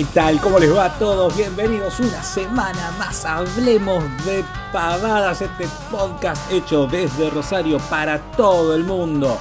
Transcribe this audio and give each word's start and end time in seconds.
¿Qué 0.00 0.06
tal? 0.14 0.40
¿Cómo 0.40 0.58
les 0.58 0.74
va 0.74 0.86
a 0.86 0.98
todos? 0.98 1.36
Bienvenidos 1.36 2.00
una 2.00 2.22
semana 2.22 2.90
más. 2.98 3.22
Hablemos 3.26 4.02
de 4.24 4.42
pavadas, 4.72 5.42
este 5.42 5.66
podcast 5.90 6.50
hecho 6.50 6.86
desde 6.86 7.28
Rosario 7.28 7.76
para 7.90 8.18
todo 8.32 8.74
el 8.74 8.82
mundo. 8.84 9.38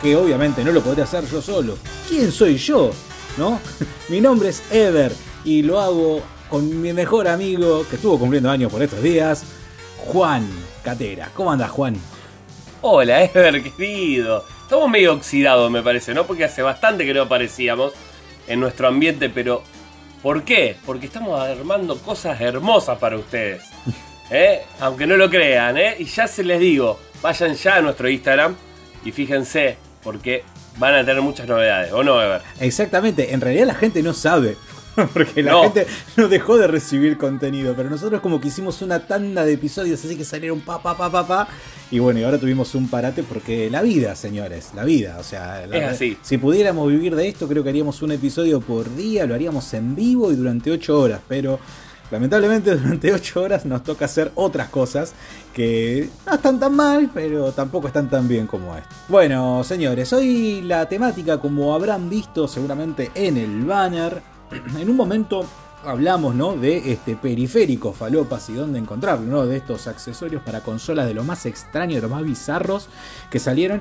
Que 0.00 0.16
obviamente 0.16 0.64
no 0.64 0.72
lo 0.72 0.80
podría 0.80 1.04
hacer 1.04 1.26
yo 1.26 1.42
solo. 1.42 1.76
¿Quién 2.08 2.32
soy 2.32 2.56
yo? 2.56 2.90
¿No? 3.36 3.60
Mi 4.08 4.18
nombre 4.22 4.48
es 4.48 4.62
Ever 4.72 5.12
y 5.44 5.62
lo 5.62 5.78
hago 5.78 6.22
con 6.48 6.80
mi 6.80 6.94
mejor 6.94 7.28
amigo 7.28 7.84
que 7.86 7.96
estuvo 7.96 8.18
cumpliendo 8.18 8.50
años 8.50 8.72
por 8.72 8.82
estos 8.82 9.02
días, 9.02 9.44
Juan 10.06 10.48
Catera. 10.82 11.30
¿Cómo 11.34 11.52
andas, 11.52 11.70
Juan? 11.70 11.96
Hola, 12.80 13.24
Ever, 13.24 13.62
querido. 13.62 14.42
Estamos 14.62 14.88
medio 14.88 15.12
oxidados, 15.12 15.70
me 15.70 15.82
parece, 15.82 16.14
¿no? 16.14 16.26
Porque 16.26 16.46
hace 16.46 16.62
bastante 16.62 17.04
que 17.04 17.12
no 17.12 17.20
aparecíamos 17.20 17.92
en 18.46 18.58
nuestro 18.60 18.88
ambiente, 18.88 19.28
pero 19.28 19.62
¿por 20.22 20.42
qué? 20.42 20.76
Porque 20.84 21.06
estamos 21.06 21.40
armando 21.40 21.98
cosas 21.98 22.40
hermosas 22.40 22.98
para 22.98 23.16
ustedes. 23.16 23.62
¿eh? 24.30 24.62
Aunque 24.80 25.06
no 25.06 25.16
lo 25.16 25.30
crean, 25.30 25.76
¿eh? 25.76 25.96
Y 25.98 26.04
ya 26.04 26.26
se 26.26 26.44
les 26.44 26.60
digo, 26.60 26.98
vayan 27.22 27.54
ya 27.54 27.76
a 27.76 27.80
nuestro 27.80 28.08
Instagram 28.08 28.56
y 29.04 29.12
fíjense, 29.12 29.76
porque 30.02 30.44
van 30.76 30.94
a 30.94 31.04
tener 31.04 31.22
muchas 31.22 31.46
novedades, 31.46 31.92
¿o 31.92 32.02
no, 32.02 32.22
Ever? 32.22 32.42
Exactamente, 32.60 33.32
en 33.32 33.40
realidad 33.40 33.66
la 33.66 33.74
gente 33.74 34.02
no 34.02 34.12
sabe. 34.12 34.56
Porque 35.12 35.42
la 35.42 35.62
gente 35.62 35.86
no 36.16 36.28
dejó 36.28 36.58
de 36.58 36.66
recibir 36.66 37.16
contenido, 37.16 37.74
pero 37.76 37.90
nosotros 37.90 38.20
como 38.20 38.40
que 38.40 38.48
hicimos 38.48 38.82
una 38.82 39.06
tanda 39.06 39.44
de 39.44 39.52
episodios 39.52 40.04
así 40.04 40.16
que 40.16 40.24
salieron 40.24 40.60
pa 40.60 40.82
pa 40.82 40.96
pa 40.96 41.10
pa 41.10 41.26
pa 41.26 41.48
y 41.90 42.00
bueno, 42.00 42.20
y 42.20 42.24
ahora 42.24 42.38
tuvimos 42.38 42.74
un 42.74 42.88
parate 42.88 43.22
porque 43.22 43.70
la 43.70 43.80
vida, 43.80 44.14
señores, 44.14 44.72
la 44.74 44.84
vida, 44.84 45.16
o 45.18 45.22
sea, 45.22 45.64
es 45.64 45.84
así. 45.84 46.18
si 46.20 46.36
pudiéramos 46.36 46.88
vivir 46.88 47.16
de 47.16 47.28
esto, 47.28 47.48
creo 47.48 47.62
que 47.62 47.70
haríamos 47.70 48.02
un 48.02 48.12
episodio 48.12 48.60
por 48.60 48.94
día, 48.94 49.24
lo 49.24 49.34
haríamos 49.34 49.72
en 49.72 49.94
vivo 49.94 50.30
y 50.30 50.36
durante 50.36 50.70
8 50.70 51.00
horas, 51.00 51.20
pero 51.26 51.58
lamentablemente 52.10 52.76
durante 52.76 53.10
8 53.10 53.40
horas 53.40 53.64
nos 53.64 53.84
toca 53.84 54.04
hacer 54.04 54.32
otras 54.34 54.68
cosas 54.68 55.14
que 55.54 56.10
no 56.26 56.34
están 56.34 56.60
tan 56.60 56.74
mal, 56.76 57.10
pero 57.14 57.52
tampoco 57.52 57.86
están 57.86 58.10
tan 58.10 58.28
bien 58.28 58.46
como 58.46 58.76
esto. 58.76 58.90
Bueno, 59.08 59.64
señores, 59.64 60.12
hoy 60.12 60.60
la 60.60 60.86
temática, 60.90 61.38
como 61.38 61.74
habrán 61.74 62.10
visto 62.10 62.46
seguramente 62.46 63.10
en 63.14 63.38
el 63.38 63.64
banner, 63.64 64.20
en 64.78 64.90
un 64.90 64.96
momento 64.96 65.44
hablamos 65.84 66.34
¿no? 66.34 66.56
de 66.56 66.92
este 66.92 67.16
periféricos 67.16 67.96
falopas 67.96 68.48
y 68.50 68.54
dónde 68.54 68.78
encontrarlo, 68.78 69.26
¿no? 69.26 69.46
de 69.46 69.56
estos 69.56 69.86
accesorios 69.86 70.42
para 70.42 70.60
consolas 70.60 71.06
de 71.06 71.14
lo 71.14 71.24
más 71.24 71.46
extraño, 71.46 71.96
de 71.96 72.02
lo 72.02 72.08
más 72.08 72.24
bizarros 72.24 72.88
que 73.30 73.38
salieron. 73.38 73.80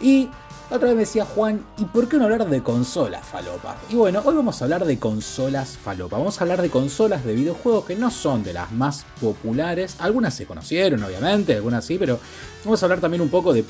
Y 0.00 0.28
otra 0.70 0.88
vez 0.88 0.96
me 0.96 1.00
decía 1.00 1.24
Juan, 1.24 1.64
¿y 1.78 1.86
por 1.86 2.08
qué 2.08 2.18
no 2.18 2.24
hablar 2.24 2.46
de 2.46 2.62
consolas 2.62 3.26
falopas? 3.26 3.76
Y 3.88 3.94
bueno, 3.94 4.20
hoy 4.24 4.36
vamos 4.36 4.60
a 4.60 4.66
hablar 4.66 4.84
de 4.84 4.98
consolas 4.98 5.78
falopas. 5.78 6.18
Vamos 6.18 6.38
a 6.38 6.44
hablar 6.44 6.60
de 6.60 6.68
consolas 6.68 7.24
de 7.24 7.34
videojuegos 7.34 7.86
que 7.86 7.96
no 7.96 8.10
son 8.10 8.42
de 8.42 8.52
las 8.52 8.70
más 8.70 9.06
populares. 9.18 9.96
Algunas 9.98 10.34
se 10.34 10.44
conocieron, 10.44 11.02
obviamente, 11.02 11.54
algunas 11.54 11.86
sí, 11.86 11.96
pero 11.98 12.20
vamos 12.64 12.82
a 12.82 12.86
hablar 12.86 13.00
también 13.00 13.22
un 13.22 13.30
poco 13.30 13.54
de 13.54 13.64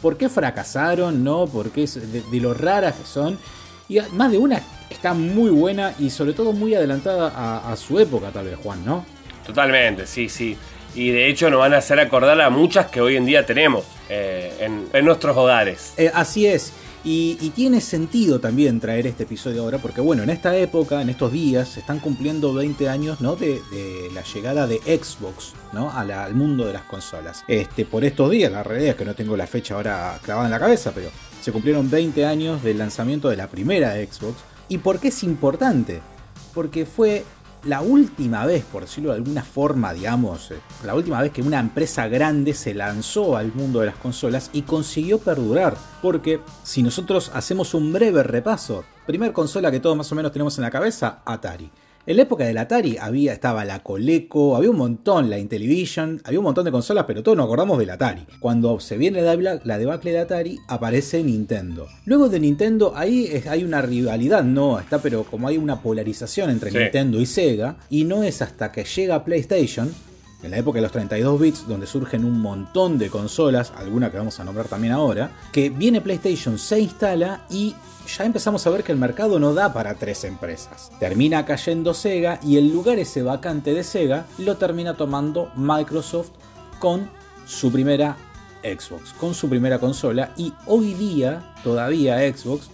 por 0.00 0.16
qué 0.16 0.28
fracasaron, 0.28 1.24
¿no? 1.24 1.46
Por 1.46 1.70
qué, 1.70 1.86
de 1.86 2.40
lo 2.40 2.54
raras 2.54 2.94
que 2.94 3.06
son. 3.06 3.36
Y 3.90 3.98
más 4.12 4.30
de 4.30 4.38
una 4.38 4.62
está 4.88 5.14
muy 5.14 5.50
buena 5.50 5.94
y 5.98 6.10
sobre 6.10 6.32
todo 6.32 6.52
muy 6.52 6.76
adelantada 6.76 7.32
a, 7.34 7.72
a, 7.72 7.76
su 7.76 7.98
época, 7.98 8.30
tal 8.30 8.46
vez, 8.46 8.56
Juan, 8.62 8.84
¿no? 8.84 9.04
Totalmente, 9.44 10.06
sí, 10.06 10.28
sí. 10.28 10.56
Y 10.94 11.10
de 11.10 11.28
hecho 11.28 11.50
nos 11.50 11.58
van 11.58 11.74
a 11.74 11.78
hacer 11.78 11.98
acordar 11.98 12.40
a 12.40 12.50
muchas 12.50 12.86
que 12.86 13.00
hoy 13.00 13.16
en 13.16 13.26
día 13.26 13.44
tenemos 13.44 13.84
eh, 14.08 14.54
en, 14.60 14.86
en, 14.92 15.04
nuestros 15.04 15.36
hogares. 15.36 15.94
Eh, 15.96 16.08
así 16.14 16.46
es. 16.46 16.72
Y, 17.04 17.34
tiene 17.54 17.80
sentido 17.80 18.40
también 18.40 18.78
traer 18.80 19.06
este 19.06 19.24
episodio 19.24 19.62
ahora, 19.62 19.78
porque 19.78 20.00
bueno, 20.00 20.22
en 20.22 20.30
esta 20.30 20.56
época, 20.56 21.00
en 21.02 21.10
estos 21.10 21.32
días, 21.32 21.68
se 21.68 21.80
están 21.80 21.98
cumpliendo 21.98 22.52
20 22.52 22.88
años 22.88 23.20
¿no? 23.20 23.36
de, 23.36 23.60
de 23.70 24.10
la 24.14 24.22
llegada 24.22 24.66
de 24.66 24.76
Xbox 24.78 25.54
¿no? 25.72 25.90
A 25.90 26.04
la, 26.04 26.24
al 26.24 26.34
mundo 26.34 26.66
de 26.66 26.72
las 26.72 26.82
consolas. 26.82 27.44
Este, 27.48 27.84
por 27.84 28.04
estos 28.04 28.30
días, 28.30 28.50
la 28.50 28.62
realidad 28.62 28.90
es 28.90 28.96
que 28.96 29.04
no 29.04 29.14
tengo 29.14 29.36
la 29.36 29.46
fecha 29.46 29.74
ahora 29.74 30.18
clavada 30.22 30.46
en 30.46 30.52
la 30.52 30.58
cabeza, 30.58 30.92
pero 30.94 31.10
se 31.40 31.52
cumplieron 31.52 31.90
20 31.90 32.26
años 32.26 32.62
del 32.62 32.78
lanzamiento 32.78 33.28
de 33.28 33.36
la 33.36 33.48
primera 33.48 33.94
Xbox. 33.94 34.36
¿Y 34.68 34.78
por 34.78 34.98
qué 34.98 35.08
es 35.08 35.22
importante? 35.22 36.00
Porque 36.54 36.86
fue 36.86 37.24
la 37.64 37.82
última 37.82 38.46
vez, 38.46 38.64
por 38.64 38.82
decirlo 38.82 39.10
de 39.10 39.16
alguna 39.16 39.42
forma, 39.42 39.92
digamos, 39.92 40.52
la 40.84 40.94
última 40.94 41.20
vez 41.20 41.32
que 41.32 41.42
una 41.42 41.60
empresa 41.60 42.08
grande 42.08 42.54
se 42.54 42.74
lanzó 42.74 43.36
al 43.36 43.52
mundo 43.52 43.80
de 43.80 43.86
las 43.86 43.96
consolas 43.96 44.50
y 44.52 44.62
consiguió 44.62 45.18
perdurar. 45.18 45.76
Porque 46.00 46.40
si 46.62 46.82
nosotros 46.82 47.30
hacemos 47.34 47.74
un 47.74 47.92
breve 47.92 48.22
repaso, 48.22 48.84
primer 49.06 49.32
consola 49.32 49.70
que 49.70 49.80
todos 49.80 49.96
más 49.96 50.10
o 50.10 50.14
menos 50.14 50.32
tenemos 50.32 50.56
en 50.58 50.64
la 50.64 50.70
cabeza, 50.70 51.20
Atari. 51.24 51.70
En 52.06 52.16
la 52.16 52.22
época 52.22 52.44
del 52.44 52.56
Atari 52.56 52.96
había, 52.98 53.34
estaba 53.34 53.64
la 53.66 53.82
Coleco, 53.82 54.56
había 54.56 54.70
un 54.70 54.78
montón, 54.78 55.28
la 55.28 55.38
Intellivision, 55.38 56.20
había 56.24 56.38
un 56.38 56.44
montón 56.44 56.64
de 56.64 56.72
consolas, 56.72 57.04
pero 57.06 57.22
todos 57.22 57.36
nos 57.36 57.44
acordamos 57.44 57.78
del 57.78 57.90
Atari. 57.90 58.22
Cuando 58.40 58.80
se 58.80 58.96
viene 58.96 59.20
la, 59.20 59.60
la 59.62 59.78
debacle 59.78 60.12
de 60.12 60.18
Atari, 60.20 60.58
aparece 60.66 61.22
Nintendo. 61.22 61.86
Luego 62.06 62.30
de 62.30 62.40
Nintendo, 62.40 62.94
ahí 62.96 63.28
es, 63.30 63.46
hay 63.46 63.64
una 63.64 63.82
rivalidad, 63.82 64.42
no, 64.42 64.80
está, 64.80 65.02
pero 65.02 65.24
como 65.24 65.46
hay 65.46 65.58
una 65.58 65.82
polarización 65.82 66.48
entre 66.48 66.70
sí. 66.70 66.78
Nintendo 66.78 67.20
y 67.20 67.26
Sega, 67.26 67.76
y 67.90 68.04
no 68.04 68.22
es 68.22 68.40
hasta 68.40 68.72
que 68.72 68.84
llega 68.84 69.22
PlayStation, 69.22 69.92
en 70.42 70.50
la 70.50 70.58
época 70.58 70.78
de 70.78 70.82
los 70.82 70.92
32 70.92 71.40
bits, 71.40 71.68
donde 71.68 71.86
surgen 71.86 72.24
un 72.24 72.40
montón 72.40 72.98
de 72.98 73.10
consolas, 73.10 73.72
alguna 73.76 74.10
que 74.10 74.18
vamos 74.18 74.40
a 74.40 74.44
nombrar 74.44 74.68
también 74.68 74.92
ahora, 74.92 75.30
que 75.52 75.70
viene 75.70 76.00
PlayStation, 76.00 76.58
se 76.58 76.80
instala 76.80 77.44
y 77.50 77.74
ya 78.16 78.24
empezamos 78.24 78.66
a 78.66 78.70
ver 78.70 78.82
que 78.82 78.92
el 78.92 78.98
mercado 78.98 79.38
no 79.38 79.54
da 79.54 79.72
para 79.72 79.94
tres 79.94 80.24
empresas. 80.24 80.90
Termina 80.98 81.44
cayendo 81.44 81.94
Sega 81.94 82.40
y 82.42 82.56
el 82.56 82.72
lugar 82.72 82.98
ese 82.98 83.22
vacante 83.22 83.74
de 83.74 83.84
Sega 83.84 84.26
lo 84.38 84.56
termina 84.56 84.96
tomando 84.96 85.50
Microsoft 85.56 86.30
con 86.78 87.10
su 87.46 87.70
primera 87.70 88.16
Xbox, 88.62 89.12
con 89.14 89.34
su 89.34 89.48
primera 89.48 89.78
consola 89.78 90.32
y 90.36 90.52
hoy 90.66 90.94
día 90.94 91.54
todavía 91.62 92.18
Xbox 92.32 92.70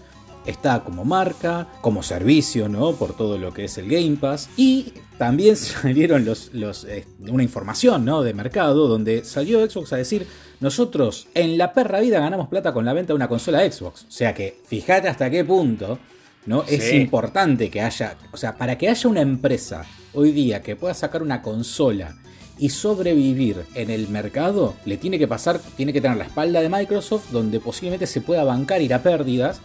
está 0.47 0.85
como 0.85 1.05
marca, 1.05 1.67
como 1.81 2.03
servicio, 2.03 2.69
¿no? 2.69 2.93
Por 2.93 3.15
todo 3.15 3.39
lo 3.39 3.53
que 3.53 3.65
es 3.65 3.79
el 3.79 3.89
Game 3.89 4.17
Pass. 4.17 4.49
Y 4.57 4.95
también 5.19 5.57
salieron 5.57 6.25
los, 6.25 6.53
los, 6.53 6.85
eh, 6.85 7.07
una 7.21 7.43
información, 7.43 8.05
¿no? 8.05 8.23
De 8.23 8.35
mercado 8.35 8.89
donde 8.89 9.25
salió 9.25 9.69
Xbox 9.69 9.93
a 9.93 9.97
decir, 9.97 10.27
nosotros 10.61 11.29
en 11.35 11.59
la 11.59 11.73
perra 11.73 12.01
vida 12.01 12.21
ganamos 12.21 12.49
plata 12.49 12.73
con 12.73 12.85
la 12.85 12.93
venta 12.93 13.13
de 13.13 13.17
una 13.17 13.29
consola 13.29 13.61
Xbox. 13.71 14.05
O 14.05 14.11
sea 14.11 14.35
que 14.35 14.59
fíjate 14.67 15.09
hasta 15.09 15.31
qué 15.31 15.45
punto, 15.45 15.99
¿no? 16.47 16.65
Sí. 16.67 16.77
Es 16.77 16.93
importante 16.93 17.71
que 17.71 17.81
haya, 17.81 18.17
o 18.33 18.37
sea, 18.37 18.57
para 18.57 18.79
que 18.79 18.89
haya 18.89 19.09
una 19.09 19.21
empresa 19.21 19.85
hoy 20.15 20.33
día 20.33 20.63
que 20.63 20.77
pueda 20.77 20.95
sacar 20.95 21.23
una 21.23 21.43
consola 21.43 22.17
y 22.59 22.71
sobrevivir 22.71 23.65
en 23.75 23.91
el 23.91 24.09
mercado, 24.09 24.75
le 24.87 24.97
tiene 24.97 25.19
que 25.19 25.29
pasar, 25.29 25.61
tiene 25.77 25.93
que 25.93 26.01
tener 26.01 26.17
la 26.17 26.25
espalda 26.25 26.63
de 26.63 26.71
Microsoft, 26.71 27.31
donde 27.31 27.61
posiblemente 27.61 28.07
se 28.07 28.23
pueda 28.23 28.45
bancar 28.45 28.81
ir 28.81 28.95
a 28.95 29.03
pérdidas 29.03 29.61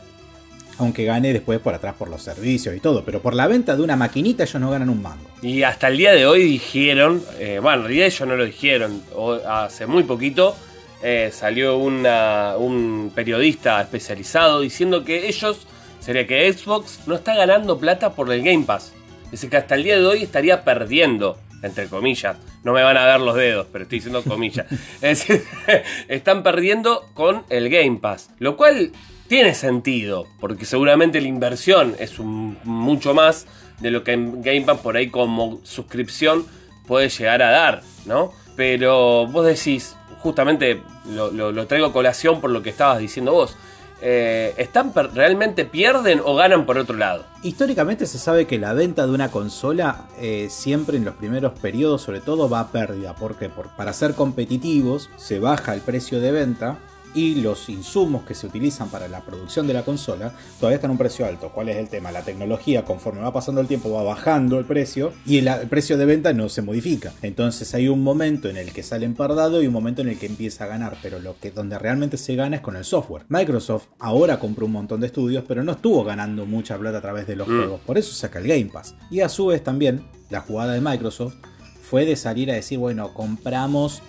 aunque 0.81 1.05
gane 1.05 1.33
después 1.33 1.59
por 1.59 1.73
atrás 1.73 1.95
por 1.97 2.09
los 2.09 2.21
servicios 2.21 2.75
y 2.75 2.79
todo, 2.79 3.03
pero 3.05 3.21
por 3.21 3.33
la 3.33 3.47
venta 3.47 3.75
de 3.75 3.83
una 3.83 3.95
maquinita 3.95 4.43
ellos 4.43 4.59
no 4.59 4.69
ganan 4.69 4.89
un 4.89 5.01
mango. 5.01 5.29
Y 5.41 5.63
hasta 5.63 5.87
el 5.87 5.97
día 5.97 6.13
de 6.13 6.25
hoy 6.25 6.43
dijeron, 6.43 7.23
eh, 7.39 7.59
bueno, 7.61 7.78
en 7.78 7.83
realidad 7.83 8.07
ellos 8.07 8.28
no 8.28 8.35
lo 8.35 8.45
dijeron, 8.45 9.01
hace 9.47 9.85
muy 9.85 10.03
poquito 10.03 10.55
eh, 11.03 11.31
salió 11.33 11.78
una, 11.78 12.55
un 12.57 13.11
periodista 13.16 13.81
especializado 13.81 14.61
diciendo 14.61 15.03
que 15.03 15.28
ellos, 15.28 15.66
sería 15.99 16.28
que 16.28 16.51
Xbox 16.53 17.01
no 17.07 17.16
está 17.16 17.35
ganando 17.35 17.79
plata 17.79 18.13
por 18.13 18.31
el 18.31 18.43
Game 18.43 18.66
Pass. 18.66 18.93
Dice 19.31 19.49
que 19.49 19.57
hasta 19.57 19.75
el 19.75 19.84
día 19.84 19.97
de 19.97 20.05
hoy 20.05 20.22
estaría 20.22 20.63
perdiendo, 20.63 21.39
entre 21.63 21.87
comillas. 21.87 22.37
No 22.63 22.73
me 22.73 22.84
van 22.84 22.97
a 22.97 23.05
ver 23.05 23.19
los 23.19 23.35
dedos, 23.35 23.66
pero 23.72 23.84
estoy 23.84 23.97
diciendo 23.97 24.23
comillas. 24.23 24.67
es 25.01 25.27
decir, 25.27 25.43
están 26.07 26.43
perdiendo 26.43 27.09
con 27.16 27.43
el 27.49 27.69
Game 27.69 27.97
Pass. 27.99 28.29
Lo 28.37 28.55
cual 28.55 28.91
tiene 29.31 29.53
sentido, 29.53 30.28
porque 30.41 30.66
seguramente 30.66 31.22
la 31.22 31.29
inversión 31.29 31.95
es 31.99 32.19
mucho 32.19 33.13
más 33.13 33.47
de 33.79 33.89
lo 33.89 34.03
que 34.03 34.17
Game 34.17 34.63
Pass 34.63 34.79
por 34.79 34.97
ahí 34.97 35.09
como 35.09 35.61
suscripción 35.63 36.45
puede 36.85 37.07
llegar 37.07 37.41
a 37.41 37.49
dar, 37.49 37.81
¿no? 38.05 38.33
Pero 38.57 39.28
vos 39.28 39.45
decís, 39.45 39.95
justamente 40.19 40.81
lo, 41.09 41.66
traigo 41.66 41.87
a 41.87 41.93
colación 41.93 42.41
por 42.41 42.49
lo 42.49 42.61
que 42.61 42.72
estabas 42.72 42.99
diciendo 42.99 43.31
vos. 43.31 43.55
Eh, 44.01 44.53
¿Están 44.57 44.91
realmente 45.13 45.63
pierden 45.63 46.19
o 46.25 46.35
ganan 46.35 46.66
por 46.66 46.77
otro 46.77 46.97
lado? 46.97 47.23
Históricamente 47.41 48.07
se 48.07 48.17
sabe 48.17 48.47
que 48.47 48.59
la 48.59 48.73
venta 48.73 49.07
de 49.07 49.13
una 49.13 49.31
consola 49.31 50.09
eh, 50.19 50.47
siempre 50.49 50.97
en 50.97 51.05
los 51.05 51.16
primeros 51.16 51.57
periodos 51.57 52.01
sobre 52.01 52.19
todo 52.19 52.49
va 52.49 52.59
a 52.59 52.72
pérdida. 52.73 53.16
¿Por? 53.16 53.35
Porque 53.35 53.49
para 53.77 53.93
ser 53.93 54.13
competitivos 54.13 55.09
se 55.16 55.39
baja 55.39 55.73
el 55.73 55.79
precio 55.79 56.19
de 56.19 56.34
venta 56.34 56.79
y 57.13 57.35
los 57.35 57.69
insumos 57.69 58.23
que 58.23 58.34
se 58.35 58.47
utilizan 58.47 58.90
para 58.90 59.08
la 59.08 59.22
producción 59.22 59.67
de 59.67 59.73
la 59.73 59.84
consola 59.84 60.34
todavía 60.59 60.75
están 60.75 60.90
a 60.90 60.93
un 60.93 60.97
precio 60.97 61.25
alto. 61.25 61.52
¿Cuál 61.53 61.69
es 61.69 61.78
el 61.78 61.90
tema? 61.90 62.11
La 62.11 62.23
tecnología, 62.23 62.85
conforme 62.85 63.22
va 63.22 63.34
pasando 63.34 63.61
el 63.61 63.67
tiempo, 63.67 63.91
va 63.91 64.03
bajando 64.03 64.58
el 64.59 64.66
precio 64.66 65.13
y 65.25 65.37
el, 65.40 65.47
el 65.47 65.67
precio 65.67 65.97
de 65.97 66.05
venta 66.05 66.34
no 66.34 66.49
se 66.49 66.61
modifica. 66.61 67.13
Entonces 67.22 67.73
hay 67.75 67.87
un 67.87 68.03
momento 68.03 68.49
en 68.49 68.58
el 68.58 68.72
que 68.72 68.84
sale 68.84 69.05
empardado 69.05 69.61
y 69.61 69.67
un 69.67 69.73
momento 69.73 70.02
en 70.02 70.09
el 70.09 70.17
que 70.19 70.25
empieza 70.28 70.63
a 70.63 70.67
ganar, 70.67 70.97
pero 71.02 71.19
lo 71.19 71.37
que 71.40 71.52
donde 71.52 71.78
realmente 71.78 72.17
se 72.17 72.35
gana 72.35 72.58
es 72.58 72.61
con 72.61 72.75
el 72.75 72.85
software. 72.85 73.23
Microsoft 73.29 73.85
ahora 73.99 74.40
compró 74.40 74.66
un 74.66 74.72
montón 74.73 75.02
de 75.02 75.08
estudios, 75.08 75.43
pero 75.47 75.63
no 75.63 75.73
estuvo 75.73 76.03
ganando 76.03 76.46
mucha 76.46 76.78
plata 76.78 76.99
a 76.99 77.02
través 77.02 77.28
de 77.28 77.35
los 77.35 77.47
Mm. 77.47 77.58
juegos. 77.58 77.81
Por 77.81 77.97
eso 77.97 78.13
saca 78.13 78.40
el 78.40 78.47
Game 78.47 78.66
Pass. 78.72 78.96
Y 79.09 79.19
a 79.22 79.29
su 79.29 79.47
vez 79.47 79.63
también 79.63 80.03
la 80.29 80.41
jugada 80.41 80.73
de 80.73 80.81
Microsoft 80.81 81.35
fue 81.81 82.05
de 82.05 82.16
salir 82.16 82.49
a 82.52 82.53
decir, 82.55 82.78
bueno, 82.79 83.13
compramos 83.13 84.02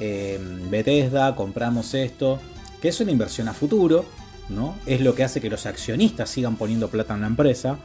eh, 0.00 0.38
Bethesda, 0.70 1.34
compramos 1.34 1.94
esto, 1.94 2.38
que 2.80 2.88
es 2.88 3.00
una 3.00 3.10
inversión 3.12 3.48
a 3.48 3.52
futuro, 3.54 4.04
¿no? 4.48 4.76
Es 4.86 5.00
lo 5.00 5.14
que 5.14 5.24
hace 5.24 5.40
que 5.40 5.50
los 5.50 5.66
accionistas 5.66 6.30
sigan 6.30 6.56
poniendo 6.56 6.88
plata 6.88 7.14
en 7.14 7.22
la 7.22 7.26
empresa, 7.26 7.78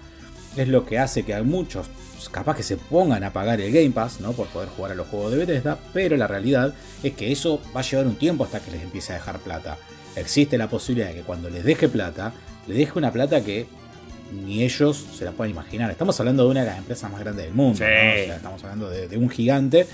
es 0.55 0.67
lo 0.67 0.85
que 0.85 0.99
hace 0.99 1.23
que 1.23 1.33
a 1.33 1.41
muchos 1.43 1.87
pues, 2.15 2.29
capaz 2.29 2.55
que 2.55 2.63
se 2.63 2.77
pongan 2.77 3.23
a 3.23 3.33
pagar 3.33 3.59
el 3.59 3.71
Game 3.71 3.89
Pass, 3.91 4.19
¿no? 4.21 4.33
Por 4.33 4.47
poder 4.47 4.69
jugar 4.69 4.91
a 4.91 4.95
los 4.95 5.07
juegos 5.07 5.31
de 5.31 5.37
Bethesda, 5.39 5.77
pero 5.93 6.15
la 6.15 6.27
realidad 6.27 6.73
es 7.01 7.13
que 7.13 7.31
eso 7.31 7.59
va 7.75 7.81
a 7.81 7.83
llevar 7.83 8.07
un 8.07 8.15
tiempo 8.15 8.43
hasta 8.45 8.59
que 8.59 8.71
les 8.71 8.83
empiece 8.83 9.11
a 9.13 9.15
dejar 9.15 9.39
plata. 9.39 9.77
Existe 10.15 10.57
la 10.57 10.69
posibilidad 10.69 11.09
de 11.09 11.15
que 11.15 11.21
cuando 11.21 11.49
les 11.49 11.63
deje 11.63 11.89
plata, 11.89 12.33
les 12.67 12.77
deje 12.77 12.91
una 12.97 13.11
plata 13.11 13.43
que 13.43 13.65
ni 14.45 14.63
ellos 14.63 15.05
se 15.17 15.25
la 15.25 15.31
pueden 15.31 15.51
imaginar. 15.51 15.91
Estamos 15.91 16.19
hablando 16.19 16.45
de 16.45 16.49
una 16.51 16.59
de 16.61 16.67
las 16.67 16.77
empresas 16.77 17.11
más 17.11 17.19
grandes 17.19 17.45
del 17.45 17.53
mundo, 17.53 17.77
Sí. 17.77 17.83
¿no? 17.83 17.89
O 17.89 18.25
sea, 18.25 18.35
estamos 18.35 18.63
hablando 18.63 18.89
de, 18.89 19.07
de 19.07 19.17
un 19.17 19.29
gigante 19.29 19.87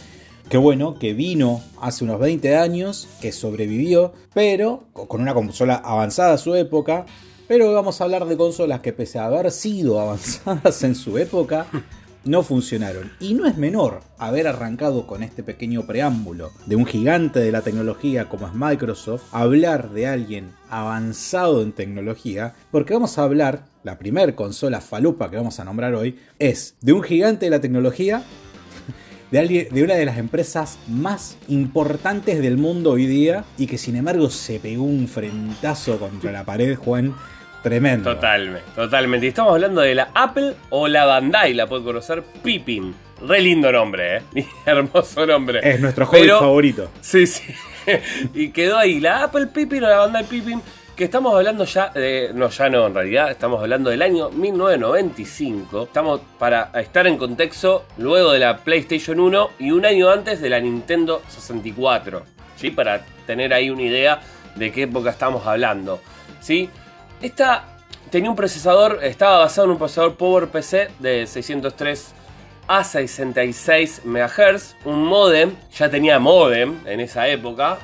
que 0.49 0.57
bueno, 0.57 0.97
que 0.97 1.13
vino 1.13 1.61
hace 1.79 2.03
unos 2.03 2.19
20 2.19 2.55
años, 2.57 3.07
que 3.21 3.31
sobrevivió, 3.31 4.13
pero 4.33 4.85
co- 4.93 5.07
con 5.07 5.21
una 5.21 5.33
consola 5.33 5.75
avanzada 5.75 6.33
a 6.33 6.37
su 6.39 6.55
época. 6.55 7.05
Pero 7.47 7.71
vamos 7.73 7.99
a 7.99 8.03
hablar 8.03 8.25
de 8.25 8.37
consolas 8.37 8.79
que 8.81 8.93
pese 8.93 9.19
a 9.19 9.25
haber 9.25 9.51
sido 9.51 9.99
avanzadas 10.01 10.83
en 10.83 10.95
su 10.95 11.17
época, 11.17 11.65
no 12.25 12.43
funcionaron. 12.43 13.11
Y 13.19 13.33
no 13.35 13.45
es 13.45 13.57
menor 13.57 14.01
haber 14.17 14.47
arrancado 14.47 15.05
con 15.07 15.23
este 15.23 15.41
pequeño 15.43 15.85
preámbulo 15.87 16.51
de 16.65 16.75
un 16.75 16.85
gigante 16.85 17.39
de 17.39 17.51
la 17.51 17.61
tecnología 17.61 18.27
como 18.27 18.47
es 18.47 18.53
Microsoft, 18.53 19.23
hablar 19.31 19.91
de 19.91 20.07
alguien 20.07 20.51
avanzado 20.69 21.61
en 21.61 21.71
tecnología, 21.71 22.53
porque 22.71 22.93
vamos 22.93 23.17
a 23.17 23.23
hablar, 23.23 23.65
la 23.83 23.97
primer 23.97 24.35
consola 24.35 24.81
falupa 24.81 25.29
que 25.29 25.37
vamos 25.37 25.59
a 25.59 25.63
nombrar 25.63 25.93
hoy, 25.95 26.19
es 26.39 26.75
de 26.81 26.93
un 26.93 27.01
gigante 27.03 27.45
de 27.45 27.51
la 27.51 27.61
tecnología 27.61 28.23
de, 29.31 29.39
alguien, 29.39 29.67
de 29.71 29.83
una 29.83 29.95
de 29.95 30.05
las 30.05 30.17
empresas 30.17 30.79
más 30.87 31.37
importantes 31.47 32.41
del 32.41 32.57
mundo 32.57 32.91
hoy 32.91 33.05
día 33.05 33.43
y 33.57 33.67
que 33.67 33.77
sin 33.77 33.95
embargo 33.95 34.29
se 34.29 34.59
pegó 34.59 34.83
un 34.83 35.07
frentazo 35.07 35.99
contra 35.99 36.31
la 36.31 36.43
pared, 36.43 36.75
Juan, 36.75 37.15
tremendo. 37.63 38.13
Totalmente, 38.15 38.63
totalmente. 38.75 39.25
Y 39.25 39.29
estamos 39.29 39.53
hablando 39.53 39.81
de 39.81 39.95
la 39.95 40.09
Apple 40.13 40.55
o 40.69 40.87
la 40.87 41.05
Bandai, 41.05 41.53
la 41.53 41.67
puede 41.67 41.83
conocer 41.83 42.23
Pippin. 42.43 42.93
Re 43.27 43.41
lindo 43.41 43.71
nombre, 43.71 44.17
¿eh? 44.17 44.45
Hermoso 44.65 45.25
nombre. 45.25 45.59
Es 45.61 45.79
nuestro 45.79 46.05
hobby 46.05 46.21
Pero- 46.21 46.39
favorito. 46.39 46.89
Sí, 47.01 47.27
sí. 47.27 47.43
y 48.33 48.49
quedó 48.49 48.77
ahí 48.77 48.99
la 48.99 49.23
Apple 49.23 49.47
Pippin 49.47 49.83
o 49.83 49.89
la 49.89 49.97
Bandai 49.97 50.23
Pippin. 50.25 50.61
Que 50.99 51.05
estamos 51.05 51.33
hablando 51.33 51.63
ya 51.63 51.91
de. 51.91 52.31
No, 52.33 52.49
ya 52.49 52.67
no, 52.67 52.87
en 52.87 52.93
realidad. 52.93 53.31
Estamos 53.31 53.61
hablando 53.61 53.89
del 53.89 54.01
año 54.01 54.31
1995. 54.31 55.83
Estamos 55.83 56.19
para 56.37 56.71
estar 56.73 57.07
en 57.07 57.15
contexto 57.15 57.85
luego 57.97 58.33
de 58.33 58.39
la 58.39 58.57
PlayStation 58.57 59.17
1 59.17 59.51
y 59.59 59.71
un 59.71 59.85
año 59.85 60.09
antes 60.09 60.41
de 60.41 60.49
la 60.49 60.59
Nintendo 60.59 61.21
64. 61.29 62.23
¿Sí? 62.57 62.71
Para 62.71 63.05
tener 63.25 63.53
ahí 63.53 63.69
una 63.69 63.83
idea 63.83 64.19
de 64.55 64.73
qué 64.73 64.83
época 64.83 65.11
estamos 65.11 65.47
hablando. 65.47 66.01
¿Sí? 66.41 66.69
Esta 67.21 67.77
tenía 68.09 68.29
un 68.29 68.35
procesador, 68.35 68.99
estaba 69.01 69.37
basado 69.37 69.67
en 69.67 69.71
un 69.71 69.77
procesador 69.77 70.17
PowerPC 70.17 70.99
de 70.99 71.25
603 71.27 72.13
a 72.67 72.83
66 72.83 74.01
MHz, 74.03 74.75
un 74.83 75.05
modem, 75.05 75.55
ya 75.71 75.89
tenía 75.89 76.19
modem 76.19 76.77
en 76.85 76.99
esa 76.99 77.29
época, 77.29 77.77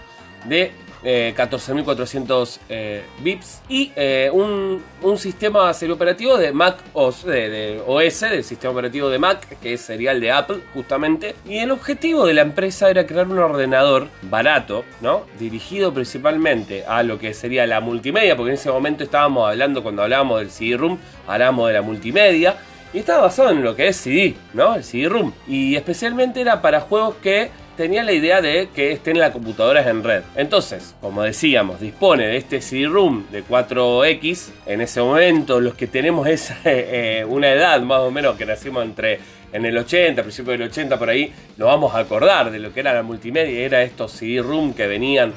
de 0.43 0.73
eh, 1.07 1.35
14.400 1.37 2.59
eh, 2.67 3.03
bits 3.19 3.61
y 3.69 3.91
eh, 3.95 4.29
un, 4.33 4.83
un 5.03 5.17
sistema 5.19 5.71
operativo 5.91 6.35
de 6.35 6.51
Mac 6.51 6.79
OS, 6.93 7.25
de, 7.25 7.49
de 7.49 7.83
OS, 7.85 8.21
del 8.21 8.43
sistema 8.43 8.71
operativo 8.71 9.09
de 9.09 9.19
Mac, 9.19 9.59
que 9.61 9.77
sería 9.77 10.13
el 10.13 10.19
de 10.19 10.31
Apple 10.31 10.61
justamente. 10.73 11.35
Y 11.45 11.59
el 11.59 11.69
objetivo 11.69 12.25
de 12.25 12.33
la 12.33 12.41
empresa 12.41 12.89
era 12.89 13.05
crear 13.05 13.27
un 13.27 13.37
ordenador 13.37 14.07
barato, 14.23 14.83
¿no? 15.01 15.25
Dirigido 15.39 15.93
principalmente 15.93 16.85
a 16.87 17.03
lo 17.03 17.19
que 17.19 17.35
sería 17.35 17.67
la 17.67 17.81
multimedia, 17.81 18.35
porque 18.35 18.53
en 18.53 18.55
ese 18.55 18.71
momento 18.71 19.03
estábamos 19.03 19.47
hablando, 19.47 19.83
cuando 19.83 20.01
hablábamos 20.01 20.39
del 20.39 20.49
CD-ROOM, 20.49 20.97
hablábamos 21.27 21.67
de 21.67 21.73
la 21.73 21.81
multimedia. 21.83 22.57
Y 22.93 22.99
estaba 22.99 23.23
basado 23.23 23.51
en 23.51 23.63
lo 23.63 23.75
que 23.75 23.89
es 23.89 23.97
CD, 23.97 24.35
¿no? 24.53 24.73
El 24.73 24.83
CD-ROOM. 24.83 25.33
Y 25.47 25.75
especialmente 25.75 26.41
era 26.41 26.61
para 26.61 26.81
juegos 26.81 27.15
que 27.21 27.51
tenían 27.75 28.05
la 28.05 28.13
idea 28.13 28.41
de 28.41 28.69
que 28.73 28.91
estén 28.91 29.19
las 29.19 29.31
computadoras 29.31 29.87
en 29.87 30.03
red. 30.03 30.23
Entonces, 30.35 30.95
como 31.01 31.23
decíamos, 31.23 31.79
dispone 31.79 32.27
de 32.27 32.37
este 32.37 32.61
CD-ROOM 32.61 33.29
de 33.31 33.43
4X. 33.43 34.49
En 34.65 34.81
ese 34.81 35.01
momento, 35.01 35.59
los 35.59 35.75
que 35.75 35.87
tenemos 35.87 36.27
esa, 36.27 36.57
eh, 36.65 37.25
una 37.27 37.51
edad 37.51 37.81
más 37.81 37.99
o 37.99 38.11
menos, 38.11 38.35
que 38.37 38.45
nacimos 38.45 38.83
entre 38.83 39.19
en 39.51 39.65
el 39.65 39.77
80, 39.77 40.21
principio 40.21 40.51
del 40.51 40.63
80 40.63 40.97
por 40.97 41.09
ahí, 41.09 41.31
nos 41.57 41.67
vamos 41.67 41.93
a 41.95 41.99
acordar 41.99 42.51
de 42.51 42.59
lo 42.59 42.73
que 42.73 42.79
era 42.79 42.93
la 42.93 43.03
multimedia. 43.03 43.59
Era 43.65 43.83
estos 43.83 44.11
CD-ROOM 44.11 44.73
que 44.73 44.87
venían 44.87 45.33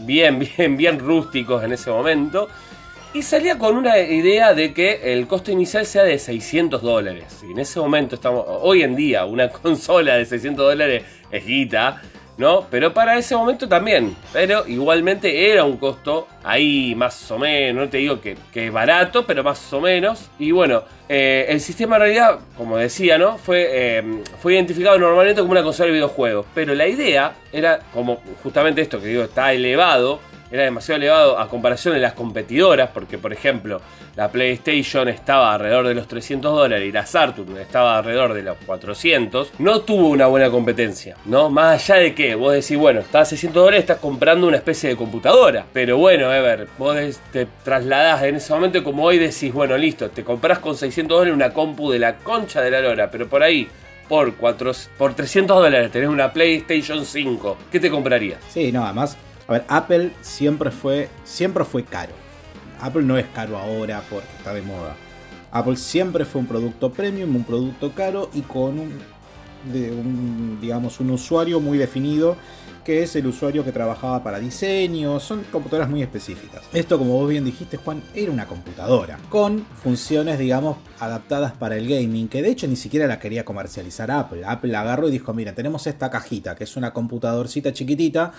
bien, 0.00 0.38
bien, 0.56 0.76
bien 0.76 0.98
rústicos 0.98 1.64
en 1.64 1.72
ese 1.72 1.90
momento. 1.90 2.48
Y 3.14 3.20
salía 3.20 3.58
con 3.58 3.76
una 3.76 3.98
idea 3.98 4.54
de 4.54 4.72
que 4.72 5.12
el 5.12 5.26
costo 5.26 5.50
inicial 5.50 5.84
sea 5.84 6.02
de 6.02 6.18
600 6.18 6.80
dólares. 6.80 7.42
Y 7.46 7.52
en 7.52 7.58
ese 7.58 7.78
momento 7.78 8.14
estamos, 8.14 8.46
hoy 8.46 8.82
en 8.82 8.96
día, 8.96 9.26
una 9.26 9.48
consola 9.50 10.16
de 10.16 10.24
600 10.24 10.64
dólares 10.64 11.04
es 11.30 11.44
guita, 11.44 12.00
¿no? 12.38 12.66
Pero 12.70 12.94
para 12.94 13.18
ese 13.18 13.36
momento 13.36 13.68
también. 13.68 14.16
Pero 14.32 14.66
igualmente 14.66 15.50
era 15.50 15.62
un 15.64 15.76
costo 15.76 16.26
ahí 16.42 16.94
más 16.94 17.30
o 17.30 17.38
menos, 17.38 17.84
no 17.84 17.90
te 17.90 17.98
digo 17.98 18.18
que, 18.18 18.34
que 18.50 18.70
barato, 18.70 19.26
pero 19.26 19.44
más 19.44 19.70
o 19.74 19.82
menos. 19.82 20.30
Y 20.38 20.52
bueno, 20.52 20.82
eh, 21.06 21.44
el 21.50 21.60
sistema 21.60 21.96
en 21.96 22.02
realidad, 22.02 22.38
como 22.56 22.78
decía, 22.78 23.18
¿no? 23.18 23.36
Fue, 23.36 23.68
eh, 23.70 24.22
fue 24.40 24.54
identificado 24.54 24.98
normalmente 24.98 25.42
como 25.42 25.52
una 25.52 25.62
consola 25.62 25.88
de 25.88 25.92
videojuegos. 25.92 26.46
Pero 26.54 26.74
la 26.74 26.88
idea 26.88 27.34
era, 27.52 27.80
como 27.92 28.22
justamente 28.42 28.80
esto 28.80 28.98
que 29.02 29.08
digo, 29.08 29.24
está 29.24 29.52
elevado 29.52 30.31
era 30.52 30.64
demasiado 30.64 31.00
elevado 31.00 31.38
a 31.38 31.48
comparación 31.48 31.94
de 31.94 32.00
las 32.00 32.12
competidoras, 32.12 32.90
porque 32.92 33.16
por 33.16 33.32
ejemplo 33.32 33.80
la 34.16 34.30
PlayStation 34.30 35.08
estaba 35.08 35.54
alrededor 35.54 35.88
de 35.88 35.94
los 35.94 36.06
300 36.06 36.54
dólares 36.54 36.86
y 36.86 36.92
la 36.92 37.06
Saturn 37.06 37.56
estaba 37.56 37.96
alrededor 37.96 38.34
de 38.34 38.42
los 38.42 38.58
400, 38.66 39.52
no 39.58 39.80
tuvo 39.80 40.08
una 40.08 40.26
buena 40.26 40.50
competencia, 40.50 41.16
¿no? 41.24 41.48
Más 41.48 41.90
allá 41.90 42.02
de 42.02 42.14
que 42.14 42.34
vos 42.34 42.52
decís, 42.52 42.76
bueno, 42.76 43.00
estás 43.00 43.28
a 43.28 43.30
600 43.30 43.62
dólares, 43.62 43.80
estás 43.80 43.98
comprando 43.98 44.46
una 44.46 44.58
especie 44.58 44.90
de 44.90 44.96
computadora, 44.96 45.64
pero 45.72 45.96
bueno, 45.96 46.32
Ever, 46.32 46.68
vos 46.78 46.96
te 47.32 47.46
trasladás 47.64 48.22
en 48.24 48.36
ese 48.36 48.52
momento 48.52 48.84
como 48.84 49.04
hoy 49.04 49.18
decís, 49.18 49.52
bueno, 49.52 49.78
listo, 49.78 50.10
te 50.10 50.22
comprás 50.22 50.58
con 50.58 50.76
600 50.76 51.16
dólares 51.16 51.34
una 51.34 51.52
compu 51.52 51.90
de 51.90 51.98
la 51.98 52.18
concha 52.18 52.60
de 52.60 52.70
la 52.70 52.80
lora, 52.80 53.10
pero 53.10 53.28
por 53.28 53.42
ahí... 53.42 53.68
Por, 54.08 54.34
cuatro, 54.34 54.72
por 54.98 55.14
300 55.14 55.56
dólares 55.56 55.90
tenés 55.90 56.10
una 56.10 56.30
PlayStation 56.30 57.06
5. 57.06 57.56
¿Qué 57.70 57.80
te 57.80 57.88
comprarías? 57.88 58.40
Sí, 58.50 58.70
no, 58.70 58.84
además, 58.84 59.16
a 59.48 59.52
ver, 59.52 59.64
Apple 59.68 60.12
siempre 60.20 60.70
fue, 60.70 61.08
siempre 61.24 61.64
fue 61.64 61.84
caro. 61.84 62.12
Apple 62.80 63.02
no 63.02 63.16
es 63.16 63.26
caro 63.34 63.58
ahora 63.58 64.02
porque 64.08 64.26
está 64.36 64.52
de 64.52 64.62
moda. 64.62 64.96
Apple 65.50 65.76
siempre 65.76 66.24
fue 66.24 66.40
un 66.40 66.46
producto 66.46 66.90
premium, 66.90 67.36
un 67.36 67.44
producto 67.44 67.92
caro 67.92 68.30
y 68.32 68.40
con 68.40 68.78
un, 68.78 70.58
digamos, 70.60 70.98
un 70.98 71.10
usuario 71.10 71.60
muy 71.60 71.78
definido 71.78 72.36
que 72.84 73.02
es 73.02 73.14
el 73.16 73.26
usuario 73.26 73.64
que 73.64 73.72
trabajaba 73.72 74.22
para 74.22 74.40
diseño, 74.40 75.20
son 75.20 75.44
computadoras 75.52 75.88
muy 75.88 76.02
específicas. 76.02 76.62
Esto, 76.72 76.98
como 76.98 77.14
vos 77.14 77.30
bien 77.30 77.44
dijiste, 77.44 77.76
Juan, 77.76 78.02
era 78.14 78.32
una 78.32 78.46
computadora 78.46 79.18
con 79.28 79.64
funciones, 79.82 80.38
digamos, 80.38 80.78
adaptadas 80.98 81.52
para 81.52 81.76
el 81.76 81.88
gaming, 81.88 82.28
que 82.28 82.42
de 82.42 82.50
hecho 82.50 82.66
ni 82.66 82.76
siquiera 82.76 83.06
la 83.06 83.20
quería 83.20 83.44
comercializar 83.44 84.10
Apple. 84.10 84.42
Apple 84.44 84.72
la 84.72 84.80
agarró 84.80 85.08
y 85.08 85.12
dijo, 85.12 85.32
mira, 85.32 85.54
tenemos 85.54 85.86
esta 85.86 86.10
cajita, 86.10 86.56
que 86.56 86.64
es 86.64 86.76
una 86.76 86.92
computadorcita 86.92 87.72
chiquitita, 87.72 88.32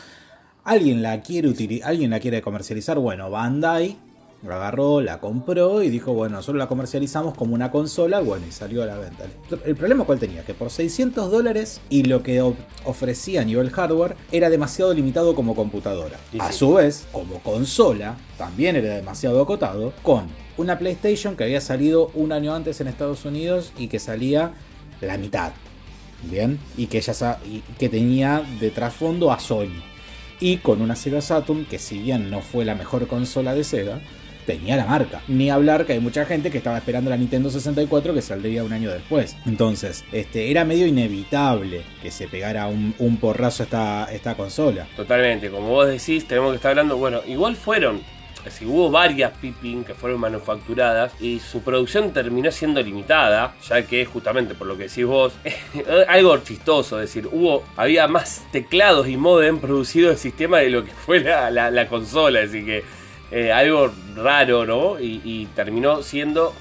alguien 0.64 1.02
la 1.02 1.22
quiere 1.22 1.50
utili- 1.50 1.82
alguien 1.84 2.12
la 2.12 2.20
quiere 2.20 2.42
comercializar, 2.42 2.98
bueno, 3.00 3.30
Bandai 3.30 3.98
la 4.48 4.56
agarró, 4.58 5.00
la 5.00 5.22
compró 5.22 5.82
y 5.84 5.90
dijo, 5.90 6.12
bueno, 6.14 6.36
nosotros 6.36 6.58
la 6.60 6.68
comercializamos 6.68 7.34
como 7.34 7.54
una 7.56 7.72
consola, 7.72 8.20
bueno, 8.20 8.46
y 8.48 8.52
salió 8.52 8.84
a 8.84 8.86
la 8.86 8.98
venta. 8.98 9.24
El 9.64 9.74
problema 9.78 10.04
cuál 10.04 10.20
tenía, 10.20 10.44
que 10.44 10.54
por 10.54 10.70
600 10.70 11.32
dólares 11.32 11.80
y 11.90 12.04
lo 12.04 12.24
que 12.24 12.42
ofrecía 12.84 13.40
a 13.42 13.46
nivel 13.46 13.70
hardware 13.70 14.18
era 14.34 14.50
demasiado 14.50 14.94
limitado 14.94 15.34
como 15.34 15.56
computadora. 15.56 16.18
Y 16.34 16.42
a 16.42 16.52
sí. 16.52 16.58
su 16.60 16.74
vez, 16.74 17.08
como 17.14 17.40
consola, 17.40 18.18
también 18.38 18.76
era 18.76 18.96
demasiado 18.96 19.42
acotado, 19.42 19.94
con 20.04 20.26
una 20.58 20.78
PlayStation 20.78 21.38
que 21.38 21.46
había 21.46 21.62
salido 21.62 22.12
un 22.14 22.34
año 22.34 22.54
antes 22.54 22.82
en 22.82 22.90
Estados 22.90 23.24
Unidos 23.24 23.72
y 23.78 23.88
que 23.88 24.00
salía 24.00 24.52
la 25.00 25.18
mitad. 25.18 25.54
Bien, 26.30 26.60
y 26.76 26.88
que, 26.88 27.00
ya 27.00 27.14
sa- 27.14 27.40
y 27.50 27.60
que 27.80 27.88
tenía 27.88 28.44
de 28.60 28.72
trasfondo 28.72 29.32
a 29.32 29.40
Sony. 29.40 29.72
Y 30.40 30.58
con 30.58 30.82
una 30.82 30.96
Sega 30.96 31.22
Saturn 31.22 31.66
que 31.66 31.80
si 31.80 32.00
bien 32.00 32.30
no 32.30 32.42
fue 32.42 32.66
la 32.66 32.76
mejor 32.76 33.08
consola 33.08 33.54
de 33.54 33.64
Sega, 33.64 34.00
tenía 34.46 34.76
la 34.76 34.86
marca. 34.86 35.22
Ni 35.28 35.50
hablar 35.50 35.86
que 35.86 35.94
hay 35.94 36.00
mucha 36.00 36.26
gente 36.26 36.52
que 36.52 36.58
estaba 36.58 36.78
esperando 36.78 37.10
la 37.10 37.18
Nintendo 37.18 37.50
64 37.50 38.14
que 38.14 38.22
saldría 38.22 38.64
un 38.64 38.74
año 38.74 38.92
después. 38.92 39.36
Entonces, 39.46 40.04
este, 40.12 40.52
era 40.52 40.66
medio 40.66 40.86
inevitable 40.86 41.82
que 42.02 42.12
se 42.12 42.28
pegara 42.28 42.68
un, 42.68 43.18
porrazo 43.22 43.64
esta, 43.64 44.08
esta 44.12 44.36
consola. 44.36 44.88
Totalmente, 44.96 45.50
como 45.50 45.70
vos 45.70 45.88
decís, 45.88 46.26
tenemos 46.28 46.52
que 46.52 46.58
estar 46.58 46.72
hablando, 46.72 46.98
bueno, 46.98 47.22
igual 47.28 47.56
fueron 47.56 48.02
si 48.50 48.66
hubo 48.66 48.92
varias 48.92 49.32
Pippin 49.38 49.84
que 49.84 49.94
fueron 49.94 50.20
manufacturadas 50.20 51.14
y 51.22 51.40
su 51.40 51.62
producción 51.62 52.12
terminó 52.12 52.52
siendo 52.52 52.82
limitada, 52.82 53.56
ya 53.68 53.86
que 53.86 54.06
justamente 54.06 54.54
por 54.54 54.68
lo 54.68 54.78
que 54.78 54.84
decís 54.84 55.06
vos, 55.06 55.34
algo 56.08 56.38
chistoso, 56.40 57.02
es 57.02 57.10
decir, 57.10 57.30
hubo, 57.32 57.64
había 57.78 58.08
más 58.08 58.46
teclados 58.52 59.08
y 59.08 59.18
modem 59.18 59.60
producidos 59.60 60.10
del 60.12 60.18
sistema 60.18 60.60
de 60.60 60.70
lo 60.70 60.84
que 60.84 60.92
fue 60.92 61.20
la, 61.22 61.88
consola, 61.88 62.42
así 62.42 62.66
que 62.66 62.84
eh, 63.32 63.52
algo 63.52 63.92
raro, 64.16 64.66
¿no? 64.66 65.00
Y, 65.00 65.48
terminó 65.56 66.04
siendo 66.04 66.54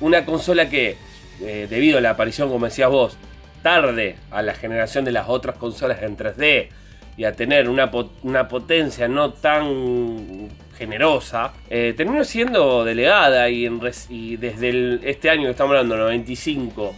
una 0.00 0.24
consola 0.24 0.68
que, 0.68 0.96
eh, 1.40 1.66
debido 1.68 1.98
a 1.98 2.00
la 2.00 2.10
aparición, 2.10 2.50
como 2.50 2.66
decías 2.66 2.90
vos, 2.90 3.16
tarde 3.62 4.16
a 4.30 4.42
la 4.42 4.54
generación 4.54 5.04
de 5.04 5.12
las 5.12 5.28
otras 5.28 5.56
consolas 5.56 6.02
en 6.02 6.16
3D 6.16 6.68
y 7.16 7.24
a 7.24 7.32
tener 7.32 7.68
una, 7.68 7.90
una 8.22 8.46
potencia 8.46 9.08
no 9.08 9.32
tan 9.32 10.50
generosa, 10.76 11.52
eh, 11.68 11.94
terminó 11.96 12.24
siendo 12.24 12.84
delegada 12.84 13.48
y, 13.48 14.36
desde 14.36 15.00
este 15.08 15.30
año 15.30 15.44
que 15.44 15.50
estamos 15.50 15.72
hablando, 15.72 15.96
95 15.96 16.94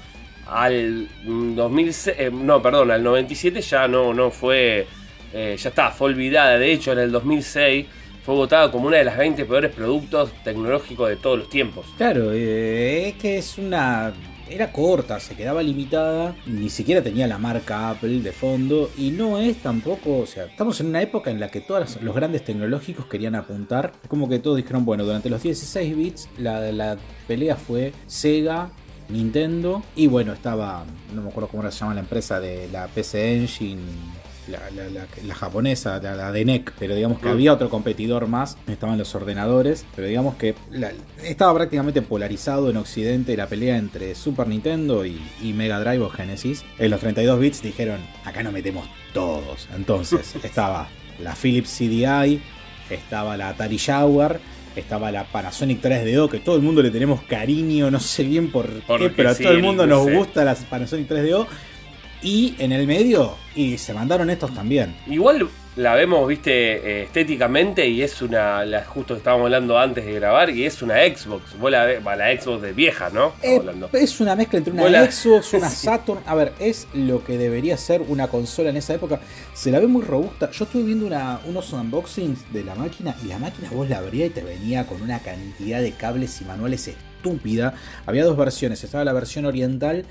al 0.49 1.08
2006, 1.25 2.16
eh, 2.18 2.30
no, 2.32 2.62
perdón, 2.62 2.90
al 2.90 3.02
97 3.02 3.61
ya 3.61 3.87
no, 3.87 4.14
no 4.14 4.30
fue, 4.30 4.87
eh, 5.32 5.56
ya 5.58 5.68
está, 5.68 5.90
fue 5.90 6.08
olvidada. 6.08 6.58
De 6.58 6.73
hecho, 6.73 6.92
en 6.92 6.99
el 7.00 7.12
2006 7.12 7.87
fue 8.25 8.35
votada 8.35 8.70
como 8.70 8.88
una 8.88 8.99
de 8.99 9.04
las 9.04 9.16
20 9.16 9.44
peores 9.44 9.73
productos 9.73 10.32
tecnológicos 10.42 11.08
de 11.08 11.16
todos 11.16 11.38
los 11.38 11.50
tiempos. 11.50 11.87
Claro, 11.97 12.32
es 12.32 13.14
que 13.14 13.38
es 13.38 13.58
una 13.58 14.12
era 14.50 14.73
corta, 14.73 15.21
se 15.21 15.35
quedaba 15.35 15.62
limitada, 15.62 16.37
ni 16.47 16.71
siquiera 16.71 17.02
tenía 17.02 17.26
la 17.26 17.38
marca 17.38 17.90
Apple 17.90 18.21
de 18.21 18.33
fondo 18.33 18.90
y 18.97 19.11
no 19.11 19.38
es 19.38 19.59
tampoco, 19.59 20.19
o 20.19 20.26
sea, 20.26 20.45
estamos 20.47 20.81
en 20.81 20.88
una 20.88 21.02
época 21.02 21.31
en 21.31 21.40
la 21.40 21.50
que 21.50 21.61
todos 21.61 22.00
los 22.02 22.14
grandes 22.14 22.45
tecnológicos 22.45 23.07
querían 23.07 23.35
apuntar, 23.35 23.93
como 24.09 24.28
que 24.28 24.38
todos 24.38 24.57
dijeron, 24.57 24.85
bueno, 24.85 25.05
durante 25.05 25.31
los 25.31 25.43
16 25.43 25.97
bits 25.97 26.28
la, 26.38 26.73
la 26.73 26.97
pelea 27.26 27.57
fue 27.57 27.93
Sega, 28.07 28.71
Nintendo 29.09 29.83
y 29.97 30.07
bueno, 30.07 30.33
estaba, 30.33 30.85
no 31.14 31.23
me 31.23 31.31
acuerdo 31.31 31.49
cómo 31.49 31.71
se 31.71 31.78
llama 31.78 31.95
la 31.95 32.00
empresa 32.00 32.40
de 32.40 32.69
la 32.69 32.88
PC 32.88 33.37
Engine 33.37 33.83
la, 34.49 35.35
japonesa, 35.35 36.00
la, 36.00 36.33
de 36.33 36.45
NEC, 36.45 36.73
pero 36.78 36.95
digamos 36.95 37.21
que 37.21 37.28
había 37.28 37.52
otro 37.52 37.69
competidor 37.71 38.26
más, 38.26 38.57
estaban 38.67 38.99
los 38.99 39.14
ordenadores, 39.14 39.87
pero 39.95 40.09
digamos 40.09 40.37
que 40.37 40.55
estaba 41.23 41.55
prácticamente 41.55 42.02
polarizado 42.02 42.71
en 42.71 42.76
Occidente 42.76 43.37
la 43.37 43.47
pelea 43.47 43.76
entre 43.76 44.14
Super 44.14 44.49
Nintendo 44.49 45.05
y, 45.05 45.19
Mega 45.59 45.81
Drive 45.81 46.05
o 46.05 46.11
Genesis. 46.11 46.64
En 46.78 46.90
los 46.90 47.00
32 47.00 47.40
bits 47.40 47.62
dijeron, 47.62 48.00
acá 48.25 48.43
no 48.43 48.52
metemos 48.52 48.88
todos. 49.12 49.69
Entonces 49.75 50.37
estaba 50.45 50.88
la 51.21 51.35
Philips 51.35 51.71
CDI, 51.78 52.40
estaba 52.90 53.37
la 53.37 53.50
Atari 53.50 53.78
Jaguar, 53.78 54.40
estaba 54.76 55.11
la 55.11 55.25
Panasonic 55.25 55.83
3DO, 55.83 56.31
que 56.31 56.38
todo 56.38 56.57
el 56.57 56.62
mundo 56.62 56.83
le 56.83 56.90
tenemos 56.90 57.23
cariño, 57.23 57.90
no 57.90 58.00
sé 58.00 58.25
bien 58.25 58.50
por, 58.50 58.69
qué, 58.69 59.11
pero 59.11 59.31
a 59.31 59.35
todo 59.35 59.52
el 59.52 59.62
mundo 59.62 59.87
nos 59.87 60.09
gusta 60.11 60.45
la 60.45 60.55
Panasonic 60.55 61.09
3DO. 61.09 61.47
Y 62.22 62.54
en 62.58 62.72
el 62.72 62.87
medio, 62.87 63.37
y 63.54 63.78
se 63.78 63.94
mandaron 63.94 64.30
estos 64.30 64.52
también. 64.54 64.94
Igual 65.06 65.48
la 65.78 65.94
vemos, 65.94 66.26
viste, 66.26 66.50
eh, 66.50 67.02
estéticamente 67.04 67.87
y 67.87 68.02
es 68.02 68.20
una, 68.20 68.64
la, 68.64 68.84
justo 68.84 69.14
estábamos 69.14 69.44
hablando 69.44 69.78
antes 69.78 70.04
de 70.04 70.12
grabar, 70.12 70.50
y 70.50 70.66
es 70.66 70.82
una 70.82 70.96
Xbox. 70.96 71.56
Vos 71.56 71.70
la, 71.70 71.87
la 71.87 72.40
Xbox 72.40 72.62
de 72.62 72.72
vieja, 72.72 73.10
¿no? 73.10 73.32
Eh, 73.42 73.60
es 73.92 74.20
una 74.20 74.34
mezcla 74.34 74.58
entre 74.58 74.72
una 74.72 75.08
Xbox, 75.08 75.54
una 75.54 75.70
Saturn. 75.70 76.20
A 76.26 76.34
ver, 76.34 76.52
es 76.58 76.88
lo 76.94 77.22
que 77.22 77.38
debería 77.38 77.76
ser 77.76 78.02
una 78.08 78.26
consola 78.26 78.70
en 78.70 78.76
esa 78.76 78.94
época. 78.94 79.20
Se 79.54 79.70
la 79.70 79.78
ve 79.78 79.87
muy 79.87 80.02
robusta. 80.02 80.50
Yo 80.50 80.64
estuve 80.64 80.82
viendo 80.82 81.06
una, 81.06 81.38
unos 81.46 81.72
unboxings 81.72 82.52
de 82.52 82.64
la 82.64 82.75
máquina 82.75 83.14
y 83.25 83.28
la 83.28 83.38
máquina 83.38 83.70
vos 83.70 83.88
la 83.88 83.98
abrías 83.98 84.30
y 84.30 84.32
te 84.32 84.42
venía 84.42 84.84
con 84.84 85.00
una 85.00 85.20
cantidad 85.20 85.80
de 85.80 85.92
cables 85.92 86.40
y 86.40 86.44
manuales 86.44 86.88
estúpida. 86.88 87.75
Había 88.04 88.25
dos 88.25 88.37
versiones. 88.37 88.82
Estaba 88.82 89.04
la 89.04 89.12
versión 89.12 89.44
oriental 89.46 90.04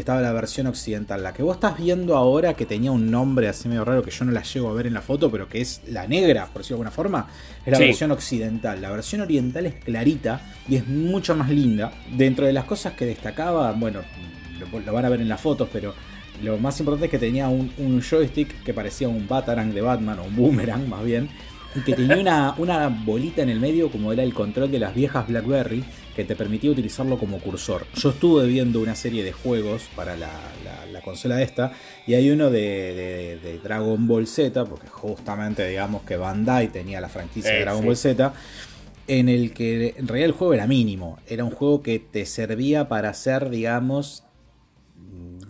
estaba 0.00 0.20
la 0.20 0.32
versión 0.32 0.66
occidental. 0.66 1.22
La 1.22 1.32
que 1.32 1.42
vos 1.42 1.56
estás 1.56 1.78
viendo 1.78 2.16
ahora, 2.16 2.54
que 2.54 2.66
tenía 2.66 2.90
un 2.90 3.10
nombre 3.10 3.48
así 3.48 3.68
medio 3.68 3.84
raro 3.84 4.02
que 4.02 4.10
yo 4.10 4.24
no 4.24 4.32
la 4.32 4.42
llego 4.42 4.68
a 4.68 4.74
ver 4.74 4.86
en 4.86 4.94
la 4.94 5.02
foto, 5.02 5.30
pero 5.30 5.48
que 5.48 5.60
es 5.60 5.82
la 5.88 6.06
negra, 6.06 6.46
por 6.46 6.62
decirlo 6.62 6.76
de 6.76 6.80
alguna 6.82 6.90
forma, 6.90 7.28
es 7.64 7.72
la 7.72 7.78
versión 7.78 8.10
occidental. 8.10 8.80
La 8.80 8.90
versión 8.90 9.20
oriental 9.20 9.66
es 9.66 9.74
clarita 9.76 10.40
y 10.68 10.76
es 10.76 10.86
mucho 10.86 11.34
más 11.34 11.50
linda. 11.50 11.92
Dentro 12.16 12.46
de 12.46 12.52
las 12.52 12.64
cosas 12.64 12.94
que 12.94 13.06
destacaba, 13.06 13.72
bueno, 13.72 14.00
lo, 14.72 14.92
van 14.92 15.04
a 15.04 15.08
ver 15.08 15.20
en 15.20 15.28
las 15.28 15.40
fotos, 15.40 15.68
pero 15.72 15.94
lo 16.42 16.58
más 16.58 16.78
importante 16.80 17.06
es 17.06 17.10
que 17.10 17.18
tenía 17.18 17.48
un, 17.48 17.72
un 17.78 18.00
joystick 18.02 18.62
que 18.64 18.74
parecía 18.74 19.08
un 19.08 19.28
Batarang 19.28 19.72
de 19.72 19.80
Batman, 19.80 20.18
o 20.18 20.24
un 20.24 20.34
Boomerang 20.34 20.88
más 20.88 21.04
bien, 21.04 21.28
y 21.74 21.80
que 21.80 21.94
tenía 21.94 22.18
una, 22.18 22.54
una 22.58 22.88
bolita 22.88 23.42
en 23.42 23.50
el 23.50 23.60
medio 23.60 23.90
como 23.90 24.12
era 24.12 24.22
el 24.22 24.32
control 24.32 24.70
de 24.70 24.78
las 24.78 24.94
viejas 24.94 25.26
Blackberry 25.26 25.84
que 26.14 26.24
te 26.24 26.36
permitía 26.36 26.70
utilizarlo 26.70 27.18
como 27.18 27.38
cursor. 27.38 27.86
Yo 27.94 28.10
estuve 28.10 28.46
viendo 28.46 28.80
una 28.80 28.94
serie 28.94 29.24
de 29.24 29.32
juegos 29.32 29.88
para 29.96 30.16
la, 30.16 30.30
consola 31.04 31.42
esta 31.42 31.72
y 32.06 32.14
hay 32.14 32.30
uno 32.30 32.50
de, 32.50 33.60
Dragon 33.62 34.06
Ball 34.06 34.26
Z, 34.26 34.64
porque 34.64 34.88
justamente 34.88 35.66
digamos 35.66 36.02
que 36.02 36.16
Bandai 36.16 36.68
tenía 36.68 37.00
la 37.00 37.08
franquicia 37.08 37.50
de 37.50 37.58
eh, 37.58 37.62
Dragon 37.62 37.84
Ball 37.84 37.96
Z, 37.96 38.32
en 39.06 39.28
el 39.28 39.52
que 39.52 39.94
en 39.98 40.08
realidad 40.08 40.30
el 40.30 40.32
juego 40.32 40.54
era 40.54 40.66
mínimo, 40.66 41.18
era 41.26 41.44
un 41.44 41.50
juego 41.50 41.82
que 41.82 41.98
te 41.98 42.24
servía 42.24 42.88
para 42.88 43.10
hacer, 43.10 43.50
digamos, 43.50 44.24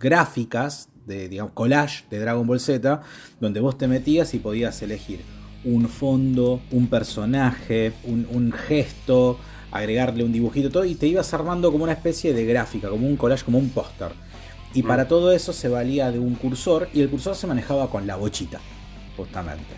gráficas 0.00 0.88
de 1.06 1.28
digamos, 1.28 1.52
collage 1.52 2.04
de 2.10 2.18
Dragon 2.18 2.46
Ball 2.46 2.58
Z, 2.58 3.02
donde 3.38 3.60
vos 3.60 3.78
te 3.78 3.86
metías 3.86 4.34
y 4.34 4.38
podías 4.38 4.80
elegir 4.82 5.20
un 5.64 5.88
fondo, 5.88 6.60
un 6.70 6.88
personaje, 6.88 7.92
un, 8.04 8.26
un 8.30 8.52
gesto, 8.52 9.38
agregarle 9.74 10.24
un 10.24 10.32
dibujito, 10.32 10.70
todo, 10.70 10.84
y 10.84 10.94
te 10.94 11.06
ibas 11.06 11.34
armando 11.34 11.70
como 11.72 11.84
una 11.84 11.92
especie 11.92 12.32
de 12.32 12.44
gráfica, 12.44 12.88
como 12.88 13.06
un 13.06 13.16
collage, 13.16 13.44
como 13.44 13.58
un 13.58 13.70
póster. 13.70 14.12
Y 14.72 14.82
mm. 14.82 14.86
para 14.86 15.08
todo 15.08 15.32
eso 15.32 15.52
se 15.52 15.68
valía 15.68 16.12
de 16.12 16.20
un 16.20 16.36
cursor, 16.36 16.88
y 16.94 17.00
el 17.00 17.10
cursor 17.10 17.34
se 17.34 17.46
manejaba 17.46 17.90
con 17.90 18.06
la 18.06 18.16
bochita, 18.16 18.60
justamente. 19.16 19.74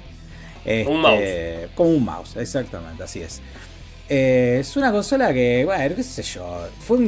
un 0.86 1.00
mouse. 1.00 1.20
Este, 1.20 1.68
como 1.74 1.90
un 1.90 2.04
mouse, 2.04 2.36
exactamente, 2.36 3.02
así 3.02 3.20
es. 3.20 3.40
Eh, 4.08 4.58
es 4.60 4.76
una 4.76 4.92
consola 4.92 5.32
que, 5.32 5.64
bueno, 5.64 5.96
qué 5.96 6.02
sé 6.02 6.22
yo, 6.22 6.68
fue 6.78 6.98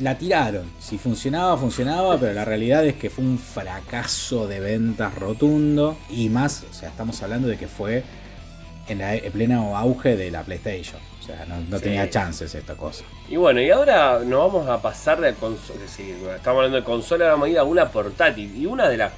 la 0.00 0.16
tiraron. 0.16 0.70
Si 0.78 0.98
funcionaba, 0.98 1.56
funcionaba, 1.56 2.18
pero 2.18 2.32
la 2.32 2.44
realidad 2.44 2.86
es 2.86 2.94
que 2.94 3.10
fue 3.10 3.24
un 3.24 3.38
fracaso 3.38 4.46
de 4.46 4.60
ventas 4.60 5.14
rotundo. 5.14 5.96
Y 6.10 6.28
más, 6.28 6.64
o 6.70 6.72
sea, 6.72 6.90
estamos 6.90 7.20
hablando 7.22 7.48
de 7.48 7.56
que 7.56 7.66
fue 7.66 8.04
en, 8.86 8.98
la, 8.98 9.16
en 9.16 9.32
pleno 9.32 9.76
auge 9.76 10.16
de 10.16 10.30
la 10.30 10.42
PlayStation 10.42 11.00
no, 11.68 11.80
tenía 11.80 12.08
chances 12.08 12.54
esta 12.54 12.74
cosa. 12.74 13.04
Y 13.28 13.36
bueno, 13.36 13.60
y 13.60 13.70
ahora 13.70 14.20
nos 14.24 14.52
vamos 14.52 14.68
a 14.68 14.80
pasar 14.80 15.20
de 15.20 15.34
consola. 15.34 15.84
estamos 15.84 16.46
hablando 16.46 16.76
de 16.76 16.84
consola, 16.84 17.28
vamos 17.28 17.48
a 17.48 17.50
ir 17.50 17.58
a 17.58 17.64
una 17.64 17.88
portátil. 17.88 18.54
Y 18.56 18.66
una 18.66 18.88
de 18.88 18.96
las 18.96 19.12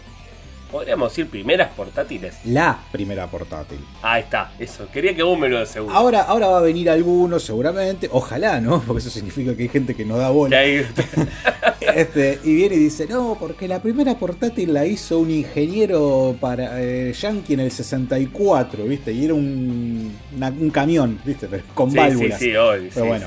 podríamos 0.70 1.10
decir, 1.10 1.28
primeras 1.28 1.72
portátiles. 1.72 2.36
La 2.44 2.78
primera 2.92 3.26
portátil. 3.26 3.78
Ahí 4.02 4.22
está, 4.22 4.52
eso. 4.58 4.88
Quería 4.92 5.14
que 5.14 5.22
vos 5.22 5.38
me 5.38 5.48
lo 5.48 5.58
asegures. 5.58 5.94
Ahora, 5.94 6.22
ahora 6.22 6.48
va 6.48 6.58
a 6.58 6.62
venir 6.62 6.88
alguno, 6.88 7.38
seguramente. 7.38 8.08
Ojalá, 8.10 8.60
¿no? 8.60 8.80
Porque 8.86 9.00
eso 9.00 9.10
significa 9.10 9.56
que 9.56 9.64
hay 9.64 9.68
gente 9.68 9.94
que 9.94 10.04
no 10.04 10.16
da 10.16 10.30
bola. 10.30 10.62
este, 11.80 12.38
y 12.44 12.54
viene 12.54 12.76
y 12.76 12.78
dice, 12.78 13.06
no, 13.06 13.36
porque 13.38 13.66
la 13.66 13.80
primera 13.80 14.18
portátil 14.18 14.72
la 14.72 14.86
hizo 14.86 15.18
un 15.18 15.30
ingeniero 15.30 16.36
para 16.40 16.80
eh, 16.82 17.12
Yankee 17.12 17.54
en 17.54 17.60
el 17.60 17.70
64, 17.70 18.84
¿viste? 18.84 19.12
Y 19.12 19.24
era 19.24 19.34
un, 19.34 20.14
un 20.40 20.70
camión, 20.70 21.20
¿viste? 21.24 21.48
con 21.74 21.92
válvulas. 21.92 22.38
Sí, 22.38 22.46
sí, 22.46 22.56
hoy, 22.56 22.90
Pero 22.92 23.06
bueno. 23.06 23.26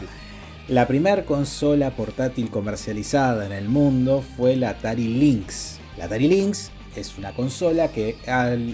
La 0.70 0.88
primera 0.88 1.26
consola 1.26 1.92
portátil 1.92 2.50
comercializada 2.50 3.46
en 3.46 3.52
el 3.52 3.68
mundo 3.68 4.24
fue 4.38 4.56
la 4.56 4.70
Atari 4.70 5.08
Lynx. 5.08 5.80
La 5.98 6.06
Atari 6.06 6.30
Lynx 6.30 6.72
es 7.02 7.18
una 7.18 7.32
consola 7.32 7.90
que 7.90 8.16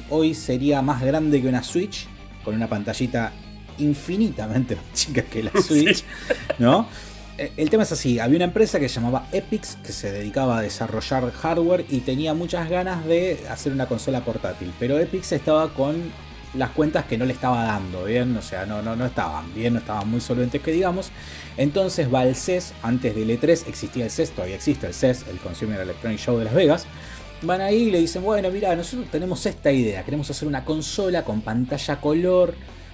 hoy 0.09 0.33
sería 0.33 0.81
más 0.81 1.01
grande 1.01 1.41
que 1.41 1.47
una 1.47 1.63
Switch, 1.63 2.07
con 2.43 2.55
una 2.55 2.67
pantallita 2.67 3.31
infinitamente 3.77 4.75
más 4.75 4.85
chica 4.93 5.21
que 5.23 5.43
la 5.43 5.51
Switch, 5.61 6.03
¿no? 6.57 6.87
Eh, 7.37 7.53
el 7.55 7.69
tema 7.69 7.83
es 7.83 7.91
así, 7.91 8.19
había 8.19 8.35
una 8.35 8.45
empresa 8.45 8.79
que 8.79 8.89
se 8.89 8.95
llamaba 8.95 9.27
Epix 9.31 9.77
que 9.77 9.93
se 9.93 10.11
dedicaba 10.11 10.57
a 10.57 10.61
desarrollar 10.61 11.31
hardware 11.31 11.85
y 11.89 12.01
tenía 12.01 12.33
muchas 12.33 12.69
ganas 12.69 13.05
de 13.05 13.45
hacer 13.49 13.71
una 13.71 13.85
consola 13.85 14.25
portátil, 14.25 14.73
pero 14.77 14.99
Epix 14.99 15.31
estaba 15.31 15.73
con 15.73 16.11
las 16.53 16.71
cuentas 16.71 17.05
que 17.05 17.17
no 17.17 17.25
le 17.25 17.33
estaba 17.33 17.63
dando 17.63 18.05
bien, 18.05 18.35
o 18.35 18.41
sea, 18.41 18.65
no, 18.65 18.81
no, 18.81 18.95
no 18.95 19.05
estaban 19.05 19.53
bien, 19.53 19.73
no 19.73 19.79
estaban 19.79 20.09
muy 20.09 20.19
solventes 20.19 20.61
que 20.61 20.71
digamos. 20.71 21.11
Entonces 21.57 22.11
va 22.13 22.21
al 22.21 22.35
CES, 22.35 22.73
antes 22.81 23.15
del 23.15 23.29
E3 23.29 23.67
existía 23.67 24.05
el 24.05 24.11
CES, 24.11 24.31
todavía 24.31 24.55
existe 24.55 24.87
el 24.87 24.93
CES, 24.93 25.25
el 25.29 25.37
Consumer 25.37 25.79
Electronic 25.79 26.19
Show 26.19 26.37
de 26.37 26.45
Las 26.45 26.53
Vegas, 26.53 26.87
van 27.41 27.61
ahí 27.61 27.83
y 27.83 27.91
le 27.91 27.99
dicen, 27.99 28.23
bueno, 28.23 28.49
mira, 28.51 28.75
nosotros 28.75 29.09
tenemos 29.11 29.45
esta 29.45 29.71
idea, 29.71 30.03
queremos 30.03 30.29
hacer 30.29 30.47
una 30.47 30.65
consola 30.65 31.23
con 31.23 31.41
pantalla 31.41 31.99
color, 31.99 32.53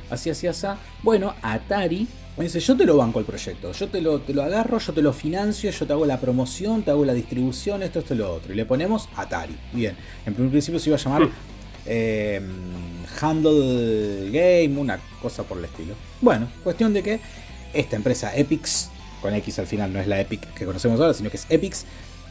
así, 0.09 0.29
así, 0.29 0.47
así. 0.47 0.67
Bueno, 1.03 1.33
Atari 1.41 2.07
me 2.37 2.43
dice, 2.43 2.59
yo 2.59 2.75
te 2.75 2.85
lo 2.85 2.97
banco 2.97 3.19
el 3.19 3.25
proyecto, 3.25 3.71
yo 3.71 3.87
te 3.87 4.01
lo, 4.01 4.19
te 4.19 4.33
lo 4.33 4.43
agarro, 4.43 4.77
yo 4.77 4.93
te 4.93 5.01
lo 5.01 5.13
financio, 5.13 5.71
yo 5.71 5.87
te 5.87 5.93
hago 5.93 6.05
la 6.05 6.19
promoción, 6.19 6.83
te 6.83 6.91
hago 6.91 7.05
la 7.05 7.13
distribución, 7.13 7.81
esto, 7.81 7.99
esto 7.99 8.13
lo 8.13 8.33
otro. 8.33 8.51
Y 8.51 8.55
le 8.57 8.65
ponemos 8.65 9.07
Atari. 9.15 9.55
Bien, 9.71 9.95
en 10.25 10.33
primer 10.33 10.51
principio 10.51 10.79
se 10.79 10.89
iba 10.89 10.97
a 10.97 10.99
llamar 10.99 11.29
eh, 11.85 12.41
Handle 13.21 14.29
Game, 14.31 14.77
una 14.79 14.99
cosa 15.21 15.43
por 15.43 15.59
el 15.59 15.65
estilo. 15.65 15.93
Bueno, 16.19 16.49
cuestión 16.63 16.93
de 16.93 17.03
que 17.03 17.19
esta 17.73 17.95
empresa 17.95 18.35
Epix, 18.35 18.89
con 19.21 19.33
X 19.33 19.59
al 19.59 19.67
final 19.67 19.93
no 19.93 19.99
es 19.99 20.07
la 20.07 20.19
Epic 20.19 20.53
que 20.53 20.65
conocemos 20.65 20.99
ahora, 20.99 21.13
sino 21.13 21.29
que 21.29 21.37
es 21.37 21.45
Epix, 21.49 21.85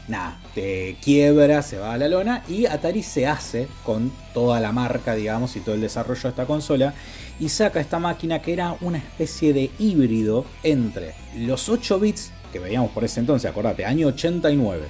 nada, 0.07 0.37
te 0.53 0.97
quiebra, 1.01 1.61
se 1.61 1.77
va 1.77 1.93
a 1.93 1.97
la 1.97 2.07
lona 2.07 2.43
y 2.47 2.65
Atari 2.65 3.03
se 3.03 3.27
hace 3.27 3.67
con 3.83 4.11
toda 4.33 4.59
la 4.59 4.71
marca, 4.71 5.15
digamos, 5.15 5.55
y 5.55 5.59
todo 5.59 5.75
el 5.75 5.81
desarrollo 5.81 6.21
de 6.23 6.29
esta 6.29 6.45
consola 6.45 6.93
y 7.39 7.49
saca 7.49 7.79
esta 7.79 7.99
máquina 7.99 8.41
que 8.41 8.53
era 8.53 8.75
una 8.81 8.97
especie 8.97 9.53
de 9.53 9.71
híbrido 9.79 10.45
entre 10.63 11.13
los 11.35 11.69
8 11.69 11.99
bits 11.99 12.31
que 12.51 12.59
veíamos 12.59 12.91
por 12.91 13.03
ese 13.03 13.19
entonces, 13.19 13.49
acordate, 13.49 13.85
año 13.85 14.07
89. 14.07 14.87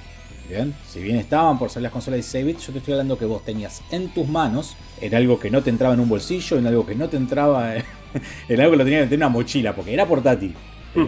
Bien, 0.48 0.72
si 0.88 1.00
bien 1.00 1.16
estaban 1.16 1.58
por 1.58 1.70
ser 1.70 1.82
las 1.82 1.90
consolas 1.90 2.18
de 2.18 2.18
16 2.18 2.46
bits, 2.46 2.66
yo 2.66 2.72
te 2.72 2.78
estoy 2.78 2.92
hablando 2.92 3.18
que 3.18 3.24
vos 3.24 3.44
tenías 3.44 3.82
en 3.90 4.08
tus 4.10 4.28
manos, 4.28 4.76
en 5.00 5.12
algo 5.16 5.40
que 5.40 5.50
no 5.50 5.60
te 5.64 5.70
entraba 5.70 5.94
en 5.94 5.98
un 5.98 6.08
bolsillo, 6.08 6.58
en 6.58 6.68
algo 6.68 6.86
que 6.86 6.94
no 6.94 7.08
te 7.08 7.16
entraba, 7.16 7.74
en 8.48 8.60
algo 8.60 8.70
que 8.70 8.76
lo 8.76 8.84
tenías 8.84 9.10
en 9.10 9.18
una 9.18 9.28
mochila, 9.28 9.74
porque 9.74 9.92
era 9.92 10.06
portátil. 10.06 10.54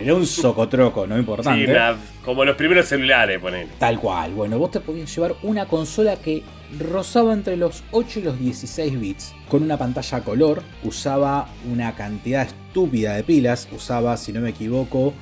Era 0.00 0.14
un 0.14 0.26
socotroco, 0.26 1.06
no 1.06 1.18
importante. 1.18 1.66
Sí, 1.66 2.00
como 2.24 2.44
los 2.44 2.56
primeros 2.56 2.86
celulares, 2.86 3.38
ponen. 3.40 3.68
Tal 3.78 3.98
cual. 3.98 4.32
Bueno, 4.32 4.58
vos 4.58 4.70
te 4.70 4.80
podías 4.80 5.14
llevar 5.14 5.34
una 5.42 5.66
consola 5.66 6.16
que 6.16 6.42
rozaba 6.78 7.32
entre 7.32 7.56
los 7.56 7.82
8 7.92 8.20
y 8.20 8.22
los 8.22 8.38
16 8.38 9.00
bits, 9.00 9.34
con 9.48 9.62
una 9.62 9.78
pantalla 9.78 10.20
color, 10.20 10.62
usaba 10.84 11.48
una 11.70 11.94
cantidad 11.94 12.46
estúpida 12.46 13.14
de 13.14 13.22
pilas, 13.22 13.68
usaba, 13.72 14.16
si 14.16 14.32
no 14.32 14.40
me 14.40 14.50
equivoco, 14.50 15.14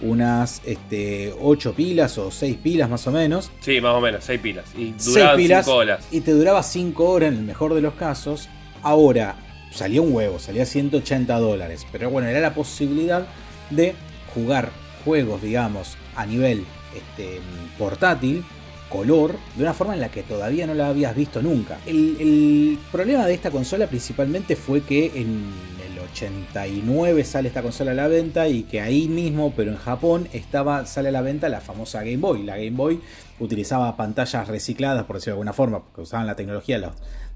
unas 0.00 0.62
este, 0.64 1.34
8 1.40 1.74
pilas 1.74 2.18
o 2.18 2.30
6 2.30 2.56
pilas 2.62 2.88
más 2.88 3.06
o 3.06 3.12
menos. 3.12 3.50
Sí, 3.60 3.80
más 3.80 3.94
o 3.94 4.00
menos, 4.00 4.24
6 4.24 4.40
pilas. 4.40 4.64
Y 4.76 4.92
duraba 4.92 5.36
5 5.36 5.74
horas. 5.74 6.08
Y 6.10 6.20
te 6.20 6.32
duraba 6.32 6.62
5 6.62 7.04
horas 7.04 7.32
en 7.32 7.38
el 7.38 7.44
mejor 7.44 7.74
de 7.74 7.80
los 7.80 7.94
casos. 7.94 8.48
Ahora, 8.82 9.36
salía 9.70 10.00
un 10.00 10.12
huevo, 10.12 10.38
salía 10.38 10.64
180 10.64 11.38
dólares. 11.38 11.86
Pero 11.92 12.10
bueno, 12.10 12.28
era 12.28 12.40
la 12.40 12.54
posibilidad 12.54 13.26
de 13.70 13.94
jugar 14.36 14.70
juegos, 15.04 15.40
digamos, 15.40 15.96
a 16.14 16.26
nivel 16.26 16.64
este, 16.94 17.40
portátil, 17.78 18.44
color, 18.90 19.36
de 19.56 19.62
una 19.62 19.72
forma 19.72 19.94
en 19.94 20.00
la 20.00 20.10
que 20.10 20.22
todavía 20.22 20.66
no 20.66 20.74
la 20.74 20.88
habías 20.88 21.16
visto 21.16 21.42
nunca. 21.42 21.78
El, 21.86 22.78
problema 22.92 23.26
de 23.26 23.34
esta 23.34 23.50
consola 23.50 23.86
principalmente 23.86 24.54
fue 24.56 24.82
que 24.82 25.06
en 25.14 25.50
el 25.90 25.98
89 25.98 27.24
sale 27.24 27.48
esta 27.48 27.62
consola 27.62 27.92
a 27.92 27.94
la 27.94 28.08
venta 28.08 28.46
y 28.48 28.64
que 28.64 28.80
ahí 28.80 29.08
mismo, 29.08 29.52
pero 29.56 29.72
en 29.72 29.78
Japón, 29.78 30.28
estaba, 30.32 30.84
sale 30.86 31.08
a 31.08 31.12
la 31.12 31.22
venta 31.22 31.48
la 31.48 31.60
famosa 31.60 32.00
Game 32.00 32.18
Boy. 32.18 32.42
La 32.42 32.56
Game 32.56 32.76
Boy 32.76 33.00
utilizaba 33.40 33.96
pantallas 33.96 34.48
recicladas, 34.48 35.04
por 35.04 35.16
decirlo 35.16 35.32
de 35.32 35.36
alguna 35.36 35.52
forma, 35.54 35.82
porque 35.82 36.02
usaban 36.02 36.26
la 36.26 36.36
tecnología 36.36 36.78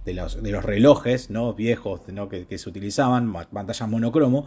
de 0.05 0.15
los, 0.15 0.37
relojes 0.63 1.31
¿no? 1.31 1.55
viejos 1.55 2.03
¿no? 2.09 2.29
Que, 2.29 2.47
que 2.47 2.59
se 2.59 2.69
utilizaban, 2.69 3.33
pantallas 3.33 3.89
monocromo 3.89 4.47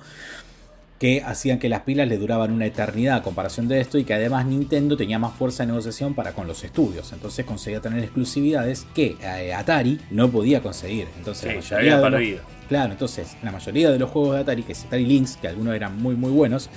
que 1.03 1.21
hacían 1.21 1.59
que 1.59 1.67
las 1.67 1.81
pilas 1.81 2.07
le 2.07 2.17
duraban 2.17 2.53
una 2.53 2.65
eternidad 2.65 3.17
a 3.17 3.23
comparación 3.23 3.67
de 3.67 3.81
esto 3.81 3.97
y 3.97 4.05
que 4.05 4.13
además 4.13 4.45
Nintendo 4.45 4.95
tenía 4.95 5.19
más 5.19 5.33
fuerza 5.33 5.63
de 5.63 5.67
negociación 5.67 6.13
para 6.13 6.31
con 6.31 6.47
los 6.47 6.63
estudios. 6.63 7.11
Entonces 7.11 7.45
conseguía 7.45 7.81
tener 7.81 8.01
exclusividades 8.01 8.87
que 8.95 9.17
eh, 9.21 9.53
Atari 9.53 9.99
no 10.11 10.31
podía 10.31 10.61
conseguir. 10.61 11.09
Entonces 11.17 11.49
la 11.49 11.55
mayoría 11.55 11.99
de 11.99 12.09
los, 12.09 12.41
claro, 12.69 12.93
entonces 12.93 13.35
la 13.43 13.51
mayoría 13.51 13.91
de 13.91 13.99
los 13.99 14.11
juegos 14.11 14.35
de 14.35 14.41
Atari, 14.43 14.63
que 14.63 14.71
es 14.71 14.85
Atari 14.85 15.05
Lynx, 15.05 15.35
que 15.35 15.49
algunos 15.49 15.75
eran 15.75 16.01
muy 16.01 16.15
muy 16.15 16.31
buenos, 16.31 16.69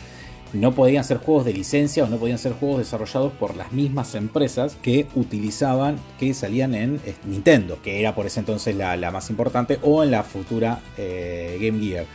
no 0.53 0.75
podían 0.75 1.05
ser 1.05 1.19
juegos 1.19 1.45
de 1.45 1.53
licencia 1.53 2.03
o 2.03 2.09
no 2.09 2.17
podían 2.17 2.39
ser 2.39 2.55
juegos 2.55 2.79
desarrollados 2.79 3.33
por 3.33 3.57
las 3.57 3.71
mismas 3.71 4.17
empresas 4.17 4.77
que 4.83 5.07
utilizaban, 5.15 6.01
que 6.19 6.35
salían 6.35 6.75
en 6.75 7.01
eh, 7.07 7.15
Nintendo, 7.27 7.79
que 7.81 8.01
era 8.01 8.17
por 8.17 8.27
ese 8.27 8.41
entonces 8.41 8.75
la, 8.75 8.97
más 9.13 9.31
importante, 9.31 9.79
o 9.83 10.03
en 10.03 10.11
la 10.11 10.25
futura 10.25 10.81
eh, 10.99 11.59
Game 11.61 11.79
Gear. 11.79 12.07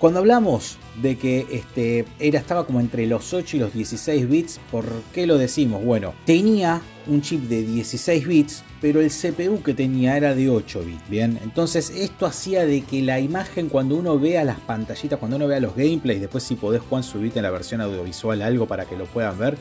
Cuando 0.00 0.20
hablamos 0.20 0.78
de 1.02 1.18
que 1.18 1.46
este, 1.50 2.06
era, 2.18 2.38
estaba 2.38 2.64
como 2.64 2.80
entre 2.80 3.06
los 3.06 3.34
8 3.34 3.58
y 3.58 3.60
los 3.60 3.74
16 3.74 4.30
bits, 4.30 4.58
¿por 4.70 4.86
qué 5.12 5.26
lo 5.26 5.36
decimos? 5.36 5.84
Bueno, 5.84 6.14
tenía 6.24 6.80
un 7.06 7.20
chip 7.20 7.42
de 7.50 7.60
16 7.60 8.26
bits, 8.26 8.64
pero 8.80 9.02
el 9.02 9.10
CPU 9.10 9.62
que 9.62 9.74
tenía 9.74 10.16
era 10.16 10.34
de 10.34 10.48
8 10.48 10.84
bits, 10.86 11.10
¿bien? 11.10 11.38
Entonces 11.42 11.90
esto 11.90 12.24
hacía 12.24 12.64
de 12.64 12.80
que 12.80 13.02
la 13.02 13.20
imagen 13.20 13.68
cuando 13.68 13.94
uno 13.94 14.18
vea 14.18 14.42
las 14.42 14.58
pantallitas, 14.60 15.18
cuando 15.18 15.36
uno 15.36 15.46
vea 15.46 15.60
los 15.60 15.76
gameplays, 15.76 16.22
después 16.22 16.44
si 16.44 16.54
podés 16.54 16.80
Juan 16.80 17.02
subirte 17.02 17.40
en 17.40 17.42
la 17.42 17.50
versión 17.50 17.82
audiovisual 17.82 18.40
algo 18.40 18.64
para 18.64 18.86
que 18.86 18.96
lo 18.96 19.04
puedan 19.04 19.38
ver, 19.38 19.58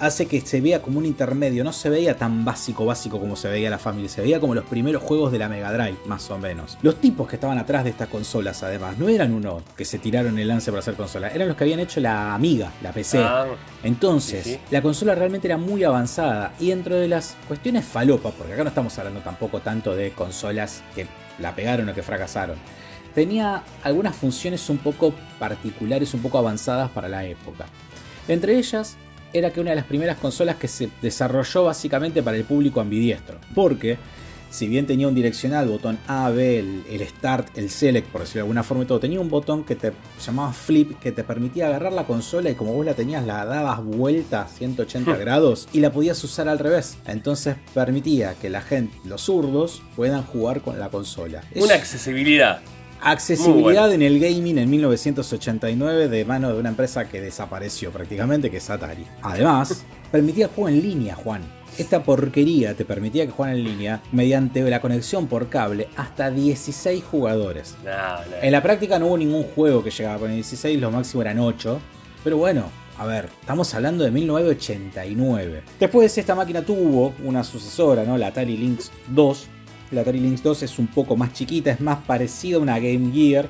hace 0.00 0.26
que 0.26 0.40
se 0.40 0.60
vea 0.60 0.82
como 0.82 0.98
un 0.98 1.06
intermedio. 1.06 1.64
No 1.64 1.72
se 1.72 1.90
veía 1.90 2.16
tan 2.16 2.44
básico, 2.44 2.84
básico 2.84 3.18
como 3.18 3.36
se 3.36 3.48
veía 3.48 3.70
la 3.70 3.78
familia. 3.78 4.08
Se 4.08 4.22
veía 4.22 4.40
como 4.40 4.54
los 4.54 4.64
primeros 4.64 5.02
juegos 5.02 5.32
de 5.32 5.38
la 5.38 5.48
Mega 5.48 5.72
Drive, 5.72 5.96
más 6.06 6.30
o 6.30 6.38
menos. 6.38 6.78
Los 6.82 6.96
tipos 6.96 7.28
que 7.28 7.36
estaban 7.36 7.58
atrás 7.58 7.84
de 7.84 7.90
estas 7.90 8.08
consolas, 8.08 8.62
además, 8.62 8.98
no 8.98 9.08
eran 9.08 9.32
unos 9.32 9.62
que 9.76 9.84
se 9.84 9.98
tiraron 9.98 10.38
el 10.38 10.48
lance 10.48 10.70
para 10.70 10.80
hacer 10.80 10.94
consolas. 10.94 11.34
Eran 11.34 11.48
los 11.48 11.56
que 11.56 11.64
habían 11.64 11.80
hecho 11.80 12.00
la 12.00 12.34
Amiga, 12.34 12.72
la 12.82 12.92
PC. 12.92 13.18
Ah, 13.18 13.46
Entonces, 13.82 14.58
la 14.70 14.82
consola 14.82 15.14
realmente 15.14 15.48
era 15.48 15.56
muy 15.56 15.84
avanzada. 15.84 16.52
Y 16.60 16.68
dentro 16.68 16.96
de 16.96 17.08
las 17.08 17.36
cuestiones 17.48 17.84
falopas, 17.84 18.34
porque 18.34 18.52
acá 18.52 18.62
no 18.62 18.68
estamos 18.68 18.98
hablando 18.98 19.20
tampoco 19.20 19.60
tanto 19.60 19.94
de 19.94 20.12
consolas 20.12 20.82
que 20.94 21.06
la 21.38 21.54
pegaron 21.54 21.88
o 21.88 21.94
que 21.94 22.02
fracasaron 22.02 22.56
tenía 23.16 23.62
algunas 23.82 24.14
funciones 24.14 24.68
un 24.68 24.76
poco 24.76 25.14
particulares, 25.38 26.12
un 26.12 26.20
poco 26.20 26.36
avanzadas 26.36 26.90
para 26.90 27.08
la 27.08 27.24
época. 27.24 27.64
Entre 28.28 28.58
ellas, 28.58 28.98
era 29.32 29.50
que 29.50 29.60
una 29.60 29.70
de 29.70 29.76
las 29.76 29.84
primeras 29.84 30.18
consolas 30.18 30.56
que 30.56 30.68
se 30.68 30.88
desarrolló 31.02 31.64
básicamente 31.64 32.22
para 32.22 32.36
el 32.36 32.44
público 32.44 32.80
ambidiestro. 32.80 33.38
Porque, 33.54 33.98
si 34.50 34.68
bien 34.68 34.86
tenía 34.86 35.08
un 35.08 35.14
direccional, 35.14 35.68
botón 35.68 35.98
A, 36.06 36.30
B, 36.30 36.58
el, 36.58 37.08
Start, 37.08 37.56
el 37.58 37.70
Select, 37.70 38.08
por 38.08 38.22
decirlo 38.22 38.38
de 38.38 38.42
alguna 38.42 38.62
forma 38.62 38.84
y 38.84 38.86
todo, 38.86 39.00
tenía 39.00 39.20
un 39.20 39.28
botón 39.28 39.64
que 39.64 39.76
te 39.76 39.92
llamaba 40.24 40.52
Flip, 40.52 40.98
que 40.98 41.12
te 41.12 41.24
permitía 41.24 41.66
agarrar 41.66 41.92
la 41.92 42.04
consola 42.04 42.50
y 42.50 42.54
como 42.54 42.72
vos 42.72 42.86
la 42.86 42.94
tenías, 42.94 43.26
la 43.26 43.44
dabas 43.44 43.84
vuelta 43.84 44.42
a 44.42 44.48
180 44.48 45.16
grados 45.16 45.68
y 45.72 45.80
la 45.80 45.92
podías 45.92 46.22
usar 46.24 46.48
al 46.48 46.58
revés. 46.58 46.98
Entonces 47.06 47.56
permitía 47.74 48.34
que 48.34 48.50
la 48.50 48.60
gente, 48.60 48.96
los 49.04 49.22
zurdos, 49.22 49.82
puedan 49.94 50.22
jugar 50.22 50.60
con 50.60 50.78
la 50.78 50.88
consola. 50.88 51.42
Una 51.54 51.74
accesibilidad. 51.74 52.60
Accesibilidad 53.00 53.92
en 53.92 54.02
el 54.02 54.18
gaming 54.18 54.58
en 54.58 54.70
1989 54.70 56.08
de 56.08 56.24
mano 56.24 56.52
de 56.52 56.58
una 56.58 56.70
empresa 56.70 57.08
que 57.08 57.20
desapareció 57.20 57.90
prácticamente, 57.90 58.50
que 58.50 58.58
es 58.58 58.70
Atari. 58.70 59.06
Además, 59.22 59.84
permitía 60.12 60.48
juego 60.48 60.68
en 60.68 60.82
línea, 60.82 61.14
Juan. 61.14 61.42
Esta 61.78 62.02
porquería 62.02 62.74
te 62.74 62.86
permitía 62.86 63.26
que 63.26 63.32
jueguen 63.32 63.58
en 63.58 63.64
línea 63.64 64.02
mediante 64.10 64.62
la 64.62 64.80
conexión 64.80 65.26
por 65.26 65.48
cable 65.48 65.88
hasta 65.96 66.30
16 66.30 67.04
jugadores. 67.04 67.76
En 68.40 68.52
la 68.52 68.62
práctica 68.62 68.98
no 68.98 69.08
hubo 69.08 69.18
ningún 69.18 69.42
juego 69.42 69.84
que 69.84 69.90
llegaba 69.90 70.18
con 70.20 70.32
16, 70.32 70.80
lo 70.80 70.90
máximo 70.90 71.20
eran 71.20 71.38
8. 71.38 71.78
Pero 72.24 72.38
bueno, 72.38 72.64
a 72.98 73.04
ver, 73.04 73.28
estamos 73.40 73.74
hablando 73.74 74.04
de 74.04 74.10
1989. 74.10 75.62
Después 75.78 76.16
esta 76.16 76.34
máquina 76.34 76.62
tuvo 76.62 77.12
una 77.22 77.44
sucesora, 77.44 78.04
¿no? 78.04 78.16
La 78.16 78.28
Atari 78.28 78.56
Lynx 78.56 78.90
2, 79.08 79.46
la 79.90 80.00
Atari 80.00 80.20
Lynx 80.20 80.42
2 80.42 80.62
es 80.64 80.78
un 80.78 80.86
poco 80.86 81.16
más 81.16 81.32
chiquita, 81.32 81.70
es 81.70 81.80
más 81.80 81.98
parecida 82.04 82.56
a 82.56 82.60
una 82.60 82.78
Game 82.78 83.12
Gear, 83.12 83.48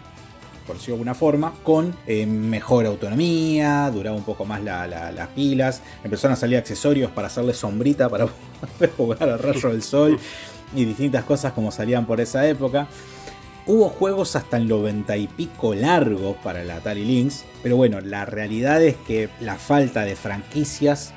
por 0.66 0.78
de 0.78 0.92
alguna 0.92 1.14
forma, 1.14 1.52
con 1.62 1.94
eh, 2.06 2.26
mejor 2.26 2.86
autonomía, 2.86 3.90
duraba 3.92 4.16
un 4.16 4.24
poco 4.24 4.44
más 4.44 4.62
las 4.62 5.28
pilas, 5.28 5.80
empezaron 6.02 6.32
a 6.32 6.36
salir 6.36 6.58
accesorios 6.58 7.10
para 7.12 7.28
hacerle 7.28 7.54
sombrita 7.54 8.08
para 8.08 8.26
poder 8.78 8.90
jugar 8.96 9.22
al 9.22 9.38
rayo 9.38 9.68
del 9.70 9.82
sol 9.82 10.18
y 10.74 10.84
distintas 10.84 11.24
cosas 11.24 11.52
como 11.52 11.70
salían 11.70 12.06
por 12.06 12.20
esa 12.20 12.46
época. 12.48 12.88
Hubo 13.68 13.88
juegos 13.88 14.36
hasta 14.36 14.56
el 14.56 14.68
90 14.68 15.16
y 15.16 15.26
pico 15.26 15.74
largos 15.74 16.36
para 16.42 16.64
la 16.64 16.76
Atari 16.76 17.04
Lynx, 17.04 17.44
pero 17.62 17.76
bueno, 17.76 18.00
la 18.00 18.24
realidad 18.24 18.82
es 18.82 18.96
que 18.96 19.28
la 19.40 19.56
falta 19.56 20.02
de 20.02 20.14
franquicias 20.14 21.12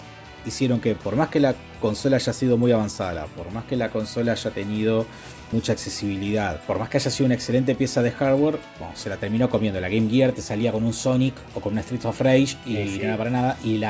hicieron 0.49 0.79
que 0.79 0.95
por 0.95 1.15
más 1.15 1.29
que 1.29 1.39
la 1.39 1.55
consola 1.79 2.17
haya 2.17 2.33
sido 2.33 2.57
muy 2.57 2.71
avanzada, 2.71 3.25
por 3.25 3.51
más 3.51 3.63
que 3.65 3.75
la 3.75 3.89
consola 3.89 4.33
haya 4.33 4.51
tenido 4.51 5.05
mucha 5.51 5.71
accesibilidad, 5.71 6.61
por 6.65 6.77
más 6.77 6.89
que 6.89 6.97
haya 6.97 7.09
sido 7.09 7.25
una 7.25 7.35
excelente 7.35 7.73
pieza 7.75 8.01
de 8.01 8.11
hardware, 8.11 8.59
se 8.93 9.09
la 9.09 9.17
terminó 9.17 9.49
comiendo. 9.49 9.79
La 9.81 9.89
Game 9.89 10.09
Gear 10.09 10.31
te 10.31 10.41
salía 10.41 10.71
con 10.71 10.83
un 10.83 10.93
Sonic 10.93 11.33
o 11.55 11.59
con 11.59 11.73
una 11.73 11.81
Street 11.81 12.05
of 12.05 12.19
Rage 12.21 12.57
y 12.65 12.73
no 12.73 13.03
era 13.03 13.17
para 13.17 13.29
nada. 13.29 13.57
Y 13.63 13.81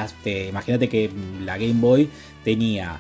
imagínate 0.48 0.88
que 0.88 1.12
la 1.44 1.58
Game 1.58 1.80
Boy 1.80 2.10
tenía, 2.44 3.00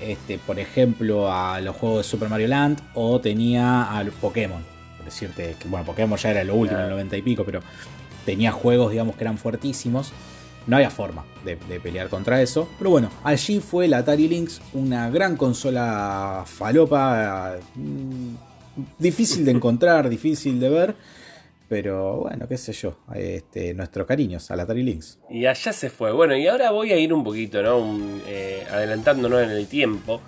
este, 0.00 0.38
por 0.38 0.58
ejemplo, 0.58 1.32
a 1.32 1.60
los 1.60 1.76
juegos 1.76 1.98
de 1.98 2.10
Super 2.10 2.28
Mario 2.28 2.48
Land 2.48 2.80
o 2.94 3.20
tenía 3.20 3.84
al 3.84 4.10
Pokémon. 4.10 4.62
Por 4.96 5.04
decirte 5.04 5.56
que, 5.58 5.68
bueno, 5.68 5.86
Pokémon 5.86 6.18
ya 6.18 6.30
era 6.30 6.44
lo 6.44 6.54
último 6.54 6.80
en 6.80 6.86
el 6.86 6.90
90 6.90 7.16
y 7.16 7.22
pico, 7.22 7.44
pero 7.44 7.60
tenía 8.24 8.50
juegos, 8.50 8.90
digamos, 8.90 9.16
que 9.16 9.24
eran 9.24 9.38
fuertísimos. 9.38 10.12
No 10.66 10.76
había 10.76 10.90
forma 10.90 11.24
de, 11.44 11.56
pelear 11.80 12.08
contra 12.08 12.40
eso. 12.42 12.68
Pero 12.78 12.90
bueno, 12.90 13.10
allí 13.24 13.60
fue 13.60 13.88
la 13.88 13.98
Atari 13.98 14.28
Lynx, 14.28 14.60
una 14.74 15.10
gran 15.10 15.36
consola 15.36 16.44
falopa, 16.46 17.56
mm, 17.74 18.34
difícil 18.98 19.44
de 19.44 19.50
encontrar, 19.52 20.08
difícil 20.10 20.60
de 20.60 20.68
ver. 20.68 20.94
Pero 21.68 22.16
bueno, 22.22 22.48
qué 22.48 22.56
sé 22.56 22.72
yo, 22.72 22.96
este, 23.14 23.74
nuestros 23.74 24.04
cariños 24.04 24.50
a 24.50 24.56
la 24.56 24.64
Atari 24.64 24.82
Lynx. 24.82 25.18
Y 25.30 25.46
allá 25.46 25.72
se 25.72 25.88
fue. 25.88 26.10
Bueno, 26.10 26.36
y 26.36 26.46
ahora 26.48 26.72
voy 26.72 26.92
a 26.92 26.98
ir 26.98 27.12
un 27.12 27.22
poquito, 27.22 27.62
¿no? 27.62 27.96
Eh, 28.26 28.66
adelantándonos 28.70 29.42
en 29.42 29.50
el 29.50 29.66
tiempo. 29.68 30.20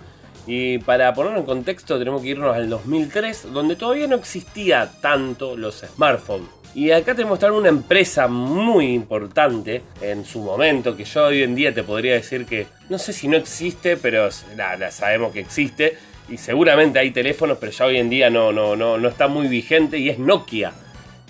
Y 0.47 0.77
para 0.79 1.13
ponerlo 1.13 1.39
en 1.39 1.45
contexto 1.45 1.97
tenemos 1.97 2.21
que 2.21 2.29
irnos 2.29 2.55
al 2.55 2.69
2003, 2.69 3.53
donde 3.53 3.75
todavía 3.75 4.07
no 4.07 4.15
existía 4.15 4.89
tanto 5.01 5.55
los 5.55 5.83
smartphones. 5.95 6.62
Y 6.75 6.89
acá 6.89 7.13
te 7.13 7.23
mostraron 7.23 7.59
una 7.59 7.69
empresa 7.69 8.27
muy 8.27 8.93
importante 8.93 9.83
en 10.01 10.25
su 10.25 10.41
momento, 10.41 10.97
que 10.97 11.03
yo 11.03 11.25
hoy 11.25 11.43
en 11.43 11.53
día 11.53 11.73
te 11.73 11.83
podría 11.83 12.13
decir 12.13 12.45
que 12.45 12.65
no 12.89 12.97
sé 12.97 13.13
si 13.13 13.27
no 13.27 13.37
existe, 13.37 13.95
pero 13.95 14.29
nada, 14.55 14.89
sabemos 14.89 15.33
que 15.33 15.39
existe. 15.41 15.97
Y 16.29 16.37
seguramente 16.37 16.97
hay 16.97 17.11
teléfonos, 17.11 17.57
pero 17.59 17.71
ya 17.71 17.85
hoy 17.85 17.97
en 17.97 18.09
día 18.09 18.29
no, 18.29 18.51
no, 18.51 18.75
no, 18.75 18.97
no 18.97 19.07
está 19.07 19.27
muy 19.27 19.47
vigente. 19.47 19.99
Y 19.99 20.09
es 20.09 20.17
Nokia, 20.17 20.71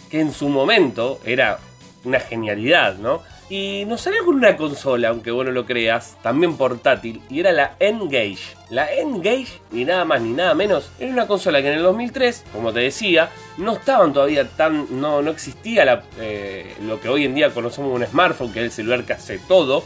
que 0.10 0.22
en 0.22 0.32
su 0.32 0.48
momento 0.48 1.20
era 1.26 1.60
una 2.06 2.20
genialidad, 2.20 2.96
¿no? 2.98 3.22
Y 3.56 3.86
nos 3.86 4.02
salió 4.02 4.26
con 4.26 4.34
una 4.34 4.58
consola, 4.58 5.10
aunque 5.10 5.30
vos 5.30 5.46
no 5.46 5.52
lo 5.52 5.68
creas, 5.68 6.18
también 6.24 6.58
portátil, 6.58 7.22
y 7.30 7.40
era 7.40 7.52
la 7.52 7.76
N-Gage. 7.80 8.56
La 8.72 8.92
N-Gage, 8.92 9.60
ni 9.70 9.86
nada 9.86 10.06
más 10.06 10.24
ni 10.24 10.32
nada 10.32 10.56
menos, 10.56 10.90
era 11.00 11.12
una 11.12 11.28
consola 11.28 11.62
que 11.62 11.68
en 11.68 11.76
el 11.78 11.84
2003, 11.84 12.46
como 12.52 12.74
te 12.74 12.80
decía, 12.80 13.30
no 13.60 13.74
estaban 13.74 14.12
todavía 14.12 14.48
tan. 14.48 15.00
no, 15.00 15.22
no 15.22 15.30
existía 15.30 16.04
eh, 16.20 16.74
lo 16.82 17.00
que 17.00 17.10
hoy 17.10 17.26
en 17.26 17.36
día 17.36 17.52
conocemos 17.52 17.96
un 17.96 18.04
smartphone, 18.04 18.52
que 18.52 18.62
es 18.62 18.66
el 18.66 18.72
celular 18.72 19.04
que 19.04 19.14
hace 19.14 19.38
todo. 19.38 19.84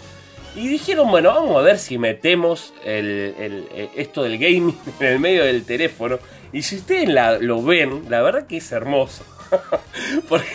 Y 0.55 0.69
dijeron, 0.69 1.11
bueno, 1.11 1.33
vamos 1.33 1.57
a 1.57 1.61
ver 1.61 1.77
si 1.77 1.97
metemos 1.97 2.73
eh, 2.85 3.89
esto 3.97 4.23
del 4.23 4.37
gaming 4.37 4.77
en 5.01 5.07
el 5.07 5.19
medio 5.19 5.43
del 5.43 5.65
teléfono. 5.65 6.19
Y 6.53 6.61
si 6.61 6.77
ustedes 6.77 7.09
lo 7.41 7.61
ven, 7.61 8.05
la 8.07 8.21
verdad 8.21 8.47
que 8.47 8.55
es 8.55 8.71
hermoso. 8.71 9.25
Porque 10.29 10.47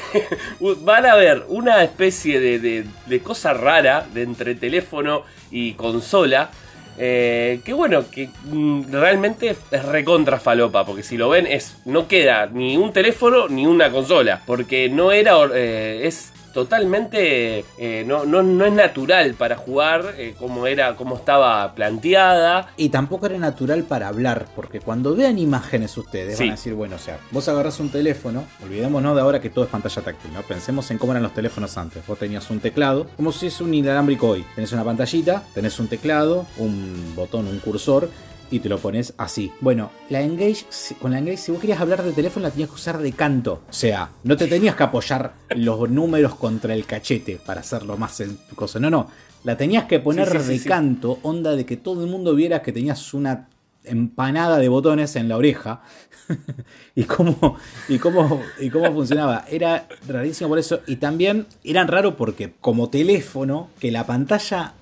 van 0.80 1.06
a 1.06 1.14
ver 1.16 1.44
una 1.48 1.82
especie 1.82 2.40
de, 2.40 3.20
cosa 3.22 3.52
rara 3.52 4.06
de 4.12 4.22
entre 4.22 4.54
teléfono 4.54 5.24
y 5.50 5.74
consola. 5.74 6.50
Eh, 6.98 7.62
que 7.64 7.72
bueno, 7.72 8.04
que 8.10 8.28
mm, 8.44 8.92
realmente 8.92 9.56
es 9.70 9.84
recontra 9.86 10.38
falopa, 10.38 10.84
porque 10.84 11.02
si 11.02 11.16
lo 11.16 11.30
ven 11.30 11.46
es 11.46 11.78
no 11.86 12.06
queda 12.06 12.50
ni 12.52 12.76
un 12.76 12.92
teléfono 12.92 13.48
ni 13.48 13.66
una 13.66 13.90
consola, 13.90 14.42
porque 14.44 14.90
no 14.90 15.10
era 15.10 15.36
eh, 15.54 16.02
es 16.04 16.32
totalmente 16.52 17.64
eh, 17.78 18.04
no, 18.06 18.24
no, 18.24 18.64
es 18.64 18.72
natural 18.72 19.34
para 19.34 19.56
jugar 19.56 20.14
eh, 20.16 20.34
como 20.38 20.66
era 20.66 20.96
como 20.96 21.16
estaba 21.16 21.74
planteada. 21.74 22.70
Y 22.76 22.88
tampoco 22.88 23.26
era 23.26 23.38
natural 23.38 23.84
para 23.84 24.08
hablar 24.08 24.46
porque 24.54 24.80
cuando 24.80 25.14
vean 25.14 25.38
imágenes 25.38 25.96
ustedes 25.96 26.38
van 26.38 26.48
a 26.48 26.52
decir 26.52 26.74
bueno 26.74 26.96
o 26.96 26.98
sea 26.98 27.18
vos 27.30 27.48
agarras 27.48 27.80
un 27.80 27.90
teléfono 27.90 28.44
olvidémonos 28.62 29.14
de 29.14 29.20
ahora 29.20 29.40
que 29.40 29.50
todo 29.50 29.64
es 29.64 29.70
pantalla 29.70 30.02
táctil 30.02 30.32
no 30.32 30.42
pensemos 30.42 30.90
en 30.90 30.98
cómo 30.98 31.12
eran 31.12 31.22
los 31.22 31.34
teléfonos 31.34 31.76
antes. 31.76 32.06
Vos 32.06 32.18
tenías 32.18 32.48
un 32.50 32.60
teclado 32.60 33.06
como 33.16 33.32
si 33.32 33.46
es 33.46 33.60
un 33.60 33.74
inalámbrico 33.74 34.28
hoy. 34.28 34.44
Tenés 34.54 34.72
una 34.72 34.84
pantallita 34.84 35.42
tenés 35.54 35.78
un 35.78 35.88
teclado 35.88 36.46
un 36.58 37.14
botón 37.14 37.46
un 37.46 37.58
cursor 37.58 38.08
y 38.52 38.60
te 38.60 38.68
lo 38.68 38.78
pones 38.78 39.14
así. 39.16 39.50
Bueno, 39.60 39.90
la 40.10 40.20
Engage, 40.20 40.66
con 41.00 41.10
la 41.10 41.18
Engage, 41.18 41.38
si 41.38 41.52
vos 41.52 41.60
querías 41.60 41.80
hablar 41.80 42.02
de 42.02 42.12
teléfono, 42.12 42.44
la 42.44 42.50
tenías 42.50 42.68
que 42.68 42.76
usar 42.76 42.98
de 42.98 43.12
canto. 43.12 43.62
O 43.68 43.72
sea, 43.72 44.10
no 44.24 44.36
te 44.36 44.46
tenías 44.46 44.76
que 44.76 44.82
apoyar 44.82 45.32
los 45.56 45.90
números 45.90 46.34
contra 46.34 46.74
el 46.74 46.84
cachete 46.84 47.40
para 47.44 47.60
hacerlo 47.60 47.96
más 47.96 48.22
cosa. 48.54 48.78
No, 48.78 48.90
no. 48.90 49.08
La 49.44 49.56
tenías 49.56 49.84
que 49.84 49.98
poner 49.98 50.30
de 50.30 50.60
canto, 50.60 51.18
onda 51.22 51.56
de 51.56 51.64
que 51.64 51.78
todo 51.78 52.04
el 52.04 52.10
mundo 52.10 52.34
viera 52.34 52.62
que 52.62 52.72
tenías 52.72 53.14
una 53.14 53.48
empanada 53.84 54.58
de 54.58 54.68
botones 54.68 55.16
en 55.16 55.28
la 55.28 55.38
oreja. 55.38 55.82
y, 56.94 57.04
cómo, 57.04 57.56
y, 57.88 57.98
cómo, 57.98 58.42
y 58.60 58.68
cómo 58.68 58.92
funcionaba. 58.92 59.46
Era 59.50 59.88
rarísimo 60.06 60.50
por 60.50 60.58
eso. 60.58 60.80
Y 60.86 60.96
también 60.96 61.46
eran 61.64 61.88
raro 61.88 62.16
porque 62.16 62.52
como 62.60 62.90
teléfono, 62.90 63.70
que 63.80 63.90
la 63.90 64.04
pantalla 64.04 64.74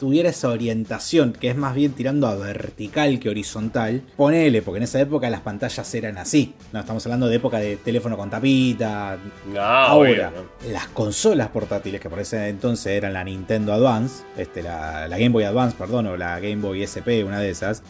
tuviera 0.00 0.30
esa 0.30 0.48
orientación, 0.48 1.34
que 1.34 1.50
es 1.50 1.56
más 1.56 1.74
bien 1.74 1.92
tirando 1.92 2.26
a 2.26 2.34
vertical 2.34 3.20
que 3.20 3.28
horizontal, 3.28 4.02
ponele, 4.16 4.62
porque 4.62 4.78
en 4.78 4.84
esa 4.84 4.98
época 4.98 5.28
las 5.28 5.42
pantallas 5.42 5.94
eran 5.94 6.16
así. 6.16 6.54
No, 6.72 6.80
estamos 6.80 7.04
hablando 7.04 7.28
de 7.28 7.36
época 7.36 7.58
de 7.58 7.76
teléfono 7.76 8.16
con 8.16 8.30
tapita. 8.30 9.18
Ahora, 9.58 10.32
las 10.72 10.86
consolas 10.88 11.48
portátiles, 11.48 12.00
que 12.00 12.08
por 12.08 12.18
ese 12.18 12.48
entonces 12.48 12.92
eran 12.92 13.12
la 13.12 13.22
Nintendo 13.22 13.74
Advance, 13.74 14.24
este, 14.38 14.62
la, 14.62 15.06
Game 15.06 15.28
Boy 15.28 15.44
Advance, 15.44 15.76
perdón, 15.76 16.06
o 16.06 16.16
la 16.16 16.40
Game 16.40 16.62
Boy 16.62 16.82
SP, 16.82 17.22
una 17.22 17.38
de 17.38 17.50
esas, 17.50 17.82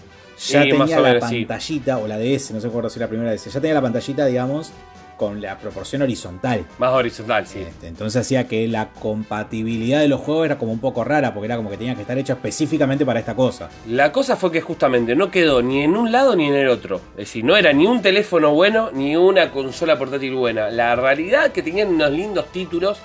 ya 0.48 0.62
tenía 0.62 0.98
la 0.98 1.20
pantallita, 1.20 1.98
o 1.98 2.08
la 2.08 2.18
DS, 2.18 2.50
no 2.50 2.60
sé 2.60 2.68
cuándo 2.70 2.90
si 2.90 2.98
la 2.98 3.06
primera 3.06 3.30
DS, 3.30 3.52
ya 3.52 3.60
tenía 3.60 3.74
la 3.74 3.82
pantallita, 3.82 4.26
digamos, 4.26 4.72
con 5.20 5.38
la 5.42 5.58
proporción 5.58 6.00
horizontal. 6.00 6.64
Más 6.78 6.92
horizontal, 6.94 7.46
sí. 7.46 7.58
Este, 7.58 7.88
entonces 7.88 8.22
hacía 8.22 8.48
que 8.48 8.66
la 8.66 8.88
compatibilidad 8.88 10.00
de 10.00 10.08
los 10.08 10.18
juegos 10.18 10.46
era 10.46 10.56
como 10.56 10.72
un 10.72 10.80
poco 10.80 11.04
rara, 11.04 11.34
porque 11.34 11.44
era 11.44 11.58
como 11.58 11.68
que 11.68 11.76
tenía 11.76 11.94
que 11.94 12.00
estar 12.00 12.16
hecha 12.16 12.32
específicamente 12.32 13.04
para 13.04 13.20
esta 13.20 13.36
cosa. 13.36 13.68
La 13.86 14.12
cosa 14.12 14.34
fue 14.36 14.50
que 14.50 14.62
justamente 14.62 15.14
no 15.14 15.30
quedó 15.30 15.60
ni 15.60 15.82
en 15.82 15.94
un 15.94 16.10
lado 16.10 16.34
ni 16.36 16.46
en 16.46 16.54
el 16.54 16.70
otro. 16.70 17.02
Es 17.10 17.26
decir, 17.26 17.44
no 17.44 17.54
era 17.54 17.70
ni 17.74 17.86
un 17.86 18.00
teléfono 18.00 18.54
bueno 18.54 18.88
ni 18.94 19.14
una 19.14 19.50
consola 19.50 19.98
portátil 19.98 20.34
buena. 20.34 20.70
La 20.70 20.96
realidad 20.96 21.52
que 21.52 21.62
tenían 21.62 21.88
unos 21.88 22.10
lindos 22.12 22.46
títulos 22.50 22.98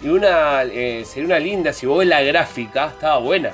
y 0.00 0.08
una 0.08 0.62
eh, 0.62 1.02
sería 1.04 1.26
una 1.26 1.40
linda, 1.40 1.72
si 1.72 1.84
vos 1.84 1.98
ves 1.98 2.06
la 2.06 2.22
gráfica, 2.22 2.86
estaba 2.86 3.18
buena. 3.18 3.50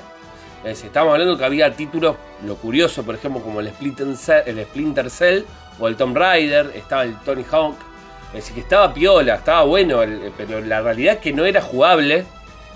Es 0.63 0.83
estábamos 0.83 1.13
hablando 1.13 1.35
que 1.35 1.45
había 1.45 1.73
títulos, 1.73 2.15
lo 2.45 2.57
curioso, 2.57 3.01
por 3.01 3.15
ejemplo, 3.15 3.41
como 3.41 3.59
el 3.59 3.69
Splinter 3.69 4.15
Cell, 4.15 4.43
el 4.45 4.63
Splinter 4.65 5.09
Cell 5.09 5.45
o 5.79 5.87
el 5.87 5.95
Tomb 5.95 6.15
Raider, 6.15 6.71
estaba 6.75 7.03
el 7.05 7.15
Tony 7.21 7.43
Hawk. 7.49 7.86
Decir, 8.33 8.55
que 8.55 8.61
estaba 8.61 8.93
piola, 8.93 9.35
estaba 9.35 9.63
bueno, 9.63 10.01
pero 10.35 10.61
la 10.61 10.81
realidad 10.81 11.15
es 11.15 11.19
que 11.21 11.33
no 11.33 11.45
era 11.45 11.61
jugable. 11.61 12.25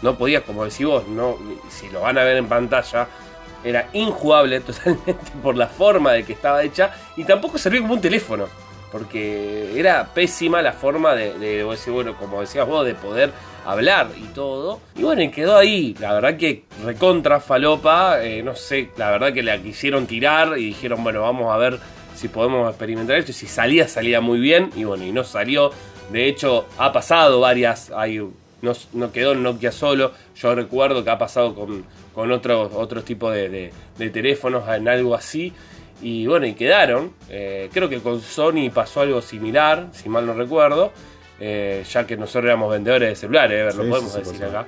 No 0.01 0.17
podías, 0.17 0.43
como 0.43 0.63
decís 0.63 0.85
vos, 0.85 1.07
no, 1.07 1.37
si 1.69 1.89
lo 1.89 2.01
van 2.01 2.17
a 2.17 2.23
ver 2.23 2.37
en 2.37 2.47
pantalla, 2.47 3.07
era 3.63 3.89
injugable 3.93 4.59
totalmente 4.61 5.15
por 5.43 5.55
la 5.55 5.67
forma 5.67 6.13
de 6.13 6.23
que 6.23 6.33
estaba 6.33 6.63
hecha 6.63 6.91
y 7.15 7.23
tampoco 7.23 7.57
servía 7.57 7.81
como 7.81 7.93
un 7.93 8.01
teléfono. 8.01 8.47
Porque 8.91 9.79
era 9.79 10.05
pésima 10.13 10.61
la 10.61 10.73
forma 10.73 11.15
de, 11.15 11.63
bueno, 11.87 12.17
como 12.17 12.41
decías 12.41 12.67
vos, 12.67 12.85
de 12.85 12.93
poder 12.93 13.31
hablar 13.65 14.09
y 14.17 14.25
todo. 14.33 14.81
Y 14.97 15.03
bueno, 15.03 15.31
quedó 15.33 15.55
ahí. 15.55 15.95
La 15.97 16.13
verdad 16.13 16.35
que 16.35 16.65
recontra 16.83 17.39
falopa. 17.39 18.21
Eh, 18.21 18.43
no 18.43 18.53
sé, 18.53 18.89
la 18.97 19.11
verdad 19.11 19.31
que 19.31 19.43
la 19.43 19.57
quisieron 19.59 20.07
tirar 20.07 20.57
y 20.57 20.65
dijeron, 20.65 21.05
bueno, 21.05 21.21
vamos 21.21 21.53
a 21.53 21.57
ver 21.57 21.79
si 22.21 22.27
podemos 22.27 22.69
experimentar 22.69 23.17
esto. 23.17 23.31
Y 23.31 23.33
si 23.33 23.47
salía, 23.47 23.87
salía 23.87 24.21
muy 24.21 24.39
bien. 24.39 24.69
Y 24.75 24.83
bueno, 24.83 25.03
y 25.03 25.11
no 25.11 25.23
salió. 25.23 25.71
De 26.11 26.27
hecho, 26.27 26.67
ha 26.77 26.93
pasado 26.93 27.39
varias. 27.39 27.91
Hay, 27.91 28.19
no, 28.61 28.73
no 28.93 29.11
quedó 29.11 29.31
en 29.31 29.41
Nokia 29.41 29.71
solo. 29.71 30.11
Yo 30.35 30.53
recuerdo 30.53 31.03
que 31.03 31.09
ha 31.09 31.17
pasado 31.17 31.55
con, 31.55 31.83
con 32.13 32.31
otros 32.31 32.71
otro 32.75 33.03
tipos 33.03 33.33
de, 33.33 33.73
teléfonos 33.97 34.69
en 34.69 34.87
algo 34.87 35.15
así. 35.15 35.51
Y 36.01 36.27
bueno, 36.27 36.45
y 36.45 36.53
quedaron. 36.53 37.13
Eh, 37.29 37.69
creo 37.73 37.89
que 37.89 37.99
con 37.99 38.21
Sony 38.21 38.69
pasó 38.71 39.01
algo 39.01 39.21
similar, 39.21 39.89
si 39.91 40.07
mal 40.07 40.25
no 40.25 40.33
recuerdo. 40.33 40.91
Eh, 41.39 41.83
ya 41.91 42.05
que 42.05 42.17
nosotros 42.17 42.45
éramos 42.45 42.71
vendedores 42.71 43.09
de 43.09 43.15
celulares, 43.15 43.75
lo 43.75 43.89
podemos 43.89 44.13
decir 44.13 44.43
acá. 44.43 44.67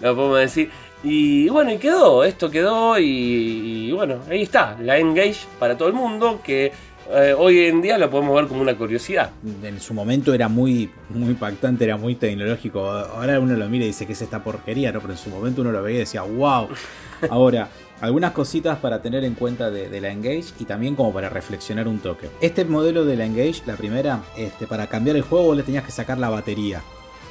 lo 0.00 0.14
podemos 0.14 0.38
decir. 0.38 0.70
Y 1.04 1.48
bueno, 1.48 1.72
y 1.72 1.78
quedó, 1.78 2.22
esto 2.22 2.50
quedó 2.50 2.98
y, 2.98 3.90
bueno, 3.92 4.20
ahí 4.30 4.42
está, 4.42 4.76
la 4.80 4.98
Engage 4.98 5.46
para 5.58 5.76
todo 5.76 5.88
el 5.88 5.94
mundo, 5.94 6.40
que 6.44 6.70
eh, 7.10 7.34
hoy 7.36 7.66
en 7.66 7.82
día 7.82 7.98
lo 7.98 8.08
podemos 8.08 8.36
ver 8.36 8.46
como 8.46 8.62
una 8.62 8.76
curiosidad. 8.76 9.30
En 9.64 9.80
su 9.80 9.94
momento 9.94 10.32
era 10.32 10.48
muy, 10.48 10.90
muy 11.08 11.30
impactante, 11.30 11.84
era 11.84 11.96
muy 11.96 12.14
tecnológico. 12.14 12.88
Ahora 12.88 13.40
uno 13.40 13.56
lo 13.56 13.68
mira 13.68 13.84
y 13.84 13.88
dice 13.88 14.06
que 14.06 14.12
es 14.12 14.22
esta 14.22 14.44
porquería, 14.44 14.92
¿no? 14.92 15.00
Pero 15.00 15.14
en 15.14 15.18
su 15.18 15.28
momento 15.28 15.62
uno 15.62 15.72
lo 15.72 15.82
veía 15.82 15.96
y 15.96 16.00
decía, 16.00 16.22
wow. 16.22 16.68
Ahora, 17.30 17.68
algunas 18.00 18.32
cositas 18.32 18.78
para 18.78 19.02
tener 19.02 19.24
en 19.24 19.34
cuenta 19.34 19.70
de, 19.70 20.00
la 20.00 20.10
Engage 20.10 20.54
y 20.58 20.64
también 20.64 20.94
como 20.94 21.12
para 21.12 21.28
reflexionar 21.28 21.88
un 21.88 21.98
toque. 21.98 22.28
Este 22.40 22.64
modelo 22.64 23.04
de 23.04 23.16
la 23.16 23.24
Engage, 23.24 23.62
la 23.66 23.76
primera, 23.76 24.22
este, 24.36 24.66
para 24.66 24.86
cambiar 24.86 25.16
el 25.16 25.22
juego 25.22 25.54
le 25.54 25.64
tenías 25.64 25.84
que 25.84 25.92
sacar 25.92 26.18
la 26.18 26.28
batería. 26.28 26.82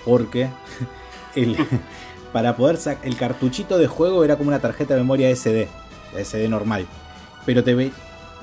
Porque 0.06 0.50
el, 1.36 1.56
para 2.32 2.56
poder 2.56 2.78
sacar 2.78 3.06
el 3.06 3.16
cartuchito 3.16 3.78
de 3.78 3.88
juego 3.88 4.24
era 4.24 4.38
como 4.38 4.50
una 4.50 4.60
tarjeta 4.60 4.94
de 4.94 5.02
memoria 5.02 5.30
SD, 5.36 5.68
SD 6.16 6.48
normal, 6.48 6.86
pero 7.46 7.64
te, 7.64 7.92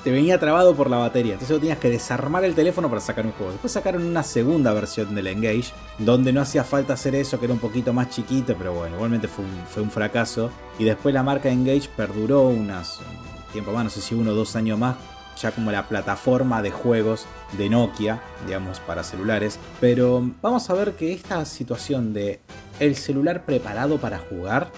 te 0.03 0.11
venía 0.11 0.39
trabado 0.39 0.75
por 0.75 0.89
la 0.89 0.97
batería, 0.97 1.33
entonces 1.33 1.59
tenías 1.59 1.77
que 1.77 1.89
desarmar 1.89 2.45
el 2.45 2.55
teléfono 2.55 2.89
para 2.89 3.01
sacar 3.01 3.25
un 3.25 3.33
juego. 3.33 3.51
Después 3.51 3.73
sacaron 3.73 4.03
una 4.05 4.23
segunda 4.23 4.73
versión 4.73 5.13
del 5.13 5.27
Engage, 5.27 5.73
donde 5.97 6.31
no 6.31 6.41
hacía 6.41 6.63
falta 6.63 6.93
hacer 6.93 7.15
eso, 7.15 7.39
que 7.39 7.45
era 7.45 7.53
un 7.53 7.59
poquito 7.59 7.93
más 7.93 8.09
chiquito, 8.09 8.55
pero 8.57 8.73
bueno, 8.73 8.95
igualmente 8.95 9.27
fue 9.27 9.43
un, 9.43 9.51
fue 9.67 9.83
un 9.83 9.91
fracaso. 9.91 10.51
Y 10.77 10.85
después 10.85 11.13
la 11.13 11.23
marca 11.23 11.49
Engage 11.49 11.89
perduró 11.95 12.43
unas, 12.43 12.99
un 12.99 13.51
tiempo 13.51 13.71
más, 13.71 13.83
no 13.83 13.89
sé 13.89 14.01
si 14.01 14.15
uno 14.15 14.31
o 14.31 14.35
dos 14.35 14.55
años 14.55 14.79
más, 14.79 14.95
ya 15.41 15.51
como 15.51 15.71
la 15.71 15.87
plataforma 15.87 16.61
de 16.61 16.71
juegos 16.71 17.25
de 17.57 17.69
Nokia, 17.69 18.21
digamos, 18.45 18.79
para 18.79 19.03
celulares. 19.03 19.59
Pero 19.79 20.21
vamos 20.41 20.69
a 20.69 20.73
ver 20.73 20.93
que 20.93 21.13
esta 21.13 21.45
situación 21.45 22.13
de 22.13 22.39
el 22.79 22.95
celular 22.95 23.45
preparado 23.45 23.97
para 23.97 24.19
jugar, 24.19 24.71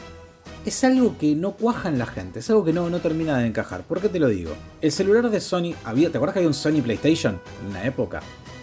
es 0.65 0.83
algo 0.83 1.17
que 1.17 1.35
no 1.35 1.53
cuaja 1.53 1.89
en 1.89 1.97
la 1.97 2.05
gente, 2.05 2.39
es 2.39 2.49
algo 2.49 2.63
que 2.63 2.73
no, 2.73 2.89
no 2.89 2.99
termina 2.99 3.37
de 3.39 3.47
encajar. 3.47 3.81
¿Por 3.81 3.99
qué 3.99 4.09
te 4.09 4.19
lo 4.19 4.27
digo? 4.27 4.53
El 4.81 4.91
celular 4.91 5.29
de 5.29 5.39
Sony, 5.39 5.73
había, 5.83 6.11
¿te 6.11 6.17
acuerdas 6.17 6.33
que 6.33 6.39
había 6.39 6.49
un 6.49 6.53
Sony 6.53 6.81
PlayStation 6.83 7.39
en 7.61 7.69
una 7.69 7.85
época? 7.85 8.21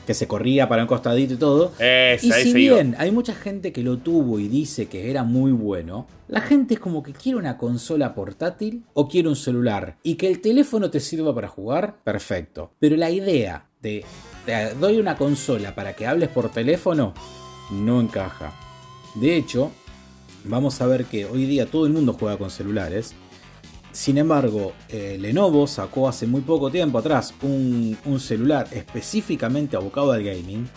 Que 0.08 0.14
se 0.14 0.26
corría 0.26 0.70
para 0.70 0.80
un 0.80 0.88
costadito 0.88 1.34
y 1.34 1.36
todo. 1.36 1.74
y 1.78 2.32
si 2.32 2.54
bien 2.54 2.96
hay 2.96 3.10
mucha 3.10 3.34
gente 3.34 3.74
que 3.74 3.82
lo 3.82 3.98
tuvo 3.98 4.38
y 4.38 4.48
dice 4.48 4.86
que 4.86 5.10
era 5.10 5.22
muy 5.22 5.52
bueno, 5.52 6.06
la 6.28 6.40
gente 6.40 6.72
es 6.72 6.80
como 6.80 7.02
que 7.02 7.12
quiere 7.12 7.36
una 7.36 7.58
consola 7.58 8.14
portátil 8.14 8.84
o 8.94 9.06
quiere 9.06 9.28
un 9.28 9.36
celular. 9.36 9.98
Y 10.02 10.14
que 10.14 10.28
el 10.28 10.40
teléfono 10.40 10.88
te 10.88 11.00
sirva 11.00 11.34
para 11.34 11.48
jugar, 11.48 11.96
perfecto. 12.04 12.72
Pero 12.78 12.96
la 12.96 13.10
idea 13.10 13.68
de 13.82 14.02
te 14.46 14.74
doy 14.76 14.96
una 14.96 15.18
consola 15.18 15.74
para 15.74 15.92
que 15.92 16.06
hables 16.06 16.30
por 16.30 16.48
teléfono, 16.48 17.12
no 17.70 18.00
encaja. 18.00 18.54
De 19.14 19.36
hecho, 19.36 19.72
vamos 20.44 20.80
a 20.80 20.86
ver 20.86 21.04
que 21.04 21.26
hoy 21.26 21.44
día 21.44 21.66
todo 21.66 21.84
el 21.84 21.92
mundo 21.92 22.16
juega 22.18 22.38
con 22.38 22.50
celulares. 22.50 23.14
Sin 23.92 24.18
embargo, 24.18 24.72
eh, 24.88 25.16
Lenovo 25.18 25.66
sacó 25.66 26.08
hace 26.08 26.26
muy 26.26 26.42
poco 26.42 26.70
tiempo 26.70 26.98
atrás 26.98 27.34
un, 27.42 27.96
celular 28.20 28.68
específicamente 28.70 29.76
abocado 29.76 30.12
al 30.12 30.22
gaming. 30.22 30.68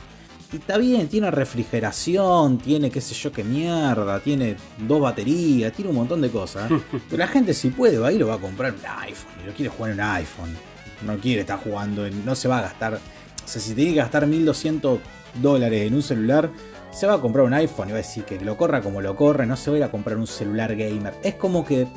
Y 0.54 0.58
está 0.58 0.78
bien, 0.78 1.08
tiene 1.08 1.32
refrigeración, 1.32 2.58
tiene 2.58 2.90
qué 2.90 3.00
sé 3.00 3.14
yo 3.14 3.32
qué 3.32 3.44
mierda, 3.44 4.20
tiene 4.20 4.58
dos 4.80 5.00
baterías, 5.00 5.72
tiene 5.72 5.92
un 5.92 5.98
montón 5.98 6.22
de 6.22 6.30
cosas. 6.30 6.70
Pero 7.10 7.18
la 7.18 7.28
gente 7.28 7.54
si 7.54 7.70
puede 7.70 7.98
va 7.98 8.12
y 8.12 8.18
lo 8.18 8.28
va 8.28 8.36
a 8.36 8.40
comprar 8.40 8.74
un 8.74 8.86
iPhone 9.02 9.32
y 9.44 9.48
lo 9.48 9.54
quiere 9.54 9.70
jugar 9.70 9.92
en 9.92 10.00
un 10.00 10.06
iPhone. 10.06 10.58
No 11.06 11.18
quiere 11.18 11.42
estar 11.42 11.60
jugando, 11.60 12.06
en, 12.06 12.26
no 12.26 12.36
se 12.36 12.48
va 12.48 12.60
a 12.60 12.62
gastar. 12.64 12.96
O 12.96 13.48
sea, 13.48 13.62
si 13.62 13.74
tiene 13.74 13.92
que 13.92 13.98
gastar 13.98 14.28
1200 14.28 15.00
dólares 15.42 15.88
en 15.88 15.94
un 15.96 16.04
celular, 16.04 16.52
se 16.92 17.08
va 17.08 17.16
a 17.16 17.22
comprar 17.22 17.46
un 17.46 17.54
iPhone 17.54 17.90
y 17.90 17.92
va 17.92 18.00
a 18.00 18.02
decir 18.02 18.26
que 18.26 18.40
lo 18.40 18.58
corra 18.58 18.82
como 18.82 19.02
lo 19.02 19.16
corre, 19.16 19.46
no 19.46 19.56
se 19.56 19.72
va 19.72 19.76
a 19.76 19.80
ir 19.80 19.84
a 19.86 19.92
comprar 19.92 20.18
un 20.18 20.28
celular 20.28 20.76
gamer. 20.76 21.14
Es 21.24 21.36
como 21.36 21.66
que 21.66 21.88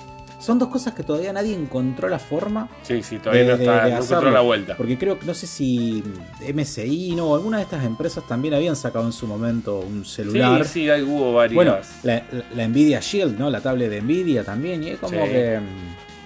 son 0.44 0.58
dos 0.58 0.68
cosas 0.68 0.92
que 0.92 1.02
todavía 1.02 1.32
nadie 1.32 1.54
encontró 1.54 2.06
la 2.06 2.18
forma. 2.18 2.68
Sí, 2.82 3.02
sí, 3.02 3.18
todavía 3.18 3.44
no, 3.44 3.54
está, 3.54 3.88
no 3.88 4.02
encontró 4.02 4.30
la 4.30 4.40
vuelta. 4.40 4.76
Porque 4.76 4.98
creo 4.98 5.18
que 5.18 5.24
no 5.24 5.32
sé 5.32 5.46
si 5.46 6.04
MSI 6.52 7.14
no, 7.16 7.34
alguna 7.34 7.56
de 7.56 7.62
estas 7.62 7.82
empresas 7.82 8.26
también 8.26 8.52
habían 8.52 8.76
sacado 8.76 9.06
en 9.06 9.12
su 9.12 9.26
momento 9.26 9.78
un 9.78 10.04
celular. 10.04 10.62
Sí, 10.66 10.72
sí, 10.72 10.90
hay, 10.90 11.00
hubo 11.00 11.32
varias. 11.32 11.54
Bueno, 11.54 11.78
la, 12.02 12.68
Nvidia 12.68 13.00
Shield, 13.00 13.38
¿no? 13.38 13.48
La 13.48 13.62
tablet 13.62 13.88
de 13.88 14.02
Nvidia 14.02 14.44
también. 14.44 14.82
Y 14.82 14.90
es 14.90 14.98
como 14.98 15.24
que. 15.24 15.60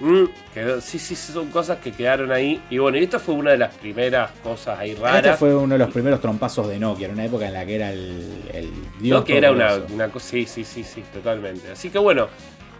Mm, 0.01 0.81
sí, 0.81 0.99
sí, 0.99 1.15
son 1.15 1.47
cosas 1.49 1.77
que 1.79 1.93
quedaron 1.93 2.29
ahí. 2.33 2.61
Y 2.69 2.77
bueno, 2.77 2.97
y 2.97 3.03
esto 3.03 3.21
fue 3.21 3.35
una 3.35 3.51
de 3.51 3.57
las 3.57 3.73
primeras 3.75 4.31
cosas 4.43 4.79
ahí 4.79 4.95
raras. 4.95 5.23
Este 5.23 5.37
fue 5.37 5.55
uno 5.55 5.75
de 5.75 5.79
los 5.79 5.91
primeros 5.91 6.19
trompazos 6.19 6.67
de 6.67 6.77
Nokia, 6.77 7.07
en 7.07 7.13
una 7.13 7.23
época 7.23 7.47
en 7.47 7.53
la 7.53 7.65
que 7.65 7.75
era 7.75 7.93
el, 7.93 8.43
el 8.53 8.69
dios. 8.99 9.19
Nokia 9.19 9.37
era 9.37 9.51
una, 9.51 10.09
cosa. 10.09 10.27
Sí, 10.27 10.45
sí, 10.45 10.65
sí, 10.65 10.83
sí, 10.83 11.03
totalmente. 11.13 11.71
Así 11.71 11.89
que 11.89 11.99
bueno, 11.99 12.27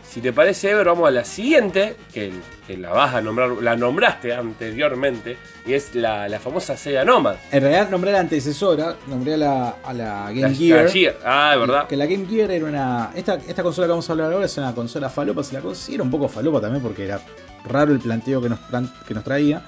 si 0.10 0.22
te 0.22 0.34
parece, 0.34 0.72
Ever, 0.72 0.88
vamos 0.88 1.08
a 1.08 1.12
la 1.12 1.24
siguiente, 1.24 1.96
que, 2.12 2.34
la 2.76 2.90
vas 2.90 3.14
a 3.14 3.22
nombrar, 3.22 3.50
la 3.62 3.76
nombraste 3.76 4.34
anteriormente, 4.34 5.38
y 5.68 5.74
es 5.74 5.94
la, 5.94 6.28
famosa 6.42 6.76
Sega 6.76 7.06
Nomad. 7.06 7.36
En 7.52 7.62
realidad 7.62 7.90
nombré 7.92 8.12
la 8.12 8.22
antecesora, 8.22 8.96
nombré 9.08 9.36
a 9.36 9.38
la, 9.38 9.70
a 9.84 9.94
la 9.94 10.32
Game 10.32 10.56
Gear. 10.56 10.90
Ah, 11.24 11.52
es 11.54 11.60
verdad. 11.60 11.88
Que 11.88 11.96
la 11.96 12.08
Game 12.08 12.26
Gear 12.26 12.50
era 12.50 12.66
una. 12.66 13.12
Esta, 13.16 13.36
esta 13.36 13.62
consola 13.62 13.86
que 13.86 13.92
vamos 13.92 14.10
a 14.10 14.14
hablar 14.14 14.34
ahora 14.34 14.46
es 14.48 14.58
una 14.58 14.74
consola 14.74 15.10
falopa, 15.10 15.44
se 15.44 15.54
la 15.54 15.62
considera 15.62 16.02
un 16.02 16.10
poco 16.10 16.28
falopa 16.28 16.60
también 16.60 16.82
porque 16.82 17.06
era 17.06 17.22
raro 17.66 17.94
el 17.94 18.00
planteo 18.00 18.42
que 18.42 18.50
nos, 18.50 18.60
que 19.08 19.14
nos 19.14 19.24
traía. 19.24 19.64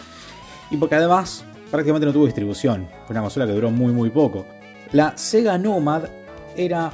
Y 0.71 0.77
porque 0.77 0.95
además 0.95 1.45
prácticamente 1.69 2.08
no 2.08 2.13
tuvo 2.13 2.25
distribución. 2.25 2.88
Fue 3.06 3.13
una 3.13 3.21
consola 3.21 3.45
que 3.45 3.54
duró 3.54 3.69
muy 3.69 3.93
muy 3.93 4.10
poco. 4.10 4.47
La 4.91 5.15
Sega 5.17 5.60
Nomad 5.60 6.06
era 6.56 6.91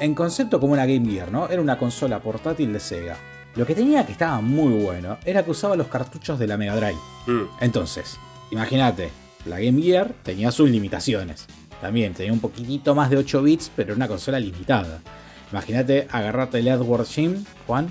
en 0.00 0.14
concepto 0.14 0.60
como 0.60 0.72
una 0.72 0.86
Game 0.86 1.10
Gear, 1.10 1.30
¿no? 1.30 1.48
Era 1.48 1.60
una 1.60 1.78
consola 1.78 2.20
portátil 2.20 2.72
de 2.72 2.80
Sega. 2.80 3.16
Lo 3.54 3.66
que 3.66 3.74
tenía 3.74 4.04
que 4.04 4.12
estaba 4.12 4.40
muy 4.40 4.72
bueno 4.82 5.18
era 5.24 5.44
que 5.44 5.50
usaba 5.50 5.76
los 5.76 5.88
cartuchos 5.88 6.38
de 6.38 6.46
la 6.46 6.56
Mega 6.56 6.76
Drive. 6.76 6.98
Mm. 7.26 7.44
Entonces, 7.60 8.18
imagínate, 8.50 9.10
la 9.46 9.58
Game 9.58 9.80
Gear 9.82 10.12
tenía 10.22 10.50
sus 10.50 10.68
limitaciones. 10.68 11.46
También 11.80 12.14
tenía 12.14 12.32
un 12.32 12.40
poquitito 12.40 12.94
más 12.94 13.10
de 13.10 13.16
8 13.16 13.42
bits, 13.42 13.70
pero 13.74 13.88
era 13.88 13.96
una 13.96 14.08
consola 14.08 14.38
limitada. 14.38 15.00
Imagínate 15.52 16.08
agarrarte 16.10 16.58
el 16.58 16.68
Edward 16.68 17.06
Jim, 17.06 17.44
Juan, 17.66 17.88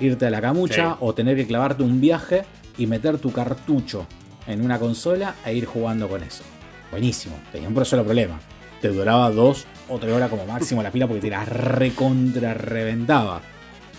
irte 0.00 0.26
a 0.26 0.30
la 0.30 0.40
camucha 0.40 0.96
o 1.00 1.14
tener 1.14 1.36
que 1.36 1.46
clavarte 1.46 1.82
un 1.82 2.00
viaje 2.00 2.44
y 2.76 2.86
meter 2.86 3.18
tu 3.18 3.32
cartucho 3.32 4.06
en 4.46 4.64
una 4.64 4.78
consola 4.78 5.36
e 5.44 5.54
ir 5.54 5.66
jugando 5.66 6.08
con 6.08 6.22
eso. 6.22 6.42
Buenísimo, 6.90 7.36
tenía 7.52 7.68
un 7.68 7.84
solo 7.84 8.04
problema 8.04 8.38
te 8.80 8.88
duraba 8.88 9.30
dos 9.30 9.66
o 9.88 9.98
tres 9.98 10.12
horas 10.12 10.30
como 10.30 10.46
máximo 10.46 10.82
la 10.82 10.90
pila 10.90 11.06
porque 11.06 11.20
te 11.20 11.30
la 11.30 11.44
recontra 11.44 12.54
reventaba. 12.54 13.40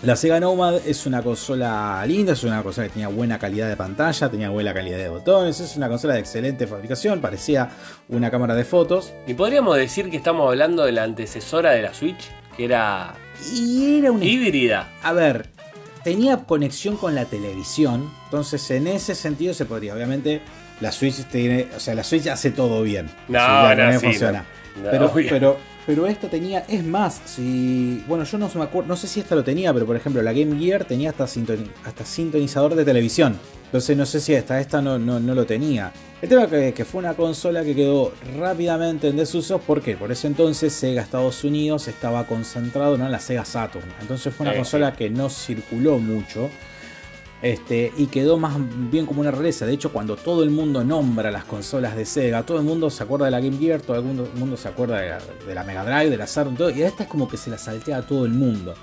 La 0.02 0.16
Sega 0.16 0.40
Nomad 0.40 0.76
es 0.86 1.04
una 1.04 1.22
consola 1.22 2.02
linda, 2.06 2.32
es 2.32 2.42
una 2.42 2.62
consola 2.62 2.86
que 2.86 2.94
tenía 2.94 3.08
buena 3.08 3.38
calidad 3.38 3.68
de 3.68 3.76
pantalla, 3.76 4.30
tenía 4.30 4.48
buena 4.48 4.72
calidad 4.72 4.96
de 4.96 5.10
botones, 5.10 5.60
es 5.60 5.76
una 5.76 5.90
consola 5.90 6.14
de 6.14 6.20
excelente 6.20 6.66
fabricación, 6.66 7.20
parecía 7.20 7.68
una 8.08 8.30
cámara 8.30 8.54
de 8.54 8.64
fotos. 8.64 9.12
Y 9.26 9.34
podríamos 9.34 9.76
decir 9.76 10.08
que 10.08 10.16
estamos 10.16 10.48
hablando 10.48 10.84
de 10.84 10.92
la 10.92 11.02
antecesora 11.02 11.72
de 11.72 11.82
la 11.82 11.92
Switch, 11.92 12.30
que 12.56 12.64
era... 12.64 13.12
Y 13.54 13.98
era 13.98 14.10
una... 14.10 14.24
Híbrida. 14.24 14.88
A 15.02 15.12
ver, 15.12 15.50
tenía 16.02 16.38
conexión 16.38 16.96
con 16.96 17.14
la 17.14 17.26
televisión, 17.26 18.10
entonces 18.24 18.70
en 18.70 18.86
ese 18.86 19.14
sentido 19.14 19.52
se 19.52 19.66
podría, 19.66 19.94
obviamente 19.94 20.40
la 20.80 20.92
Switch 20.92 21.26
tiene, 21.26 21.68
o 21.76 21.80
sea, 21.80 21.94
la 21.94 22.04
Switch 22.04 22.26
hace 22.28 22.50
todo 22.52 22.82
bien. 22.82 23.10
No, 23.28 23.74
no, 23.74 24.00
funciona 24.00 24.46
pero, 24.90 25.12
pero, 25.14 25.56
pero 25.90 26.06
esta 26.06 26.28
tenía, 26.28 26.60
es 26.68 26.84
más, 26.84 27.20
si. 27.24 28.04
Bueno, 28.06 28.22
yo 28.22 28.38
no 28.38 28.48
me 28.54 28.62
acuerdo, 28.62 28.86
no 28.86 28.94
sé 28.94 29.08
si 29.08 29.18
esta 29.18 29.34
lo 29.34 29.42
tenía, 29.42 29.74
pero 29.74 29.86
por 29.86 29.96
ejemplo, 29.96 30.22
la 30.22 30.32
Game 30.32 30.56
Gear 30.56 30.84
tenía 30.84 31.10
hasta, 31.10 31.24
hasta 31.24 32.04
sintonizador 32.04 32.76
de 32.76 32.84
televisión. 32.84 33.36
Entonces 33.64 33.96
no 33.96 34.06
sé 34.06 34.20
si 34.20 34.32
esta, 34.32 34.60
esta 34.60 34.80
no, 34.80 35.00
no, 35.00 35.18
lo 35.34 35.46
tenía. 35.46 35.92
El 36.22 36.28
tema 36.28 36.46
que, 36.46 36.72
que 36.72 36.84
fue 36.84 37.00
una 37.00 37.14
consola 37.14 37.64
que 37.64 37.74
quedó 37.74 38.12
rápidamente 38.38 39.08
en 39.08 39.16
desuso 39.16 39.58
porque 39.58 39.96
por 39.96 40.12
ese 40.12 40.28
entonces 40.28 40.72
Sega 40.72 41.02
Estados 41.02 41.42
Unidos 41.42 41.88
estaba 41.88 42.24
concentrado 42.24 42.94
en 42.94 43.10
la 43.10 43.18
Sega 43.18 43.44
Saturn. 43.44 43.88
Entonces 44.00 44.32
fue 44.32 44.46
una 44.46 44.54
consola 44.54 44.92
que 44.92 45.10
no 45.10 45.28
circuló 45.28 45.98
mucho. 45.98 46.50
Este, 47.42 47.90
y 47.96 48.06
quedó 48.06 48.36
más 48.36 48.54
bien 48.90 49.06
como 49.06 49.20
una 49.22 49.30
rareza. 49.30 49.64
De 49.64 49.72
hecho, 49.72 49.92
cuando 49.92 50.16
todo 50.16 50.42
el 50.42 50.50
mundo 50.50 50.84
nombra 50.84 51.30
las 51.30 51.44
consolas 51.44 51.96
de 51.96 52.04
Sega, 52.04 52.42
todo 52.42 52.58
el 52.58 52.64
mundo 52.64 52.90
se 52.90 53.02
acuerda 53.02 53.24
de 53.26 53.30
la 53.30 53.40
Game 53.40 53.56
Gear, 53.56 53.80
todo 53.80 53.96
el 53.96 54.04
mundo, 54.04 54.56
se 54.56 54.68
acuerda 54.68 55.00
de 55.00 55.54
la, 55.54 55.64
Mega 55.64 55.84
Drive, 55.84 56.10
de 56.10 56.16
la 56.18 56.26
Saturn, 56.26 56.56
todo, 56.56 56.70
y 56.70 56.82
esta 56.82 57.04
es 57.04 57.08
como 57.08 57.28
que 57.28 57.36
se 57.36 57.48
la 57.48 57.56
saltea 57.56 57.98
a 57.98 58.02
todo 58.02 58.26
el 58.26 58.32
mundo. 58.32 58.74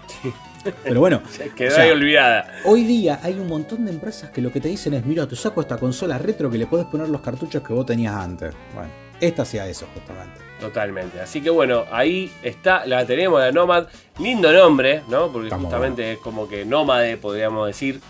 Pero 0.83 0.99
bueno, 0.99 1.21
quedó 1.55 1.77
ahí 1.77 1.91
olvidada. 1.91 2.61
Hoy 2.65 2.83
día 2.83 3.19
hay 3.21 3.35
un 3.39 3.47
montón 3.47 3.85
de 3.85 3.91
empresas 3.91 4.31
que 4.31 4.41
lo 4.41 4.51
que 4.51 4.59
te 4.59 4.69
dicen 4.69 4.95
es: 4.95 5.05
Mira, 5.05 5.27
te 5.27 5.35
saco 5.35 5.61
esta 5.61 5.77
consola 5.77 6.17
retro 6.17 6.49
que 6.49 6.57
le 6.57 6.65
puedes 6.65 6.87
poner 6.87 7.09
los 7.09 7.21
cartuchos 7.21 7.61
que 7.61 7.73
vos 7.73 7.85
tenías 7.85 8.15
antes. 8.15 8.55
Bueno, 8.73 8.89
esta 9.21 9.43
hacía 9.43 9.67
eso 9.67 9.87
justamente. 9.93 10.39
Totalmente. 10.59 11.21
Así 11.21 11.41
que 11.41 11.51
bueno, 11.51 11.85
ahí 11.91 12.31
está, 12.41 12.85
la 12.87 13.05
tenemos, 13.05 13.39
la 13.39 13.51
Nomad. 13.51 13.87
Lindo 14.19 14.51
nombre, 14.51 15.03
¿no? 15.07 15.31
Porque 15.31 15.51
justamente 15.51 16.13
es 16.13 16.17
como 16.17 16.49
que 16.49 16.65
nómade, 16.65 17.17
podríamos 17.17 17.67
decir 17.67 18.01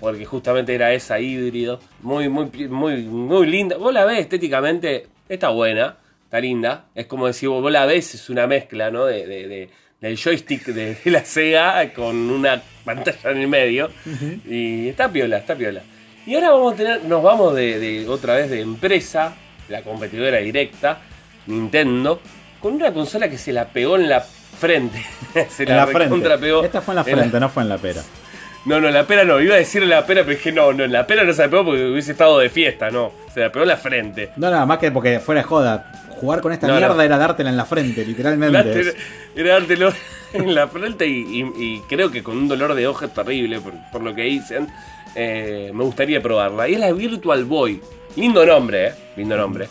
porque 0.00 0.24
justamente 0.24 0.74
era 0.74 0.92
esa 0.92 1.20
híbrido, 1.20 1.80
muy, 2.00 2.28
muy, 2.28 2.46
muy, 2.68 3.02
muy 3.02 3.46
linda. 3.46 3.76
Vos 3.76 3.92
la 3.92 4.04
ves 4.04 4.20
estéticamente, 4.20 5.06
está 5.28 5.50
buena, 5.50 5.96
está 6.24 6.40
linda. 6.40 6.86
Es 6.94 7.06
como 7.06 7.26
decir, 7.26 7.48
vos 7.48 7.70
la 7.70 7.86
ves, 7.86 8.14
es 8.14 8.28
una 8.30 8.46
mezcla, 8.46 8.90
¿no? 8.90 9.06
De, 9.06 9.26
de, 9.26 9.68
del 10.00 10.16
joystick 10.16 10.66
de, 10.66 10.98
la 11.06 11.24
Sega 11.24 11.92
con 11.92 12.16
una 12.30 12.62
pantalla 12.84 13.30
en 13.30 13.38
el 13.38 13.48
medio. 13.48 13.90
Y 14.46 14.88
está 14.88 15.10
piola, 15.10 15.38
está 15.38 15.54
piola. 15.54 15.82
Y 16.26 16.34
ahora 16.34 16.50
vamos 16.50 16.74
a 16.74 16.76
tener, 16.76 17.04
nos 17.04 17.22
vamos 17.22 17.54
de, 17.54 18.04
otra 18.08 18.34
vez 18.34 18.50
de 18.50 18.60
empresa, 18.60 19.34
la 19.68 19.82
competidora 19.82 20.38
directa, 20.38 20.98
Nintendo, 21.46 22.20
con 22.60 22.74
una 22.74 22.92
consola 22.92 23.28
que 23.28 23.38
se 23.38 23.52
la 23.52 23.68
pegó 23.68 23.96
en 23.96 24.08
la 24.08 24.20
frente. 24.20 25.04
se 25.48 25.64
la, 25.64 25.86
frente. 25.86 26.16
Esta 26.64 26.80
fue 26.80 26.92
en 26.92 26.96
la 26.96 27.04
frente, 27.04 27.40
no 27.40 27.48
fue 27.48 27.62
en 27.62 27.68
la 27.68 27.78
pera. 27.78 28.02
No, 28.66 28.80
no, 28.80 28.90
la 28.90 29.06
pera 29.06 29.24
no. 29.24 29.40
Iba 29.40 29.54
a 29.54 29.58
decir 29.58 29.86
la 29.86 30.04
pera, 30.04 30.22
pero 30.24 30.36
dije, 30.36 30.50
no, 30.50 30.72
no, 30.72 30.86
la 30.88 31.06
pera 31.06 31.22
no 31.22 31.32
se 31.32 31.42
la 31.42 31.48
pegó 31.48 31.64
porque 31.64 31.84
hubiese 31.84 32.12
estado 32.12 32.38
de 32.40 32.50
fiesta, 32.50 32.90
no. 32.90 33.12
Se 33.32 33.40
la 33.40 33.50
pegó 33.50 33.62
en 33.62 33.68
la 33.68 33.76
frente. 33.76 34.30
No, 34.36 34.50
nada 34.50 34.66
más 34.66 34.78
que 34.78 34.90
porque 34.90 35.20
fuera 35.20 35.42
de 35.42 35.46
joda. 35.46 35.92
Jugar 36.20 36.40
con 36.40 36.52
esta 36.52 36.66
mierda 36.66 37.04
era 37.04 37.18
dártela 37.18 37.50
en 37.50 37.56
la 37.56 37.64
frente, 37.64 38.04
literalmente. 38.04 38.94
Era, 39.36 39.52
dártelo 39.52 39.92
en 40.32 40.54
la 40.54 40.66
frente 40.66 41.06
y, 41.06 41.80
creo 41.88 42.10
que 42.10 42.24
con 42.24 42.36
un 42.36 42.48
dolor 42.48 42.74
de 42.74 42.88
ojos 42.88 43.12
terrible, 43.14 43.60
por, 43.92 44.02
lo 44.02 44.14
que 44.14 44.22
dicen. 44.22 44.66
Eh, 45.14 45.70
me 45.72 45.84
gustaría 45.84 46.20
probarla. 46.20 46.68
Y 46.68 46.74
es 46.74 46.80
la 46.80 46.92
Virtual 46.92 47.44
Boy. 47.44 47.80
Lindo 48.16 48.44
nombre, 48.44 48.88
¿eh? 48.88 48.92
Lindo 49.16 49.36
nombre. 49.36 49.68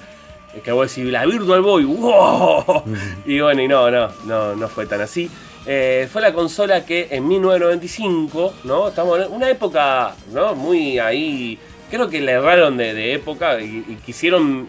Que 0.64 0.72
voy 0.72 0.82
a 0.82 0.88
decir, 0.88 1.06
la 1.08 1.26
Virtual 1.26 1.62
Boy, 1.62 1.84
¡wow! 1.86 2.84
Y 3.26 3.40
bueno, 3.40 3.62
y 3.62 3.68
no, 3.68 3.90
no, 3.92 4.10
no, 4.26 4.56
no 4.56 4.68
fue 4.68 4.86
tan 4.86 5.02
así. 5.02 5.30
Eh, 5.68 6.08
fue 6.12 6.22
la 6.22 6.34
consola 6.34 6.86
que 6.86 7.08
en 7.10 7.28
1995, 7.28 8.54
¿no? 8.66 8.90
Estamos 8.90 9.20
en 9.20 9.32
una 9.32 9.50
época, 9.50 10.16
¿no? 10.32 10.54
Muy 10.54 11.00
ahí. 11.00 11.58
Creo 11.90 12.08
que 12.08 12.22
le 12.22 12.34
erraron 12.34 12.78
de, 12.78 13.14
época 13.14 13.60
y, 13.60 14.00
quisieron 14.06 14.68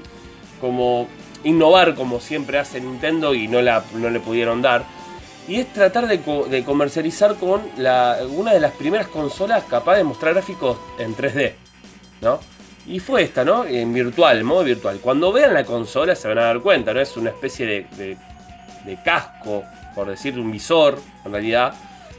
como 0.60 1.08
innovar 1.44 1.94
como 1.94 2.18
siempre 2.18 2.58
hace 2.58 2.80
Nintendo 2.80 3.34
y 3.34 3.46
no, 3.46 3.60
la, 3.60 3.84
no 3.94 4.08
le 4.10 4.20
pudieron 4.20 4.62
dar. 4.62 4.84
y 5.46 5.56
es 5.56 5.72
tratar 5.72 6.06
de, 6.08 6.64
comercializar 6.64 7.36
con 7.36 7.62
la, 7.76 8.18
una 8.30 8.52
de 8.52 8.60
las 8.60 8.72
primeras 8.72 9.08
consolas 9.08 9.64
capaz 9.64 9.96
de 9.96 10.04
mostrar 10.04 10.32
gráficos 10.34 10.78
en 10.98 11.14
3D, 11.14 11.52
¿no? 12.22 12.40
Y 12.86 13.00
fue 13.00 13.22
esta, 13.22 13.44
¿no? 13.44 13.64
En 13.64 13.92
virtual, 13.92 14.44
modo 14.44 14.62
virtual. 14.62 15.00
Cuando 15.00 15.32
vean 15.32 15.52
la 15.54 15.64
consola 15.64 16.14
se 16.14 16.28
van 16.28 16.38
a 16.38 16.42
dar 16.42 16.60
cuenta, 16.60 16.94
¿no? 16.94 17.00
Es 17.00 17.16
una 17.16 17.30
especie 17.30 17.66
de, 17.66 18.16
de, 18.84 18.96
casco, 19.04 19.64
por 19.94 20.08
decir, 20.08 20.38
un 20.38 20.52
visor, 20.52 20.98
en 21.24 21.32
realidad, 21.32 21.74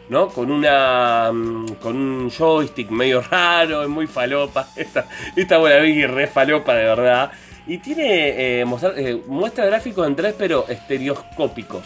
¿no? 0.09 0.27
Con 0.27 0.51
una. 0.51 1.31
Mm, 1.31 1.75
con 1.81 1.95
un 1.95 2.29
joystick 2.29 2.89
medio 2.89 3.21
raro, 3.31 3.83
es 3.83 3.89
muy 3.89 4.07
falopa. 4.07 4.67
Esta, 4.75 5.05
esta 5.35 5.57
buena 5.57 5.85
y 5.85 6.05
re 6.05 6.27
falopa 6.27 6.75
de 6.75 6.83
verdad. 6.83 7.31
Y 7.65 7.77
tiene. 7.77 8.29
Eh, 8.29 8.65
eh, 8.97 9.21
muestra 9.27 9.65
gráficos 9.65 10.05
en 10.05 10.15
3, 10.17 10.35
pero 10.37 10.65
estereoscópicos. 10.67 11.85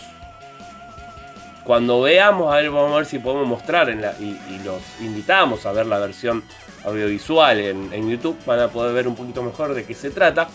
Cuando 1.64 2.02
veamos, 2.02 2.52
a 2.52 2.58
ver, 2.58 2.72
vamos 2.72 2.94
a 2.94 2.96
ver 2.98 3.06
si 3.06 3.20
podemos 3.20 3.48
mostrar 3.48 3.90
en 3.90 4.02
la, 4.02 4.14
y, 4.20 4.60
los 4.66 4.82
invitamos 5.00 5.66
a 5.66 5.72
ver 5.72 5.86
la 5.86 6.00
versión 6.00 6.44
audiovisual 6.86 7.60
en, 7.60 8.10
YouTube, 8.10 8.38
van 8.46 8.60
a 8.60 8.68
poder 8.70 8.94
ver 8.94 9.08
un 9.08 9.16
poquito 9.16 9.44
mejor 9.44 9.74
de 9.74 9.86
qué 9.86 9.94
se 9.94 10.10
trata. 10.10 10.50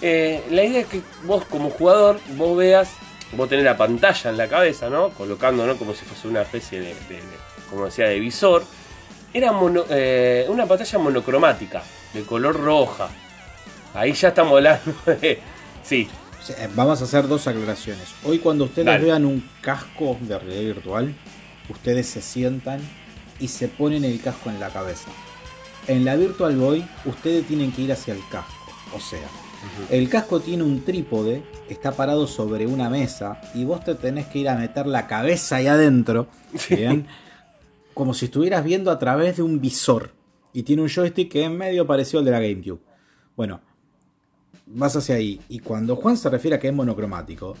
Eh, 0.00 0.42
la 0.50 0.64
idea 0.64 0.80
es 0.80 0.86
que 0.86 1.02
vos 1.24 1.44
como 1.44 1.70
jugador, 1.70 2.18
vos 2.36 2.56
veas, 2.56 2.90
vos 3.36 3.48
tenés 3.48 3.64
la 3.64 3.76
pantalla 3.76 4.30
en 4.30 4.36
la 4.36 4.48
cabeza, 4.48 4.90
¿no? 4.90 5.10
Colocando, 5.10 5.66
¿no? 5.66 5.76
Como 5.76 5.94
si 5.94 6.04
fuese 6.04 6.28
una 6.28 6.42
especie 6.42 6.80
de, 6.80 6.94
como 7.70 7.86
decía, 7.86 8.06
de 8.06 8.18
visor. 8.20 8.64
Era 9.32 9.52
eh, 9.90 10.46
una 10.48 10.66
pantalla 10.66 10.98
monocromática, 10.98 11.82
de 12.12 12.22
color 12.22 12.60
roja. 12.60 13.08
Ahí 13.94 14.12
ya 14.12 14.28
estamos 14.28 14.52
hablando 14.54 14.94
de... 15.06 15.40
Sí, 15.82 16.08
eh, 16.50 16.68
vamos 16.74 17.00
a 17.00 17.04
hacer 17.04 17.26
dos 17.26 17.46
aclaraciones. 17.46 18.06
Hoy 18.24 18.38
cuando 18.38 18.64
ustedes 18.64 19.00
vean 19.00 19.24
un 19.24 19.48
casco 19.60 20.16
de 20.20 20.38
realidad 20.38 20.74
virtual, 20.74 21.14
ustedes 21.68 22.06
se 22.06 22.20
sientan 22.20 22.80
y 23.40 23.48
se 23.48 23.68
ponen 23.68 24.04
el 24.04 24.20
casco 24.20 24.50
en 24.50 24.60
la 24.60 24.68
cabeza. 24.68 25.10
En 25.86 26.04
la 26.04 26.16
Virtual 26.16 26.56
Boy, 26.56 26.86
ustedes 27.04 27.46
tienen 27.46 27.70
que 27.70 27.82
ir 27.82 27.92
hacia 27.92 28.14
el 28.14 28.20
casco. 28.30 28.52
O 28.96 29.00
sea, 29.00 29.28
el 29.90 30.08
casco 30.08 30.40
tiene 30.40 30.62
un 30.62 30.82
trípode, 30.82 31.42
está 31.68 31.92
parado 31.92 32.26
sobre 32.26 32.66
una 32.66 32.88
mesa 32.88 33.40
y 33.54 33.64
vos 33.64 33.84
te 33.84 33.94
tenés 33.94 34.26
que 34.26 34.38
ir 34.38 34.48
a 34.48 34.56
meter 34.56 34.86
la 34.86 35.06
cabeza 35.06 35.56
ahí 35.56 35.66
adentro, 35.66 36.28
¿bien? 36.70 37.06
Como 37.92 38.14
si 38.14 38.26
estuvieras 38.26 38.64
viendo 38.64 38.90
a 38.90 38.98
través 38.98 39.36
de 39.36 39.42
un 39.42 39.60
visor. 39.60 40.12
Y 40.52 40.62
tiene 40.62 40.82
un 40.82 40.88
joystick 40.88 41.30
que 41.30 41.44
es 41.44 41.50
medio 41.50 41.86
parecido 41.86 42.20
al 42.20 42.24
de 42.24 42.30
la 42.30 42.40
GameCube. 42.40 42.80
Bueno, 43.36 43.60
vas 44.66 44.96
hacia 44.96 45.16
ahí. 45.16 45.40
Y 45.48 45.58
cuando 45.58 45.96
Juan 45.96 46.16
se 46.16 46.30
refiere 46.30 46.56
a 46.56 46.60
que 46.60 46.68
es 46.68 46.74
monocromático, 46.74 47.56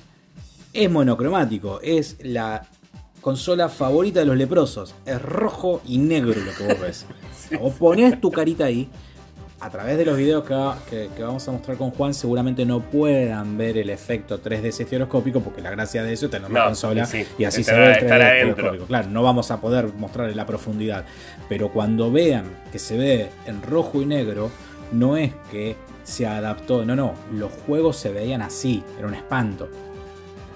es 0.72 0.90
monocromático. 0.90 1.80
Es 1.82 2.16
la 2.22 2.66
consola 3.24 3.70
favorita 3.70 4.20
de 4.20 4.26
los 4.26 4.36
leprosos. 4.36 4.94
Es 5.06 5.20
rojo 5.20 5.80
y 5.86 5.96
negro 5.96 6.38
lo 6.38 6.52
que 6.52 6.74
vos 6.74 6.80
ves. 6.80 7.06
O 7.60 7.70
pones 7.70 8.20
tu 8.20 8.30
carita 8.30 8.66
ahí. 8.66 8.88
A 9.60 9.70
través 9.70 9.96
de 9.96 10.04
los 10.04 10.16
videos 10.16 10.44
que, 10.44 11.08
vamos 11.18 11.46
a 11.48 11.52
mostrar 11.52 11.76
con 11.78 11.90
Juan, 11.90 12.12
seguramente 12.12 12.66
no 12.66 12.80
puedan 12.80 13.56
ver 13.56 13.78
el 13.78 13.88
efecto 13.88 14.42
3D 14.42 14.66
estereoscópico, 14.66 15.40
porque 15.40 15.62
la 15.62 15.70
gracia 15.70 16.02
de 16.02 16.12
eso 16.12 16.26
es 16.26 16.32
tener 16.32 16.50
una 16.50 16.66
consola 16.66 17.08
y 17.38 17.44
así 17.44 17.64
se 17.64 17.74
ve 17.74 17.92
el 17.92 18.06
3D 18.06 18.86
Claro, 18.86 19.08
no 19.08 19.22
vamos 19.22 19.50
a 19.50 19.60
poder 19.60 19.92
mostrarle 19.94 20.34
la 20.34 20.44
profundidad. 20.44 21.04
Pero 21.48 21.70
cuando 21.70 22.10
vean 22.10 22.44
que 22.72 22.78
se 22.78 22.98
ve 22.98 23.30
en 23.46 23.62
rojo 23.62 24.02
y 24.02 24.06
negro, 24.06 24.50
no 24.92 25.16
es 25.16 25.32
que 25.50 25.76
se 26.02 26.26
adaptó. 26.26 26.84
No, 26.84 26.94
no, 26.94 27.14
los 27.32 27.52
juegos 27.66 27.96
se 27.96 28.12
veían 28.12 28.42
así, 28.42 28.82
era 28.98 29.06
un 29.06 29.14
espanto. 29.14 29.70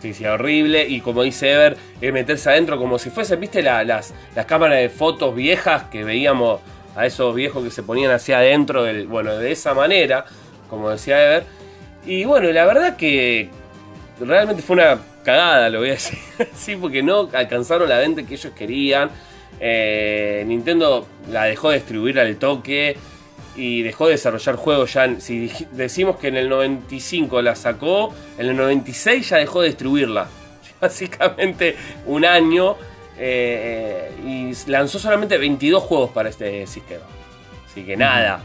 Sí, 0.01 0.15
sí, 0.15 0.25
horrible. 0.25 0.87
Y 0.87 1.01
como 1.01 1.23
dice 1.23 1.53
Ever, 1.53 1.77
es 2.01 2.13
meterse 2.13 2.51
adentro 2.51 2.79
como 2.79 2.99
si 2.99 3.11
fuese, 3.11 3.37
viste, 3.37 3.63
las, 3.63 4.15
las 4.35 4.47
cámaras 4.47 4.79
de 4.79 4.89
fotos 4.89 5.35
viejas 5.35 5.85
que 5.85 6.05
veíamos 6.05 6.61
a 6.95 7.07
esos 7.07 7.35
viejos 7.35 7.65
que 7.65 7.71
se 7.71 7.83
ponían 7.83 8.11
hacia 8.11 8.39
adentro, 8.39 8.85
del, 8.85 9.07
bueno, 9.07 9.37
de 9.37 9.53
esa 9.53 9.75
manera, 9.75 10.25
como 10.71 10.91
decía 10.91 11.25
Ever. 11.25 11.45
Y 12.07 12.25
bueno, 12.25 12.51
la 12.51 12.65
verdad 12.65 12.97
que 12.97 13.51
realmente 14.21 14.63
fue 14.63 14.77
una 14.77 14.99
cagada, 15.25 15.69
lo 15.69 15.81
voy 15.81 15.91
a 15.91 15.93
decir 15.95 16.19
así, 16.53 16.77
porque 16.77 17.03
no 17.03 17.29
alcanzaron 17.33 17.89
la 17.89 17.99
venta 17.99 18.23
que 18.23 18.35
ellos 18.35 18.53
querían. 18.57 19.11
Eh, 19.61 20.45
Nintendo 20.47 21.07
la 21.31 21.45
dejó 21.45 21.71
de 21.71 21.77
distribuir 21.77 22.21
al 22.21 22.37
toque 22.37 22.97
y 23.59 23.83
dejó 23.83 24.07
de 24.07 24.13
desarrollar 24.13 24.57
juegos 24.57 24.95
ya. 24.95 25.21
Si 25.21 25.51
decimos 25.73 26.17
que 26.17 26.29
en 26.29 26.37
el 26.37 26.49
95 26.49 27.43
la 27.43 27.57
sacó, 27.57 28.15
en 28.39 28.47
el 28.47 28.57
96 28.57 29.29
ya 29.29 29.37
dejó 29.39 29.63
de 29.63 29.69
distribuirla. 29.69 30.29
Básicamente 30.81 31.77
un 32.07 32.25
año 32.25 32.77
eh, 33.19 34.13
y 34.25 34.71
lanzó 34.71 34.99
solamente 34.99 35.37
22 35.37 35.83
juegos 35.83 36.11
para 36.11 36.29
este 36.29 36.67
sistema. 36.67 37.05
Así 37.67 37.83
que 37.83 37.97
nada. 37.97 38.43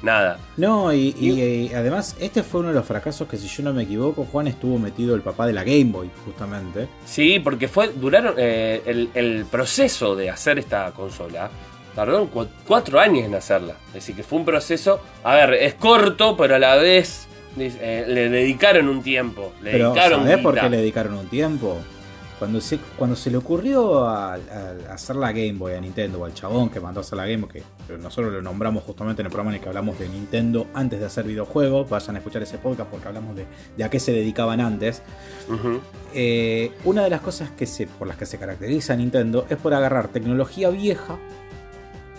Nada. 0.00 0.38
No, 0.56 0.92
y, 0.92 1.12
eh, 1.20 1.74
además 1.74 2.14
este 2.20 2.44
fue 2.44 2.60
uno 2.60 2.68
de 2.68 2.76
los 2.76 2.86
fracasos 2.86 3.26
que 3.26 3.36
si 3.36 3.48
yo 3.48 3.64
no 3.64 3.72
me 3.72 3.82
equivoco, 3.82 4.24
Juan 4.30 4.46
estuvo 4.46 4.78
metido 4.78 5.14
el 5.16 5.22
papá 5.22 5.46
de 5.46 5.52
la 5.52 5.64
Game 5.64 5.86
Boy, 5.86 6.08
justamente. 6.24 6.86
Sí, 7.04 7.40
porque 7.40 7.66
fue 7.66 7.88
duraron 7.88 8.34
eh, 8.36 8.80
el, 8.86 9.10
el 9.14 9.44
proceso 9.46 10.14
de 10.14 10.30
hacer 10.30 10.60
esta 10.60 10.92
consola 10.92 11.50
tardaron 11.98 12.30
cuatro 12.64 13.00
años 13.00 13.24
en 13.24 13.34
hacerla. 13.34 13.74
Es 13.88 13.94
decir, 13.94 14.14
que 14.14 14.22
fue 14.22 14.38
un 14.38 14.44
proceso, 14.44 15.00
a 15.24 15.34
ver, 15.34 15.54
es 15.54 15.74
corto, 15.74 16.36
pero 16.36 16.54
a 16.54 16.60
la 16.60 16.76
vez 16.76 17.26
eh, 17.58 18.04
le 18.06 18.28
dedicaron 18.28 18.88
un 18.88 19.02
tiempo. 19.02 19.52
Le 19.60 19.72
pero, 19.72 19.96
¿sabés 19.96 20.38
por 20.38 20.54
qué 20.54 20.70
le 20.70 20.76
dedicaron 20.76 21.14
un 21.14 21.26
tiempo? 21.26 21.76
Cuando 22.38 22.60
se, 22.60 22.78
cuando 22.96 23.16
se 23.16 23.32
le 23.32 23.36
ocurrió 23.36 24.06
a, 24.06 24.34
hacer 24.88 25.16
la 25.16 25.32
Game 25.32 25.54
Boy 25.54 25.74
a 25.74 25.80
Nintendo, 25.80 26.20
o 26.20 26.24
al 26.24 26.34
chabón 26.34 26.70
que 26.70 26.78
mandó 26.78 27.00
a 27.00 27.02
hacer 27.02 27.18
la 27.18 27.26
Game 27.26 27.38
Boy, 27.38 27.50
que 27.50 27.98
nosotros 27.98 28.32
lo 28.32 28.42
nombramos 28.42 28.84
justamente 28.84 29.22
en 29.22 29.26
el 29.26 29.32
programa 29.32 29.50
en 29.50 29.56
el 29.56 29.60
que 29.60 29.68
hablamos 29.68 29.98
de 29.98 30.08
Nintendo 30.08 30.68
antes 30.74 31.00
de 31.00 31.06
hacer 31.06 31.24
videojuegos, 31.24 31.90
vayan 31.90 32.14
a 32.14 32.18
escuchar 32.20 32.44
ese 32.44 32.58
podcast 32.58 32.88
porque 32.90 33.08
hablamos 33.08 33.34
de, 33.34 33.84
a 33.84 33.90
qué 33.90 33.98
se 33.98 34.12
dedicaban 34.12 34.60
antes. 34.60 35.02
Eh, 36.14 36.70
una 36.84 37.02
de 37.02 37.10
las 37.10 37.22
cosas 37.22 37.50
que 37.50 37.66
se, 37.66 37.88
por 37.88 38.06
las 38.06 38.16
que 38.16 38.24
se 38.24 38.38
caracteriza 38.38 38.94
Nintendo 38.94 39.46
es 39.50 39.56
por 39.56 39.74
agarrar 39.74 40.06
tecnología 40.06 40.70
vieja 40.70 41.18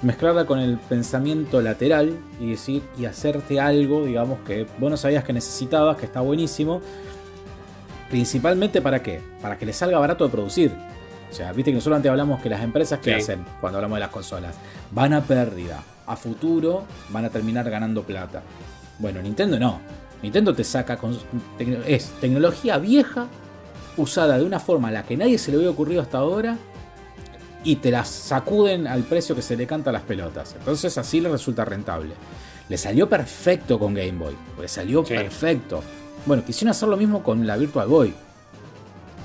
mezclarla 0.01 0.45
con 0.45 0.59
el 0.59 0.77
pensamiento 0.77 1.62
lateral 1.62 2.17
y 2.39 2.51
decir 2.51 2.83
y 2.97 3.05
hacerte 3.05 3.59
algo, 3.59 4.05
digamos, 4.05 4.39
que 4.45 4.65
vos 4.77 4.89
no 4.89 4.97
sabías 4.97 5.23
que 5.23 5.33
necesitabas, 5.33 5.97
que 5.97 6.05
está 6.05 6.21
buenísimo. 6.21 6.81
Principalmente 8.09 8.81
para 8.81 9.03
qué? 9.03 9.21
Para 9.41 9.57
que 9.57 9.65
le 9.65 9.73
salga 9.73 9.99
barato 9.99 10.25
de 10.25 10.31
producir. 10.31 10.71
O 11.29 11.33
sea, 11.33 11.51
viste 11.51 11.71
que 11.71 11.75
nosotros 11.75 11.97
antes 11.97 12.09
hablamos 12.09 12.41
que 12.41 12.49
las 12.49 12.63
empresas 12.63 12.99
que 12.99 13.13
hacen 13.13 13.45
cuando 13.62 13.77
hablamos 13.77 13.97
de 13.97 13.99
las 13.99 14.09
consolas 14.09 14.55
van 14.91 15.13
a 15.13 15.21
pérdida. 15.21 15.83
A 16.07 16.15
futuro 16.15 16.85
van 17.09 17.25
a 17.25 17.29
terminar 17.29 17.69
ganando 17.69 18.01
plata. 18.01 18.41
Bueno, 18.97 19.21
Nintendo 19.21 19.59
no. 19.59 19.79
Nintendo 20.23 20.53
te 20.55 20.63
saca 20.63 20.97
con, 20.97 21.17
es 21.85 22.09
tecnología 22.19 22.77
vieja 22.77 23.27
usada 23.95 24.38
de 24.38 24.43
una 24.43 24.59
forma 24.59 24.88
a 24.88 24.91
la 24.91 25.03
que 25.03 25.15
nadie 25.15 25.38
se 25.38 25.51
le 25.51 25.57
había 25.57 25.69
ocurrido 25.69 26.01
hasta 26.01 26.17
ahora 26.17 26.57
y 27.63 27.78
te 27.78 27.91
las 27.91 28.10
sacuden 28.10 28.88
al 28.88 29.04
precio 29.04 29.36
que 29.36 29.41
se 29.41 29.58
le 29.58 29.67
canta 29.67 29.89
a 29.89 29.93
las 29.93 30.04
pelotas. 30.04 30.56
Entonces 30.58 30.98
así 30.98 31.19
le 31.19 31.30
resulta 31.30 31.65
rentable. 31.65 32.13
Le 32.67 32.78
salió 32.78 33.10
perfecto 33.10 33.80
con 33.80 33.93
Game 33.93 34.13
Boy. 34.13 34.36
Le 34.60 34.67
salió 34.67 35.04
perfecto. 35.04 35.84
Bueno, 36.26 36.43
quisieron 36.45 36.72
hacer 36.72 36.88
lo 36.88 36.98
mismo 36.98 37.24
con 37.24 37.45
la 37.45 37.58
Virtual 37.58 37.88
Boy. 37.88 38.13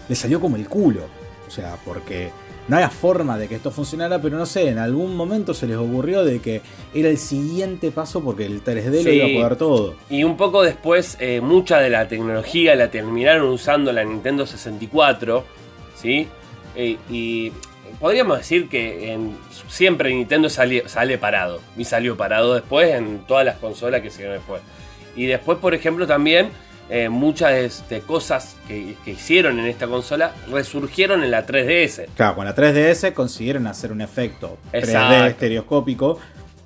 Le 0.08 0.14
salió 0.14 0.40
como 0.40 0.56
el 0.56 0.68
culo. 0.68 1.02
O 1.46 1.50
sea, 1.50 1.76
porque 1.84 2.30
no 2.66 2.76
había 2.76 2.88
forma 2.88 3.36
de 3.36 3.46
que 3.46 3.56
esto 3.56 3.70
funcionara, 3.70 4.20
pero 4.20 4.38
no 4.38 4.46
sé, 4.46 4.68
en 4.68 4.78
algún 4.78 5.14
momento 5.14 5.52
se 5.52 5.66
les 5.66 5.76
ocurrió 5.76 6.24
de 6.24 6.40
que 6.40 6.62
era 6.94 7.10
el 7.10 7.18
siguiente 7.18 7.90
paso 7.90 8.22
porque 8.22 8.46
el 8.46 8.64
3D 8.64 9.04
lo 9.04 9.12
iba 9.12 9.26
a 9.26 9.42
poder 9.42 9.56
todo. 9.56 9.94
Y 10.08 10.24
un 10.24 10.36
poco 10.36 10.62
después, 10.62 11.18
eh, 11.20 11.40
mucha 11.42 11.78
de 11.80 11.90
la 11.90 12.08
tecnología 12.08 12.74
la 12.74 12.90
terminaron 12.90 13.48
usando 13.48 13.92
la 13.92 14.02
Nintendo 14.04 14.46
64, 14.46 15.44
¿sí? 15.94 16.26
Eh, 16.74 16.96
y 17.10 17.52
podríamos 18.00 18.38
decir 18.38 18.68
que 18.68 19.18
siempre 19.68 20.14
Nintendo 20.14 20.48
sale, 20.48 20.88
sale 20.88 21.18
parado. 21.18 21.60
Y 21.76 21.84
salió 21.84 22.16
parado 22.16 22.54
después 22.54 22.94
en 22.94 23.20
todas 23.26 23.44
las 23.44 23.56
consolas 23.56 24.02
que 24.02 24.10
se 24.10 24.24
después. 24.28 24.62
Y 25.16 25.26
después, 25.26 25.58
por 25.58 25.74
ejemplo, 25.74 26.06
también 26.06 26.50
eh, 26.90 27.08
muchas 27.08 27.50
de, 27.50 27.64
este, 27.64 28.00
cosas 28.00 28.56
que, 28.68 28.96
hicieron 29.06 29.58
en 29.58 29.66
esta 29.66 29.86
consola 29.86 30.34
resurgieron 30.50 31.22
en 31.24 31.30
la 31.30 31.46
3DS. 31.46 32.06
Claro, 32.14 32.34
con 32.36 32.44
la 32.44 32.54
3DS 32.54 33.14
consiguieron 33.14 33.66
hacer 33.66 33.90
un 33.90 34.00
efecto 34.00 34.58
3D 34.72 35.28
estereoscópico 35.28 36.18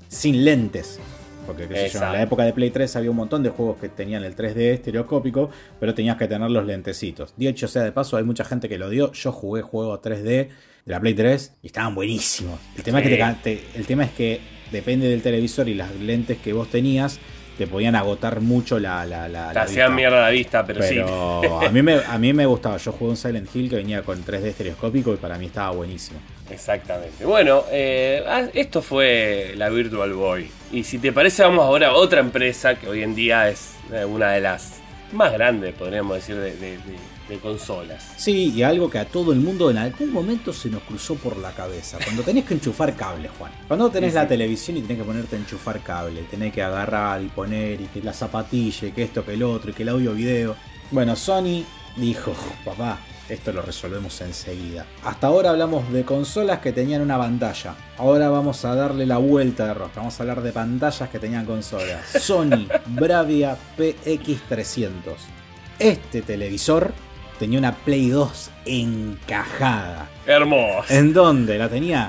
sin 0.09 0.45
lentes. 0.45 0.99
Porque 1.47 1.65
en 1.65 2.01
la 2.01 2.21
época 2.21 2.43
de 2.43 2.53
Play 2.53 2.71
3 2.71 2.97
había 2.97 3.11
un 3.11 3.17
montón 3.17 3.43
de 3.43 3.49
juegos 3.49 3.79
que 3.79 3.89
tenían 3.89 4.23
el 4.23 4.37
3D 4.37 4.75
estereoscópico, 4.75 5.49
pero 5.81 5.95
tenías 5.95 6.19
que 6.19 6.29
tener 6.29 6.51
los 6.51 6.67
lentecitos. 6.67 7.33
Dicho 7.39 7.69
sea 7.69 7.85
de 7.85 7.93
paso, 7.93 8.19
hay 8.19 8.25
mucha 8.25 8.45
gente 8.45 8.69
que 8.69 8.77
lo 8.77 8.91
dio. 8.91 9.13
Yo 9.13 9.33
jugué 9.33 9.63
juegos 9.63 10.03
3D 10.03 10.49
de 10.89 10.95
la 10.95 11.01
Play 11.01 11.13
3 11.13 11.53
y 11.63 11.67
estaban 11.67 11.95
buenísimos. 11.95 12.59
El 12.77 12.83
tema, 12.83 13.01
es 13.01 13.05
que 13.43 13.63
el 13.75 13.87
tema 13.87 14.05
es 14.05 14.11
que 14.13 14.41
depende 14.73 15.07
del 15.07 15.21
televisor 15.21 15.69
y 15.69 15.75
las 15.75 15.95
lentes 15.97 16.39
que 16.39 16.55
vos 16.55 16.69
tenías, 16.71 17.19
te 17.59 17.67
podían 17.67 17.95
agotar 17.95 18.41
mucho 18.41 18.79
la, 18.79 19.05
la, 19.05 19.29
la, 19.29 19.49
Te 19.49 19.55
la 19.55 19.63
hacían 19.63 19.75
vista. 19.89 19.91
mierda 19.91 20.21
la 20.23 20.31
vista, 20.31 20.65
pero, 20.65 20.83
sí. 20.83 20.99
A 21.01 21.71
mí, 21.71 21.83
me, 21.83 21.97
a 22.07 22.17
mí 22.19 22.33
me 22.33 22.47
gustaba. 22.47 22.79
Yo 22.79 22.93
jugué 22.93 23.11
un 23.11 23.17
Silent 23.19 23.55
Hill 23.55 23.69
que 23.69 23.77
venía 23.77 24.03
con 24.03 24.25
3D 24.25 24.45
estereoscópico 24.45 25.13
y 25.13 25.17
para 25.19 25.37
mí 25.37 25.47
estaba 25.47 25.73
buenísimo. 25.73 26.21
Exactamente. 26.51 27.25
Bueno, 27.27 27.65
eh, 27.71 28.23
ah, 28.27 28.45
esto 28.55 28.81
fue 28.81 29.53
la 29.57 29.69
Virtual 29.69 30.13
Boy. 30.15 30.49
Y 30.73 30.85
si 30.85 30.99
te 30.99 31.13
parece, 31.13 31.43
vamos 31.43 31.65
ahora 31.67 31.89
a 31.89 31.93
otra 31.95 32.21
empresa 32.21 32.77
que 32.77 32.89
hoy 32.89 33.03
en 33.03 33.15
día 33.15 33.49
es 33.51 33.73
eh, 33.93 34.05
una 34.07 34.31
de 34.31 34.41
las 34.41 34.75
más 35.13 35.33
grandes, 35.35 35.75
podríamos 35.75 36.17
decir, 36.17 36.37
de, 36.37 36.53
de- 36.57 36.79
de- 36.79 37.18
de 37.29 37.39
consolas. 37.39 38.13
Sí, 38.17 38.53
y 38.55 38.63
algo 38.63 38.91
que 38.91 38.99
a 38.99 39.05
todo 39.05 39.33
el 39.33 39.41
mundo 39.41 39.71
en 39.71 39.79
algún 39.79 40.13
momento 40.13 40.53
se 40.53 40.71
nos 40.71 40.83
cruzó 40.83 41.15
por 41.17 41.37
la 41.37 41.53
cabeza. 41.53 41.99
Cuando 42.03 42.23
tenés 42.23 42.45
que 42.45 42.55
enchufar 42.55 42.95
cable, 42.97 43.29
Juan. 43.39 43.53
Cuando 43.67 43.91
tenés 43.91 44.13
Sí, 44.13 44.17
la 44.17 44.29
televisión 44.29 44.77
y 44.77 44.83
tenés 44.83 44.99
que 44.99 45.05
ponerte 45.05 45.37
a 45.37 45.39
enchufar 45.39 45.81
cable, 45.81 46.23
tenés 46.31 46.53
que 46.53 46.63
agarrar 46.63 47.23
y 47.23 47.27
poner, 47.29 47.81
y 47.81 47.87
que 47.87 48.03
la 48.03 48.13
zapatilla, 48.13 48.89
y 48.89 48.93
que 48.93 49.03
esto, 49.03 49.25
que 49.25 49.35
el 49.35 49.43
otro, 49.43 49.71
y 49.71 49.75
que 49.75 49.83
el 49.83 49.91
audio 49.91 50.13
video. 50.15 50.57
Bueno, 50.91 51.15
Sony 51.17 51.65
dijo, 51.97 52.33
papá, 52.65 52.99
esto 53.29 53.53
lo 53.53 53.61
resolvemos 53.61 54.19
enseguida. 54.23 54.87
Hasta 55.05 55.27
ahora 55.27 55.51
hablamos 55.51 55.93
de 55.93 56.05
consolas 56.05 56.61
que 56.61 56.73
tenían 56.73 57.03
una 57.03 57.19
pantalla. 57.19 57.75
Ahora 57.99 58.31
vamos 58.31 58.65
a 58.65 58.75
darle 58.75 59.05
la 59.05 59.19
vuelta 59.19 59.67
de 59.67 59.75
rosca. 59.75 60.01
Vamos 60.01 60.19
a 60.19 60.23
hablar 60.23 60.41
de 60.41 60.53
pantallas 60.53 61.09
que 61.11 61.19
tenían 61.19 61.45
consolas. 61.45 62.07
Sony 62.21 62.67
Bravia 62.87 63.57
PX300. 63.77 65.15
Este 65.79 66.23
televisor 66.23 66.93
tenía 67.39 67.59
una 67.59 67.75
Play 67.75 68.11
2 68.11 68.51
encajada. 68.67 70.09
Hermoso. 70.27 70.93
¿En 70.93 71.13
dónde? 71.13 71.59
La 71.59 71.69
tenía 71.69 72.09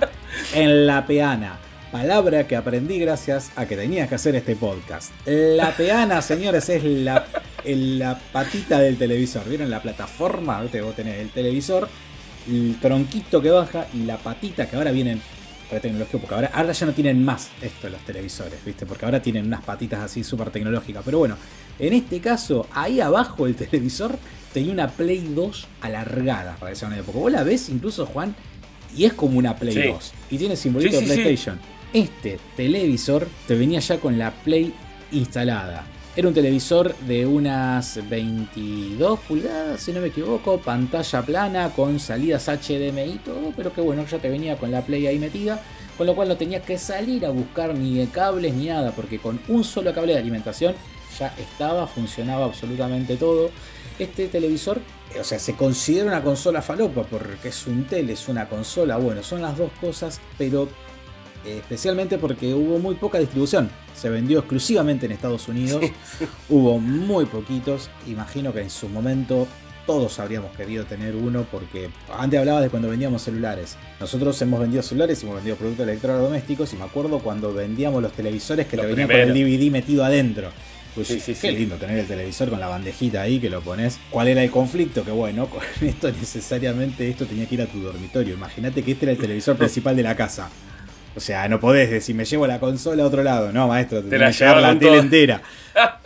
en 0.54 0.86
la 0.86 1.06
peana. 1.06 1.58
Palabra 1.92 2.48
que 2.48 2.56
aprendí 2.56 3.00
gracias 3.00 3.52
a 3.56 3.66
que 3.66 3.76
tenías 3.76 4.08
que 4.10 4.16
hacer 4.16 4.36
este 4.36 4.56
podcast. 4.56 5.12
La 5.26 5.72
peana, 5.72 6.22
señores, 6.22 6.70
es 6.70 6.84
la, 6.84 7.26
la 7.66 8.20
patita 8.32 8.80
del 8.80 8.98
televisor. 8.98 9.48
¿Vieron 9.48 9.70
la 9.70 9.82
plataforma? 9.82 10.62
¿Viste? 10.62 10.82
Vos 10.82 10.96
tenés 10.96 11.20
el 11.20 11.30
televisor, 11.30 11.88
el 12.48 12.78
tronquito 12.80 13.42
que 13.42 13.50
baja 13.50 13.88
y 13.94 14.04
la 14.04 14.18
patita 14.18 14.70
que 14.70 14.76
ahora 14.76 14.92
vienen 14.92 15.22
tecnológico, 15.80 16.18
porque 16.20 16.34
ahora, 16.34 16.52
ahora 16.52 16.72
ya 16.72 16.86
no 16.88 16.94
tienen 16.94 17.24
más 17.24 17.50
esto 17.62 17.90
los 17.90 18.02
televisores, 18.02 18.64
¿viste? 18.66 18.88
Porque 18.88 19.06
ahora 19.06 19.22
tienen 19.22 19.46
unas 19.46 19.62
patitas 19.64 20.00
así 20.00 20.24
súper 20.24 20.50
tecnológicas. 20.50 21.04
Pero 21.06 21.20
bueno, 21.20 21.38
en 21.78 21.94
este 21.94 22.20
caso, 22.20 22.66
ahí 22.74 23.00
abajo 23.00 23.46
el 23.46 23.56
televisor 23.56 24.18
tenía 24.54 24.72
una 24.74 24.88
Play 24.89 25.32
2 25.36 25.68
alargada 25.82 26.56
para 26.60 26.72
esa 26.72 26.88
época. 26.97 27.20
Vos 27.20 27.32
la 27.32 27.43
ves 27.43 27.70
incluso, 27.70 28.06
Juan, 28.06 28.36
y 28.95 29.06
es 29.06 29.14
como 29.14 29.38
una 29.38 29.56
Play 29.56 29.74
Sí. 29.74 29.88
2. 29.88 30.14
Y 30.32 30.38
tiene 30.38 30.56
simbolito 30.56 31.00
Sí, 31.00 31.06
de 31.06 31.16
sí. 31.16 31.22
PlayStation. 31.22 31.60
Este 31.93 32.39
televisor 32.56 33.28
te 33.47 33.56
venía 33.56 33.80
ya 33.80 34.00
con 34.00 34.18
la 34.20 34.32
Play 34.32 34.74
instalada. 35.12 35.86
Era 36.16 36.28
un 36.28 36.34
televisor 36.34 36.95
de 37.08 37.26
unas 37.26 38.00
22 38.10 39.20
pulgadas, 39.22 39.80
si 39.82 39.93
no 39.93 40.02
me 40.02 40.08
equivoco, 40.08 40.58
pantalla 40.60 41.22
plana 41.22 41.70
con 41.70 42.00
salidas 42.00 42.47
HDMI 42.50 43.14
y 43.14 43.22
todo, 43.24 43.54
pero 43.56 43.72
que 43.74 43.82
bueno, 43.82 44.06
ya 44.06 44.18
te 44.18 44.30
venía 44.30 44.58
con 44.58 44.72
la 44.72 44.82
Play 44.82 45.08
ahí 45.08 45.18
metida, 45.20 45.62
con 45.97 46.08
lo 46.08 46.16
cual 46.16 46.28
no 46.30 46.36
tenías 46.38 46.64
que 46.64 46.78
salir 46.78 47.26
a 47.26 47.30
buscar 47.30 47.74
ni 47.76 47.95
de 48.00 48.08
cables 48.08 48.54
ni 48.54 48.66
nada, 48.68 48.91
porque 48.91 49.20
con 49.20 49.39
un 49.47 49.64
solo 49.64 49.93
cable 49.93 50.14
de 50.14 50.20
alimentación 50.20 50.74
ya 51.18 51.34
estaba, 51.38 51.88
funcionaba 51.88 52.45
absolutamente 52.45 53.18
todo. 53.18 53.49
Este 53.97 54.28
televisor, 54.28 54.80
o 55.20 55.24
sea, 55.24 55.39
se 55.39 55.55
considera 55.55 56.07
una 56.07 56.24
consola 56.24 56.62
falopa 56.62 57.03
porque 57.03 57.49
es 57.49 57.68
un 57.68 57.86
tele, 57.86 58.14
es 58.14 58.28
una 58.28 58.47
consola, 58.47 58.97
bueno, 58.97 59.24
son 59.24 59.41
las 59.41 59.57
dos 59.57 59.72
cosas, 59.82 60.22
pero 60.38 60.70
eh, 61.45 61.57
especialmente 61.60 62.18
porque 62.18 62.53
hubo 62.53 62.80
muy 62.80 62.95
poca 62.95 63.20
distribución. 63.20 63.70
Se 63.95 64.10
vendió 64.10 64.39
exclusivamente 64.39 65.05
en 65.05 65.14
Estados 65.14 65.47
Unidos. 65.47 65.84
Hubo 66.49 66.80
muy 66.80 67.26
poquitos. 67.26 67.89
Imagino 68.07 68.53
que 68.53 68.62
en 68.62 68.70
su 68.70 68.88
momento 68.89 69.47
todos 69.86 70.20
habríamos 70.20 70.55
querido 70.55 70.86
tener 70.86 71.16
uno 71.16 71.47
porque 71.49 71.89
antes 72.16 72.39
hablaba 72.39 72.62
de 72.62 72.70
cuando 72.70 72.89
vendíamos 72.89 73.24
celulares. 73.24 73.78
Nosotros 73.99 74.39
hemos 74.41 74.60
vendido 74.60 74.84
celulares 74.84 75.22
y 75.22 75.26
hemos 75.26 75.38
vendido 75.38 75.55
productos 75.55 75.88
electrodomésticos 75.88 76.74
y 76.74 76.78
me 76.78 76.84
acuerdo 76.84 77.20
cuando 77.20 77.53
vendíamos 77.53 78.01
los 78.03 78.12
televisores 78.12 78.68
que 78.68 78.78
Los 78.78 78.86
te 78.86 78.91
venían 78.91 79.07
con 79.07 79.18
el. 79.18 79.34
DVD 79.34 79.72
metido 79.72 80.05
adentro. 80.05 80.51
Pues 81.06 81.08
Sí, 81.08 81.20
sí, 81.20 81.34
qué 81.39 81.52
sí. 81.52 81.56
lindo 81.56 81.76
tener 81.78 81.97
el 82.00 82.06
televisor 82.08 82.50
con 82.50 82.60
la 82.60 82.68
bandejita 82.68 83.22
ahí 83.22 83.39
que 83.39 83.50
lo 83.50 83.62
pones. 83.62 84.00
¿Cuál 84.10 84.28
era 84.28 84.43
el 84.43 84.52
conflicto? 84.52 85.04
Que 85.06 85.12
bueno, 85.12 85.47
con 85.50 85.62
esto 85.82 86.12
necesariamente 86.12 87.08
esto 87.10 87.26
tenía 87.26 87.45
que 87.47 87.56
ir 87.56 87.62
a 87.62 87.66
tu 87.68 87.80
dormitorio. 87.82 88.34
Imagínate 88.34 88.84
que 88.84 88.91
este 88.91 89.06
era 89.06 89.12
el 89.14 89.18
televisor 89.18 89.56
principal 89.56 89.95
de 89.95 90.04
la 90.04 90.16
casa. 90.16 90.50
O 91.16 91.20
sea, 91.20 91.47
no 91.47 91.60
podés 91.60 91.89
decir, 91.89 92.16
me 92.16 92.26
llevo 92.26 92.45
la 92.47 92.60
consola 92.60 93.04
a 93.04 93.06
otro 93.08 93.24
lado. 93.24 93.52
No, 93.52 93.68
maestro, 93.68 94.04
te, 94.04 94.18
la 94.18 94.32
llevar 94.32 94.58
la 94.62 94.70
tele 94.78 94.91
todo. 94.91 95.00
entera. 95.00 95.41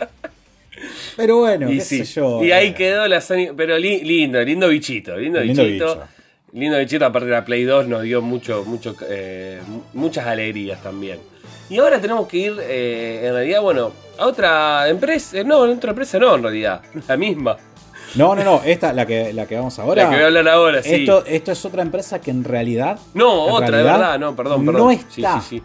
Pero 1.16 1.38
bueno, 1.38 1.70
y 1.70 1.78
qué 1.78 1.84
sí. 1.84 2.04
sé 2.04 2.20
yo. 2.20 2.42
y 2.44 2.50
ahí 2.52 2.68
eh, 2.68 2.74
quedó 2.74 3.06
la. 3.06 3.22
Pero 3.56 3.78
li- 3.78 4.02
lindo, 4.02 4.40
lindo 4.42 4.68
bichito. 4.68 5.16
Lindo, 5.16 5.40
Lindo 5.40 5.62
bichito. 5.64 5.86
bicho. 5.94 6.02
Lindo 6.52 6.78
bichito, 6.78 7.04
aparte 7.04 7.26
de 7.26 7.32
la 7.32 7.44
Play 7.44 7.64
2 7.64 7.88
nos 7.88 8.02
dio 8.02 8.22
mucho, 8.22 8.64
mucho, 8.64 8.96
eh, 9.08 9.60
muchas 9.92 10.26
alegrías 10.26 10.82
también. 10.82 11.18
Y 11.70 11.78
ahora 11.78 12.00
tenemos 12.00 12.26
que 12.28 12.36
ir, 12.36 12.56
eh, 12.60 13.22
en 13.26 13.32
realidad, 13.32 13.62
bueno, 13.62 13.92
a 14.18 14.26
otra 14.26 14.88
empresa. 14.88 15.42
No, 15.44 15.64
en 15.64 15.76
otra 15.76 15.90
empresa 15.90 16.18
no, 16.18 16.34
en 16.34 16.42
realidad. 16.42 16.82
La 17.08 17.16
misma. 17.16 17.56
No, 18.14 18.34
no, 18.36 18.44
no, 18.44 18.60
esta, 18.64 18.92
la 18.92 19.04
que, 19.06 19.32
la 19.32 19.44
que 19.46 19.56
vamos 19.56 19.76
ahora. 19.80 20.04
la 20.04 20.08
que 20.10 20.14
voy 20.16 20.22
a 20.22 20.26
hablar 20.28 20.48
ahora, 20.48 20.82
sí. 20.84 20.94
esto, 20.94 21.24
esto 21.26 21.50
es 21.50 21.64
otra 21.64 21.82
empresa 21.82 22.20
que 22.20 22.30
en 22.30 22.44
realidad. 22.44 22.98
no, 23.12 23.48
en 23.48 23.54
otra, 23.54 23.66
de 23.66 23.72
realidad, 23.72 23.98
verdad. 23.98 24.18
No, 24.20 24.36
perdón, 24.36 24.64
no 24.64 24.72
perdón. 24.72 24.90
está. 24.92 25.10
Sí, 25.10 25.22
sí, 25.48 25.58
sí. 25.58 25.62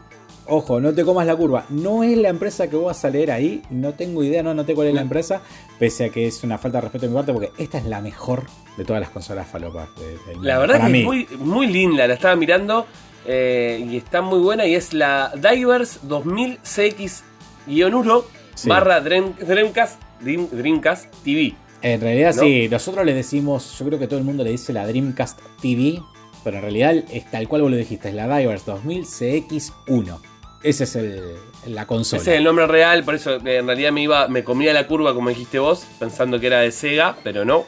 Ojo, 0.52 0.80
no 0.82 0.91
te 0.91 1.06
comas 1.06 1.28
la 1.28 1.36
curva. 1.36 1.66
No 1.70 2.02
es 2.04 2.18
la 2.18 2.30
empresa 2.30 2.68
que 2.68 2.76
vos 2.76 2.86
vas 2.88 3.06
a 3.06 3.12
leer 3.12 3.30
ahí. 3.30 3.62
No 3.70 3.93
tengo 3.93 4.24
idea, 4.24 4.41
no 4.41 4.56
noté 4.56 4.74
cuál 4.74 4.88
es 4.88 4.95
la 4.95 5.02
empresa. 5.02 5.41
Pese 5.78 6.06
a 6.06 6.10
que 6.10 6.26
es 6.26 6.43
una 6.43 6.58
falta 6.58 6.80
de 6.80 6.82
respeto 6.84 7.04
de 7.06 7.10
mi 7.10 7.16
parte, 7.18 7.34
porque 7.34 7.52
esta 7.62 7.78
es 7.78 7.86
la 7.86 8.02
mejor 8.02 8.45
de 8.76 8.84
todas 8.84 9.00
las 9.00 9.12
consolas 9.12 9.47
falopas. 9.47 9.88
de- 10.00 10.34
mundo, 10.34 10.47
La 10.50 10.58
verdad 10.58 10.82
que 10.82 10.91
mí. 10.91 11.00
es 11.02 11.06
muy, 11.06 11.28
muy 11.38 11.68
linda, 11.68 12.08
la 12.08 12.16
estaba 12.16 12.36
mirando 12.36 12.88
eh, 13.26 13.86
y 13.89 13.97
está 13.97 14.22
muy 14.22 14.39
buena 14.39 14.65
y 14.65 14.76
es 14.76 14.93
la 14.93 15.32
Divers 15.36 15.99
2000 16.03 16.59
CX-1 16.63 18.24
Sí. 18.55 18.67
barra 18.67 18.99
Dream- 19.01 19.36
Dreamcast, 19.38 20.01
Dream- 20.22 20.49
Dreamcast 20.51 21.13
TV. 21.24 21.55
En 21.82 22.01
realidad 22.01 22.36
¿no? 22.36 22.41
sí, 22.43 22.67
nosotros 22.70 23.05
le 23.05 23.13
decimos, 23.13 23.78
yo 23.80 23.86
creo 23.86 23.99
que 23.99 24.07
todo 24.07 24.20
el 24.20 24.26
mundo 24.26 24.43
le 24.43 24.51
dice 24.51 24.74
la 24.74 24.86
Dreamcast 24.86 25.39
TV, 25.61 26.01
pero 26.43 26.57
en 26.57 26.63
realidad 26.63 26.93
es 27.11 27.32
tal 27.32 27.47
cual 27.47 27.61
vos 27.61 27.72
lo 27.72 27.78
dijiste, 27.78 28.09
es 28.09 28.15
la 28.15 28.28
Divers 28.38 28.65
2000 28.65 29.05
CX1. 29.05 30.20
Ese 30.61 30.84
es 30.84 30.95
el, 30.97 31.24
la 31.67 31.86
consola. 31.88 32.22
Ese 32.22 32.32
es 32.34 32.38
el 32.39 32.43
nombre 32.43 32.67
real, 32.67 33.05
por 33.05 33.15
eso 33.15 33.36
eh, 33.36 33.57
en 33.59 33.65
realidad 33.67 33.93
me 33.93 34.01
iba, 34.03 34.28
me 34.28 34.43
comía 34.43 34.74
la 34.74 34.88
curva 34.88 35.13
como 35.13 35.30
dijiste 35.30 35.57
vos, 35.59 35.86
pensando 35.99 36.38
que 36.38 36.47
era 36.47 36.59
de 36.59 36.72
Sega, 36.74 37.15
pero 37.24 37.45
no. 37.45 37.63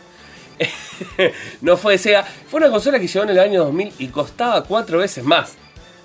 no 1.62 1.78
fue 1.78 1.94
de. 1.94 2.24
Fue 2.48 2.60
una 2.60 2.70
consola 2.70 3.00
que 3.00 3.08
llegó 3.08 3.24
en 3.24 3.32
el 3.32 3.40
año 3.40 3.66
2000 3.66 3.94
y 4.00 4.08
costaba 4.08 4.64
cuatro 4.64 5.00
veces 5.00 5.24
más 5.24 5.58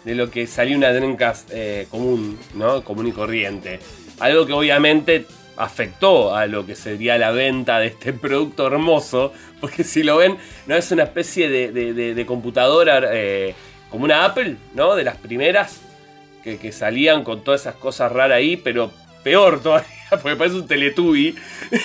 de 0.05 0.15
lo 0.15 0.31
que 0.31 0.47
salió 0.47 0.77
una 0.77 0.93
Dreamcast 0.93 1.51
eh, 1.53 1.89
común, 1.91 2.39
¿no? 2.55 2.85
Común 2.85 3.09
y 3.09 3.13
corriente. 3.13 3.81
Algo 4.21 4.47
que 4.47 4.53
obviamente 4.53 5.27
afectó 5.57 6.35
a 6.35 6.47
lo 6.47 6.65
que 6.65 6.77
sería 6.77 7.19
la 7.19 7.33
venta 7.33 7.79
de 7.81 7.89
este 7.89 8.13
producto 8.13 8.67
hermoso, 8.67 9.33
porque 9.61 9.85
si 9.85 10.03
lo 10.03 10.19
ven, 10.19 10.39
no 10.67 10.77
es 10.77 10.91
una 10.93 11.05
especie 11.05 11.49
de 11.49 12.27
computadora 12.27 13.01
eh, 13.13 13.55
como 13.91 14.05
una 14.05 14.25
Apple, 14.25 14.57
¿no? 14.75 14.95
De 14.95 15.05
las 15.05 15.17
primeras 15.17 15.81
que, 16.45 16.59
que 16.59 16.71
salían 16.71 17.25
con 17.25 17.43
todas 17.43 17.63
esas 17.63 17.75
cosas 17.75 18.13
raras 18.13 18.37
ahí, 18.37 18.57
pero 18.57 18.93
peor 19.25 19.61
todavía, 19.61 19.89
porque 20.23 20.37
parece 20.37 20.57
un 20.57 20.67
Teletubby. 20.67 21.35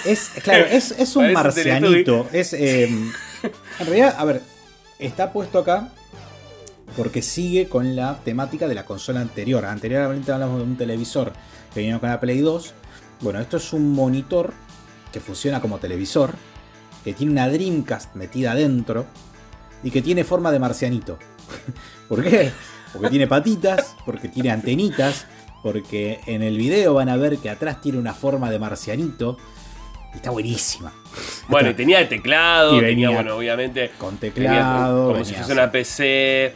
Es, 0.06 0.32
claro, 0.44 0.66
es, 0.66 0.92
es 0.92 1.16
un 1.16 1.32
marcianito. 1.34 2.28
Es, 2.32 2.54
eh, 2.54 2.86
en 2.86 3.86
realidad, 3.86 4.16
a 4.18 4.26
ver, 4.26 4.42
está 5.00 5.32
puesto 5.32 5.60
acá 5.60 5.92
porque 6.96 7.22
sigue 7.22 7.68
con 7.68 7.96
la 7.96 8.20
temática 8.24 8.68
de 8.68 8.76
la 8.76 8.86
consola 8.86 9.22
anterior. 9.22 9.66
Anteriormente 9.66 10.32
hablamos 10.32 10.58
de 10.58 10.64
un 10.64 10.78
televisor 10.78 11.34
que 11.74 11.82
vino 11.82 12.00
con 12.00 12.10
la 12.10 12.20
Play 12.20 12.40
2. 12.40 12.74
Bueno, 13.22 13.40
esto 13.40 13.58
es 13.58 13.74
un 13.74 13.92
monitor 13.94 14.54
que 15.12 15.20
funciona 15.20 15.62
como 15.62 15.78
televisor, 15.80 16.34
que 17.04 17.14
tiene 17.14 17.32
una 17.34 17.50
Dreamcast 17.50 18.16
metida 18.16 18.52
adentro 18.52 19.06
y 19.84 19.92
que 19.92 20.02
tiene 20.02 20.24
forma 20.24 20.52
de 20.52 20.60
marcianito. 20.60 21.18
¿Por 22.10 22.24
qué? 22.24 22.52
Porque 22.94 23.10
tiene 23.10 23.28
patitas, 23.28 23.96
porque 24.06 24.28
tiene 24.28 24.52
antenitas, 24.52 25.26
porque 25.64 26.20
en 26.26 26.42
el 26.44 26.58
video 26.58 26.94
van 26.96 27.10
a 27.10 27.18
ver 27.18 27.38
que 27.38 27.50
atrás 27.50 27.82
tiene 27.82 27.98
una 27.98 28.14
forma 28.14 28.50
de 28.52 28.60
marcianito. 28.60 29.38
Y 30.14 30.18
está 30.18 30.30
buenísima. 30.32 30.92
Bueno, 31.48 31.70
y 31.70 31.74
tenía 31.74 32.08
teclado, 32.10 32.76
Y 32.78 32.80
tenía, 32.82 32.88
venía 32.88 33.10
bueno, 33.12 33.36
obviamente, 33.38 33.92
Con 33.98 34.18
tenía 34.18 34.34
teclado. 34.34 35.12
como 35.14 35.24
si 35.26 35.34
fuese 35.34 35.54
una 35.54 35.72
PC. 35.72 36.54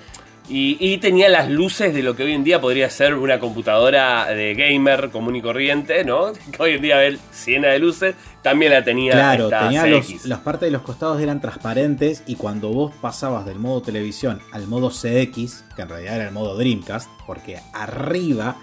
Y, 0.48 0.78
y 0.80 1.00
tenía 1.00 1.28
las 1.28 1.50
luces 1.50 1.92
de 1.96 2.04
lo 2.04 2.16
que 2.16 2.22
hoy 2.24 2.34
en 2.34 2.44
día 2.44 2.62
podría 2.62 2.88
ser 2.92 3.16
una 3.16 3.40
computadora 3.40 4.28
de 4.28 4.54
gamer 4.54 5.10
común 5.10 5.36
y 5.36 5.42
corriente, 5.42 6.06
¿no? 6.06 6.34
Que 6.34 6.58
hoy 6.62 6.74
en 6.74 6.82
día 6.84 6.98
ves 6.98 7.20
llena 7.48 7.70
de 7.70 7.80
luces, 7.80 8.14
también 8.44 8.72
la 8.72 8.84
tenía 8.84 9.14
Claro, 9.14 9.46
esta 9.46 9.62
tenía 9.70 9.82
CX. 10.02 10.12
los, 10.12 10.26
las 10.26 10.40
partes 10.42 10.68
de 10.68 10.72
los 10.72 10.84
costados 10.84 11.20
eran 11.20 11.42
transparentes 11.42 12.22
y 12.28 12.36
cuando 12.36 12.70
vos 12.70 12.94
pasabas 13.02 13.44
del 13.48 13.58
modo 13.58 13.82
televisión 13.82 14.40
al 14.52 14.68
modo 14.68 14.90
CX, 14.92 15.64
que 15.76 15.82
en 15.82 15.90
realidad 15.90 16.16
era 16.18 16.26
el 16.28 16.32
modo 16.32 16.56
Dreamcast, 16.56 17.10
porque 17.26 17.60
arriba 17.74 18.56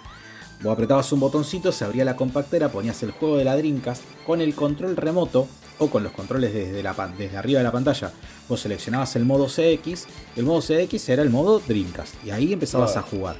Vos 0.62 0.72
apretabas 0.74 1.10
un 1.12 1.18
botoncito, 1.18 1.72
se 1.72 1.84
abría 1.84 2.04
la 2.04 2.14
compactera, 2.14 2.70
ponías 2.70 3.02
el 3.02 3.10
juego 3.10 3.36
de 3.36 3.44
la 3.44 3.56
Dreamcast 3.56 4.02
con 4.24 4.40
el 4.40 4.54
control 4.54 4.96
remoto 4.96 5.48
o 5.78 5.90
con 5.90 6.04
los 6.04 6.12
controles 6.12 6.54
desde, 6.54 6.84
la, 6.84 6.94
desde 7.18 7.36
arriba 7.36 7.58
de 7.58 7.64
la 7.64 7.72
pantalla. 7.72 8.12
Vos 8.48 8.60
seleccionabas 8.60 9.16
el 9.16 9.24
modo 9.24 9.46
CX, 9.46 10.06
el 10.36 10.44
modo 10.44 10.60
CX 10.60 11.08
era 11.08 11.22
el 11.22 11.30
modo 11.30 11.58
Dreamcast 11.58 12.14
y 12.24 12.30
ahí 12.30 12.52
empezabas 12.52 12.96
a 12.96 13.02
jugar. 13.02 13.36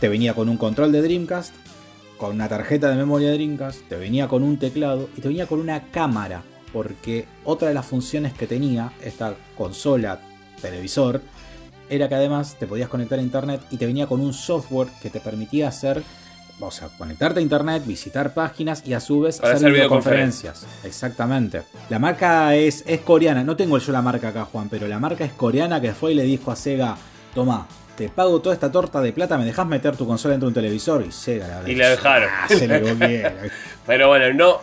Te 0.00 0.08
venía 0.08 0.34
con 0.34 0.48
un 0.48 0.56
control 0.56 0.90
de 0.90 1.02
Dreamcast, 1.02 1.54
con 2.18 2.34
una 2.34 2.48
tarjeta 2.48 2.90
de 2.90 2.96
memoria 2.96 3.28
de 3.28 3.34
Dreamcast, 3.34 3.82
te 3.88 3.94
venía 3.94 4.26
con 4.26 4.42
un 4.42 4.58
teclado 4.58 5.08
y 5.16 5.20
te 5.20 5.28
venía 5.28 5.46
con 5.46 5.60
una 5.60 5.90
cámara, 5.92 6.42
porque 6.72 7.26
otra 7.44 7.68
de 7.68 7.74
las 7.74 7.86
funciones 7.86 8.32
que 8.32 8.48
tenía 8.48 8.92
esta 9.02 9.36
consola 9.56 10.20
televisor 10.60 11.20
era 11.88 12.08
que 12.08 12.14
además 12.14 12.56
te 12.58 12.66
podías 12.66 12.88
conectar 12.88 13.18
a 13.18 13.22
internet 13.22 13.60
y 13.70 13.76
te 13.76 13.86
venía 13.86 14.06
con 14.06 14.20
un 14.20 14.32
software 14.32 14.88
que 15.00 15.10
te 15.10 15.20
permitía 15.20 15.68
hacer, 15.68 16.02
o 16.60 16.70
sea, 16.70 16.88
conectarte 16.96 17.40
a 17.40 17.42
internet, 17.42 17.82
visitar 17.86 18.34
páginas 18.34 18.82
y 18.86 18.94
a 18.94 19.00
su 19.00 19.20
vez 19.20 19.42
hacer, 19.42 19.72
videoconferencias. 19.72 20.66
Exactamente. 20.84 21.62
La 21.90 21.98
marca 21.98 22.54
es, 22.54 22.82
es 22.86 23.00
coreana, 23.00 23.44
no 23.44 23.56
tengo 23.56 23.78
yo 23.78 23.92
la 23.92 24.02
marca 24.02 24.28
acá, 24.28 24.44
Juan, 24.44 24.68
pero 24.68 24.88
la 24.88 24.98
marca 24.98 25.24
es 25.24 25.32
coreana 25.32 25.80
que 25.80 25.92
fue 25.92 26.12
y 26.12 26.14
le 26.14 26.22
dijo 26.22 26.50
a 26.50 26.56
Sega, 26.56 26.96
toma, 27.34 27.66
te 27.96 28.08
pago 28.08 28.40
toda 28.40 28.54
esta 28.54 28.70
torta 28.70 29.00
de 29.00 29.12
plata, 29.12 29.38
me 29.38 29.44
dejas 29.44 29.66
meter 29.66 29.96
tu 29.96 30.06
consola 30.06 30.32
dentro 30.32 30.46
de 30.46 30.50
un 30.50 30.54
televisor 30.54 31.04
y 31.06 31.12
Sega 31.12 31.62
la 31.62 31.70
Y 31.70 31.74
la 31.74 31.90
dejaron. 31.90 32.28
Ah, 32.32 32.46
se 32.48 32.66
le 32.66 32.80
pero 33.86 34.08
bueno, 34.08 34.32
no, 34.32 34.60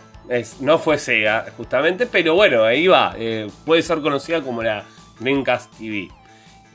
no 0.62 0.80
fue 0.80 0.98
Sega, 0.98 1.46
justamente, 1.58 2.06
pero 2.06 2.36
bueno, 2.36 2.64
ahí 2.64 2.88
va. 2.88 3.16
Eh, 3.18 3.50
puede 3.66 3.82
ser 3.82 4.02
conocida 4.02 4.42
como 4.42 4.64
la 4.64 4.84
Dreamcast 5.20 5.72
TV. 5.78 6.10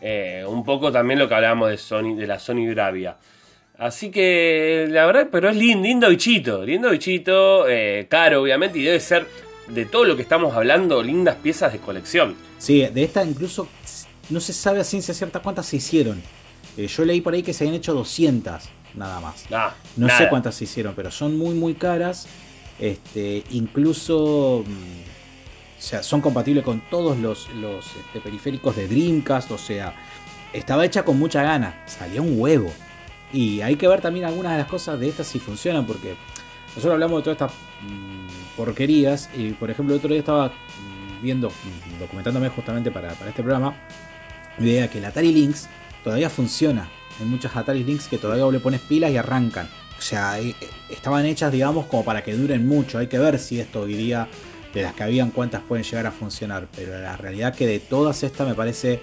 Eh, 0.00 0.44
un 0.46 0.64
poco 0.64 0.92
también 0.92 1.18
lo 1.18 1.28
que 1.28 1.34
hablábamos 1.34 1.70
de 1.70 1.76
Sony, 1.76 2.14
de 2.14 2.26
la 2.26 2.38
Sony 2.38 2.70
Bravia. 2.70 3.16
Así 3.78 4.10
que 4.10 4.86
la 4.90 5.06
verdad, 5.06 5.28
pero 5.30 5.48
es 5.48 5.56
lindo, 5.56 5.84
lindo 5.84 6.08
bichito, 6.08 6.64
lindo 6.64 6.90
bichito, 6.90 7.68
eh, 7.68 8.06
caro 8.10 8.42
obviamente, 8.42 8.78
y 8.78 8.82
debe 8.82 8.98
ser 8.98 9.26
de 9.68 9.84
todo 9.84 10.04
lo 10.04 10.16
que 10.16 10.22
estamos 10.22 10.54
hablando, 10.54 11.02
lindas 11.02 11.36
piezas 11.36 11.72
de 11.72 11.78
colección. 11.78 12.34
Sí, 12.58 12.84
de 12.84 13.04
esta 13.04 13.24
incluso 13.24 13.68
no 14.30 14.40
se 14.40 14.52
sabe 14.52 14.80
a 14.80 14.84
ciencia 14.84 15.14
cierta 15.14 15.40
cuántas 15.40 15.66
se 15.66 15.76
hicieron. 15.76 16.20
Eh, 16.76 16.86
yo 16.88 17.04
leí 17.04 17.20
por 17.20 17.34
ahí 17.34 17.42
que 17.42 17.52
se 17.52 17.64
habían 17.64 17.76
hecho 17.76 17.94
200 17.94 18.68
nada 18.94 19.20
más. 19.20 19.44
Ah, 19.52 19.74
no 19.96 20.08
sé 20.08 20.28
cuántas 20.28 20.56
se 20.56 20.64
hicieron, 20.64 20.94
pero 20.94 21.10
son 21.10 21.38
muy 21.38 21.54
muy 21.54 21.74
caras. 21.74 22.26
Este, 22.80 23.44
incluso 23.50 24.64
mm, 24.66 25.07
o 25.78 25.80
sea, 25.80 26.02
son 26.02 26.20
compatibles 26.20 26.64
con 26.64 26.80
todos 26.80 27.16
los, 27.18 27.48
los 27.54 27.86
este, 27.96 28.20
periféricos 28.20 28.74
de 28.74 28.88
Dreamcast. 28.88 29.50
O 29.52 29.58
sea, 29.58 29.94
estaba 30.52 30.84
hecha 30.84 31.04
con 31.04 31.18
mucha 31.18 31.42
gana. 31.42 31.82
Salía 31.86 32.20
un 32.20 32.38
huevo. 32.38 32.72
Y 33.32 33.60
hay 33.60 33.76
que 33.76 33.86
ver 33.86 34.00
también 34.00 34.24
algunas 34.24 34.52
de 34.52 34.58
las 34.58 34.66
cosas 34.66 34.98
de 34.98 35.08
estas 35.08 35.28
si 35.28 35.38
funcionan. 35.38 35.86
Porque 35.86 36.16
nosotros 36.68 36.94
hablamos 36.94 37.20
de 37.20 37.22
todas 37.22 37.36
estas 37.36 37.52
mm, 37.82 38.56
porquerías. 38.56 39.30
Y 39.36 39.52
por 39.52 39.70
ejemplo, 39.70 39.94
el 39.94 39.98
otro 39.98 40.10
día 40.10 40.18
estaba 40.18 40.48
mm, 40.48 41.22
viendo, 41.22 41.48
mm, 41.48 42.00
documentándome 42.00 42.48
justamente 42.48 42.90
para, 42.90 43.12
este 43.12 43.42
programa. 43.42 43.74
Veía 44.58 44.90
que 44.90 44.98
el 44.98 45.04
Atari 45.04 45.32
Lynx 45.32 45.68
todavía 46.02 46.28
funciona. 46.28 46.88
Hay 47.20 47.26
muchas 47.26 47.54
Atari 47.54 47.84
Lynx 47.84 48.08
que 48.08 48.18
todavía 48.18 48.50
le 48.50 48.58
pones 48.58 48.80
pilas 48.80 49.12
y 49.12 49.16
arrancan. 49.16 49.68
O 49.96 50.02
sea, 50.02 50.40
eh, 50.40 50.56
estaban 50.88 51.24
hechas, 51.24 51.52
digamos, 51.52 51.86
como 51.86 52.04
para 52.04 52.24
que 52.24 52.34
duren 52.34 52.66
mucho. 52.66 52.98
Hay 52.98 53.06
que 53.06 53.18
ver 53.20 53.38
si 53.38 53.60
esto 53.60 53.82
hoy 53.82 53.94
día 53.94 54.28
de 54.74 54.82
las 54.82 54.94
que 54.94 55.02
habían 55.02 55.30
cuántas 55.30 55.62
pueden 55.62 55.84
llegar 55.84 56.06
a 56.06 56.12
funcionar. 56.12 56.68
Pero 56.74 56.98
la 56.98 57.16
realidad 57.16 57.54
que 57.54 57.66
de 57.66 57.80
todas 57.80 58.22
estas 58.22 58.46
me 58.46 58.54
parece. 58.54 59.00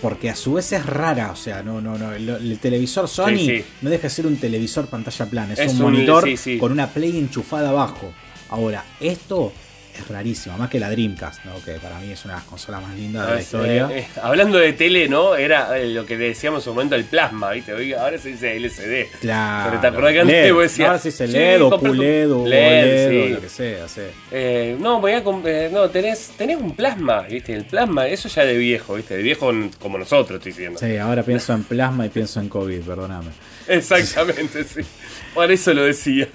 Porque 0.00 0.30
a 0.30 0.36
su 0.36 0.54
vez 0.54 0.70
es 0.72 0.86
rara, 0.86 1.32
o 1.32 1.36
sea, 1.36 1.62
no, 1.64 1.80
no, 1.80 1.98
no. 1.98 2.12
El, 2.12 2.58
televisor 2.60 3.08
Sony 3.08 3.64
no 3.82 3.90
deja 3.90 4.04
de 4.04 4.10
ser 4.10 4.28
un 4.28 4.36
televisor 4.36 4.86
pantalla 4.86 5.26
plana, 5.26 5.54
es, 5.54 5.72
un 5.72 5.80
monitor 5.80 6.24
con 6.60 6.70
una 6.70 6.86
play 6.88 7.18
enchufada 7.18 7.70
abajo. 7.70 8.12
Ahora, 8.48 8.84
esto 9.00 9.52
es 9.98 10.08
rarísima, 10.08 10.56
más 10.56 10.70
que 10.70 10.80
la 10.80 10.90
Dreamcast, 10.90 11.44
¿no? 11.44 11.62
que 11.64 11.72
para 11.74 11.98
mí 11.98 12.10
es 12.10 12.24
una 12.24 12.34
de 12.34 12.40
las 12.40 12.48
consolas 12.48 12.82
más 12.82 12.94
lindas 12.94 13.26
de 13.26 13.34
la 13.34 13.40
historia. 13.40 13.88
Eh, 13.92 14.08
hablando 14.22 14.58
de 14.58 14.72
tele, 14.72 15.08
¿no? 15.08 15.34
Era 15.34 15.78
eh, 15.78 15.88
lo 15.88 16.06
que 16.06 16.16
decíamos 16.16 16.60
en 16.60 16.64
su 16.64 16.70
momento 16.70 16.94
el 16.94 17.04
plasma, 17.04 17.50
¿viste? 17.52 17.72
ahora 17.96 18.18
se 18.18 18.30
dice 18.30 18.56
LCD. 18.56 19.18
Claro. 19.20 19.70
Pero 19.70 19.80
te 19.80 19.86
acordás 19.86 20.12
que 20.12 20.20
antes 20.20 20.52
vos 20.52 20.62
decías. 20.62 20.88
Ahora 20.88 21.00
se 21.00 21.08
dice 21.08 21.28
LED 21.28 21.62
o 21.62 21.78
QLED 21.78 22.32
o 22.32 22.46
LED, 22.46 23.34
lo 23.34 23.40
que 23.40 23.48
sea. 23.48 23.88
Sí. 23.88 24.02
Eh, 24.30 24.76
no, 24.78 25.00
voy 25.00 25.12
a 25.12 25.20
no, 25.20 25.90
tenés, 25.90 26.32
tenés 26.36 26.56
un 26.56 26.74
plasma, 26.74 27.22
¿viste? 27.22 27.54
El 27.54 27.64
plasma, 27.64 28.06
eso 28.06 28.28
ya 28.28 28.44
de 28.44 28.56
viejo, 28.56 28.94
¿viste? 28.94 29.16
De 29.16 29.22
viejo 29.22 29.52
como 29.78 29.98
nosotros, 29.98 30.38
estoy 30.38 30.52
diciendo. 30.52 30.78
Sí, 30.78 30.96
ahora 30.96 31.22
pienso 31.22 31.52
en 31.52 31.64
plasma 31.64 32.06
y 32.06 32.08
pienso 32.08 32.40
en 32.40 32.48
COVID, 32.48 32.80
perdóname. 32.80 33.30
Exactamente, 33.68 34.64
sí. 34.64 34.80
Por 35.34 35.50
eso 35.52 35.74
lo 35.74 35.84
decía. 35.84 36.28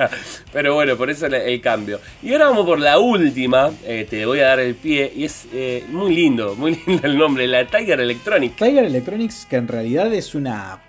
Pero 0.51 0.76
bueno, 0.76 0.95
por 0.95 1.09
eso 1.09 1.26
el, 1.26 1.61
cambio. 1.61 1.99
Y 2.22 2.32
ahora 2.32 2.49
vamos 2.49 2.66
por 2.66 2.80
la 2.80 2.99
última. 2.99 3.53
Eh, 3.86 4.08
te 4.10 4.26
voy 4.26 4.39
a 4.39 4.47
dar 4.47 4.60
el 4.60 4.76
pie. 4.76 5.12
Y 5.16 5.26
es 5.26 5.47
eh, 5.54 5.86
muy 5.89 6.16
lindo, 6.16 6.56
muy 6.56 6.80
lindo 6.88 7.06
el 7.08 7.18
nombre. 7.18 7.47
La 7.47 7.68
Tiger 7.68 7.99
Electronics. 7.99 8.56
Tiger 8.56 8.86
Electronics, 8.86 9.45
que 9.45 9.58
en 9.58 9.68
realidad 9.68 10.14
es 10.14 10.36
una 10.36 10.80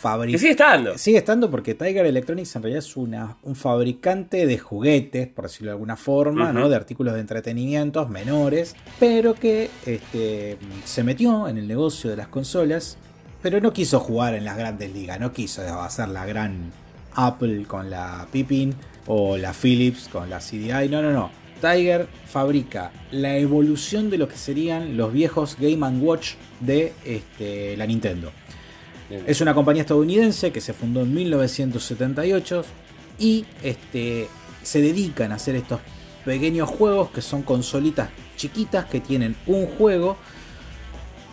fábrica. 0.00 0.32
Que 0.32 0.38
sigue 0.38 0.50
estando. 0.52 0.98
Sigue 0.98 1.18
estando 1.18 1.50
porque 1.50 1.74
Tiger 1.74 2.06
Electronics 2.06 2.54
en 2.56 2.62
realidad 2.62 2.84
es 2.84 2.96
una, 2.96 3.36
un 3.42 3.56
fabricante 3.56 4.46
de 4.46 4.58
juguetes, 4.58 5.26
por 5.28 5.46
decirlo 5.46 5.70
de 5.70 5.74
alguna 5.74 5.96
forma, 5.96 6.52
¿no? 6.52 6.68
De 6.68 6.76
artículos 6.76 7.14
de 7.14 7.20
entretenimiento 7.20 8.06
menores. 8.06 8.76
Pero 9.00 9.34
que 9.34 9.70
este, 9.84 10.58
se 10.84 11.02
metió 11.02 11.48
en 11.48 11.58
el 11.58 11.66
negocio 11.66 12.10
de 12.10 12.16
las 12.16 12.28
consolas 12.28 12.98
pero 13.42 13.60
no 13.60 13.72
quiso 13.72 14.00
jugar 14.00 14.34
en 14.34 14.44
las 14.44 14.56
grandes 14.56 14.92
ligas, 14.92 15.20
no 15.20 15.32
quiso 15.32 15.62
hacer 15.80 16.08
la 16.08 16.26
gran 16.26 16.72
Apple 17.14 17.64
con 17.68 17.90
la 17.90 18.26
Pippin 18.32 18.74
o 19.06 19.36
la 19.36 19.52
Philips 19.52 20.08
con 20.08 20.28
la 20.28 20.38
CDI, 20.38 20.88
no, 20.88 21.00
no, 21.00 21.12
no. 21.12 21.45
Tiger 21.60 22.06
fabrica 22.26 22.92
la 23.10 23.36
evolución 23.36 24.10
de 24.10 24.18
lo 24.18 24.28
que 24.28 24.36
serían 24.36 24.96
los 24.96 25.12
viejos 25.12 25.56
Game⁇ 25.58 25.86
Watch 26.00 26.34
de 26.60 26.92
este, 27.04 27.76
la 27.76 27.86
Nintendo. 27.86 28.32
Es 29.26 29.40
una 29.40 29.54
compañía 29.54 29.82
estadounidense 29.82 30.50
que 30.50 30.60
se 30.60 30.72
fundó 30.72 31.02
en 31.02 31.14
1978 31.14 32.64
y 33.18 33.44
este, 33.62 34.28
se 34.62 34.80
dedican 34.80 35.30
a 35.32 35.36
hacer 35.36 35.54
estos 35.54 35.80
pequeños 36.24 36.68
juegos 36.68 37.10
que 37.10 37.22
son 37.22 37.42
consolitas 37.42 38.10
chiquitas 38.36 38.86
que 38.86 39.00
tienen 39.00 39.36
un 39.46 39.66
juego 39.66 40.16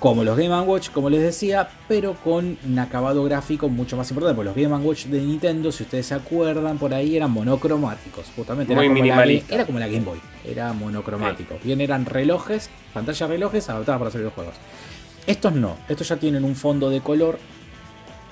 como 0.04 0.26
los 0.26 0.36
Game 0.36 0.60
Watch, 0.64 0.90
como 0.90 1.10
les 1.10 1.22
decía, 1.22 1.70
pero 1.88 2.16
con 2.16 2.58
un 2.68 2.78
acabado 2.80 3.24
gráfico 3.24 3.70
mucho 3.70 3.96
más 3.96 4.12
importante. 4.12 4.36
Porque 4.36 4.62
los 4.62 4.70
Game 4.70 4.86
Watch 4.86 5.06
de 5.06 5.22
Nintendo, 5.22 5.72
si 5.72 5.84
ustedes 5.84 6.08
se 6.08 6.14
acuerdan, 6.14 6.78
por 6.78 6.94
ahí 6.94 7.16
eran 7.16 7.32
monocromáticos. 7.32 8.26
Justamente 8.36 8.76
Muy 8.76 8.84
era, 8.84 8.94
como 8.94 9.06
la, 9.06 9.34
era 9.50 9.66
como 9.66 9.80
la 9.80 9.88
Game 9.88 10.04
Boy, 10.04 10.20
era 10.44 10.74
monocromático. 10.74 11.58
Bien, 11.64 11.80
eran 11.80 12.06
relojes, 12.06 12.70
pantallas 12.94 13.30
relojes 13.30 13.70
adaptadas 13.70 13.98
para 13.98 14.10
hacer 14.10 14.20
los 14.20 14.34
juegos. 14.34 14.56
Estos 15.26 15.54
no, 15.54 15.78
estos 15.88 16.10
ya 16.10 16.18
tienen 16.18 16.44
un 16.44 16.58
fondo 16.58 16.90
de 16.90 17.00
color 17.00 17.40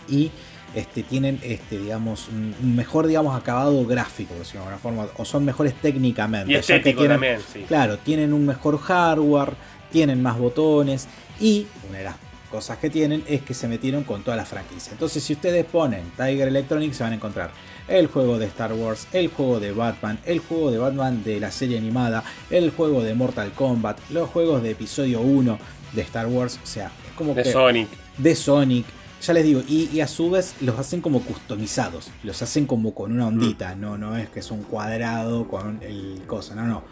y 0.09 0.29
este, 0.75 1.03
tienen 1.03 1.39
este, 1.41 1.77
digamos, 1.79 2.27
un 2.27 2.75
mejor 2.75 3.07
digamos, 3.07 3.33
acabado 3.33 3.85
gráfico, 3.85 4.33
de 4.33 4.59
alguna 4.59 4.77
forma, 4.77 5.07
o 5.15 5.23
son 5.23 5.45
mejores 5.45 5.73
técnicamente. 5.75 6.51
Y 6.51 6.55
estético 6.55 7.07
también, 7.07 7.39
sí. 7.39 7.63
Claro, 7.65 7.97
tienen 7.97 8.33
un 8.33 8.45
mejor 8.45 8.77
hardware, 8.77 9.53
tienen 9.89 10.21
más 10.21 10.37
botones 10.37 11.07
y 11.39 11.67
una 11.89 11.99
de 11.99 12.03
las 12.05 12.15
cosas 12.51 12.77
que 12.77 12.89
tienen 12.89 13.23
es 13.27 13.41
que 13.41 13.53
se 13.53 13.67
metieron 13.67 14.03
con 14.03 14.23
toda 14.23 14.37
la 14.37 14.45
franquicia. 14.45 14.91
Entonces, 14.91 15.23
si 15.23 15.33
ustedes 15.33 15.65
ponen 15.65 16.11
Tiger 16.17 16.49
Electronics, 16.49 16.97
se 16.97 17.03
van 17.03 17.13
a 17.13 17.15
encontrar 17.15 17.51
el 17.87 18.07
juego 18.07 18.37
de 18.37 18.45
Star 18.45 18.73
Wars, 18.73 19.07
el 19.13 19.29
juego 19.29 19.59
de 19.59 19.71
Batman, 19.71 20.19
el 20.25 20.39
juego 20.39 20.69
de 20.69 20.77
Batman 20.77 21.23
de 21.23 21.39
la 21.39 21.49
serie 21.51 21.77
animada, 21.77 22.23
el 22.49 22.71
juego 22.71 23.01
de 23.01 23.13
Mortal 23.15 23.51
Kombat, 23.53 23.97
los 24.11 24.29
juegos 24.29 24.61
de 24.61 24.71
episodio 24.71 25.21
1 25.21 25.57
de 25.93 26.01
Star 26.01 26.27
Wars, 26.27 26.59
o 26.61 26.67
sea, 26.67 26.91
es 27.07 27.13
como 27.15 27.33
de 27.33 27.45
Sonic. 27.45 27.89
De 28.17 28.35
Sonic. 28.35 28.85
Ya 29.21 29.33
les 29.33 29.43
digo, 29.43 29.61
y, 29.67 29.99
a 29.99 30.07
su 30.07 30.31
vez 30.31 30.55
los 30.61 30.79
hacen 30.79 30.99
como 30.99 31.21
customizados, 31.21 32.09
los 32.23 32.41
hacen 32.41 32.65
como 32.65 32.95
con 32.95 33.11
una 33.11 33.27
ondita, 33.27 33.75
mm. 33.75 33.79
no, 33.79 33.97
no 33.97 34.17
es 34.17 34.29
que 34.29 34.39
es 34.39 34.49
un 34.49 34.63
cuadrado 34.63 35.47
con 35.47 35.79
el 35.83 36.23
cosa, 36.25 36.55
no, 36.55 36.65
no, 36.65 36.83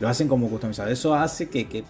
lo 0.00 0.08
hacen 0.08 0.26
como 0.26 0.48
customizado. 0.48 0.88
Eso 0.88 1.14
hace 1.14 1.50
que, 1.50 1.68
que 1.68 1.84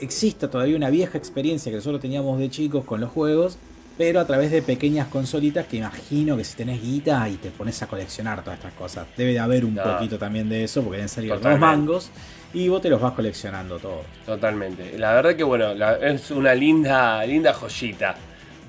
exista 0.00 0.50
todavía 0.50 0.76
una 0.76 0.90
vieja 0.90 1.18
experiencia 1.18 1.70
que 1.70 1.76
nosotros 1.76 2.00
teníamos 2.00 2.38
de 2.38 2.50
chicos 2.50 2.84
con 2.84 3.00
los 3.00 3.10
juegos, 3.10 3.58
pero 3.98 4.20
a 4.20 4.26
través 4.26 4.50
de 4.50 4.60
pequeñas 4.62 5.08
consolitas 5.08 5.66
que 5.66 5.78
imagino 5.78 6.36
que 6.36 6.44
si 6.44 6.56
tenés 6.56 6.82
guita 6.82 7.28
y 7.28 7.36
te 7.36 7.50
pones 7.50 7.82
a 7.82 7.86
coleccionar 7.86 8.42
todas 8.42 8.58
estas 8.58 8.74
cosas. 8.74 9.06
Debe 9.16 9.32
de 9.32 9.38
haber 9.38 9.64
un 9.64 9.74
poquito 9.74 10.18
también 10.18 10.48
de 10.48 10.64
eso, 10.64 10.82
porque 10.82 10.96
deben 10.98 11.08
salir 11.08 11.30
los 11.30 11.58
mangos 11.58 12.10
y 12.52 12.68
vos 12.68 12.82
te 12.82 12.90
los 12.90 13.00
vas 13.00 13.12
coleccionando 13.12 13.78
todos. 13.78 14.04
Totalmente. 14.24 14.98
La 14.98 15.14
verdad 15.14 15.34
que 15.34 15.44
bueno, 15.44 15.72
es 16.02 16.30
una 16.30 16.54
linda, 16.54 17.24
linda 17.24 17.52
joyita. 17.54 18.16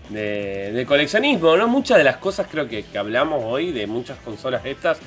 De, 0.09 0.85
coleccionismo, 0.87 1.57
¿no? 1.57 1.67
Muchas 1.67 1.97
de 1.97 2.05
las 2.05 2.15
cosas 2.15 2.47
creo 2.49 2.65
que, 2.69 2.83
que 2.83 2.97
hablamos 2.97 3.43
hoy, 3.43 3.73
de 3.73 3.87
muchas 3.87 4.17
consolas 4.19 4.65
estas, 4.65 4.99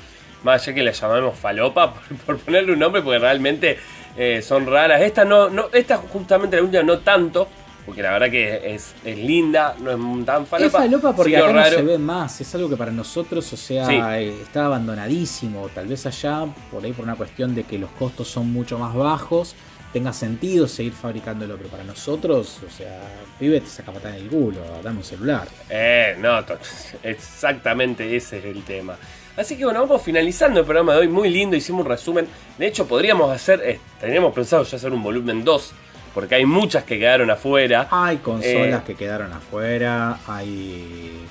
más 0.43 0.61
allá 0.61 0.75
que 0.75 0.83
las 0.83 1.01
llamamos 1.01 1.37
falopa, 1.39 1.95
por 2.25 2.37
ponerle 2.37 2.73
un 2.73 2.79
nombre, 2.79 3.01
porque 3.01 3.17
realmente 3.17 3.79
eh, 4.17 4.41
son 4.41 4.65
raras. 4.67 5.01
Esta 5.01 5.25
no, 5.25 5.49
no, 5.49 5.65
esta 5.73 5.97
justamente 5.97 6.57
la 6.57 6.63
última 6.63 6.83
no 6.83 6.99
tanto, 6.99 7.47
porque 7.85 8.01
la 8.01 8.11
verdad 8.11 8.29
que 8.29 8.73
es, 8.75 8.93
es 9.03 9.17
linda, 9.17 9.75
no 9.79 9.91
es 9.91 10.25
tan 10.25 10.45
falopa. 10.45 10.65
Es 10.67 10.71
falopa 10.71 11.15
porque 11.15 11.37
acá 11.37 11.51
no 11.51 11.65
se 11.65 11.81
ve 11.81 11.97
más, 11.97 12.39
es 12.41 12.53
algo 12.55 12.69
que 12.69 12.77
para 12.77 12.91
nosotros, 12.91 13.51
o 13.53 13.57
sea, 13.57 13.85
Sí. 13.87 13.95
eh, 13.95 14.41
está 14.43 14.65
abandonadísimo. 14.65 15.67
Tal 15.73 15.87
vez 15.87 16.05
allá, 16.05 16.45
por 16.71 16.83
ahí 16.83 16.93
por 16.93 17.05
una 17.05 17.15
cuestión 17.15 17.55
de 17.55 17.63
que 17.63 17.77
los 17.79 17.89
costos 17.91 18.27
son 18.27 18.51
mucho 18.53 18.77
más 18.77 18.93
bajos, 18.93 19.55
tenga 19.93 20.13
sentido 20.13 20.67
seguir 20.67 20.93
fabricándolo, 20.93 21.57
pero 21.57 21.69
para 21.69 21.83
nosotros, 21.83 22.59
o 22.65 22.71
sea, 22.71 23.01
pibe 23.39 23.59
te 23.59 23.67
saca 23.67 23.91
patada 23.91 24.15
en 24.15 24.23
el 24.23 24.29
culo, 24.29 24.59
dame 24.83 24.97
un 24.99 25.03
celular. 25.03 25.47
Eh, 25.69 26.15
no, 26.19 26.39
exactamente 27.03 28.15
ese 28.15 28.37
es 28.39 28.45
el 28.45 28.63
tema. 28.63 28.95
Así 29.41 29.57
que 29.57 29.65
bueno, 29.65 29.81
vamos 29.81 30.01
finalizando 30.03 30.59
el 30.59 30.65
programa 30.65 30.93
de 30.93 30.99
hoy, 30.99 31.07
muy 31.07 31.27
lindo, 31.29 31.55
hicimos 31.55 31.81
un 31.83 31.89
resumen. 31.89 32.27
De 32.59 32.67
hecho, 32.67 32.87
podríamos 32.87 33.31
hacer, 33.31 33.59
eh, 33.65 33.79
teníamos 33.99 34.33
pensado 34.35 34.63
ya 34.63 34.77
hacer 34.77 34.93
un 34.93 35.01
volumen 35.01 35.43
2, 35.43 35.71
porque 36.13 36.35
hay 36.35 36.45
muchas 36.45 36.83
que 36.83 36.99
quedaron 36.99 37.29
afuera. 37.31 37.87
Hay 37.89 38.17
consolas 38.17 38.81
Eh. 38.81 38.83
que 38.85 38.93
quedaron 38.95 39.33
afuera, 39.33 40.19
hay, 40.27 41.25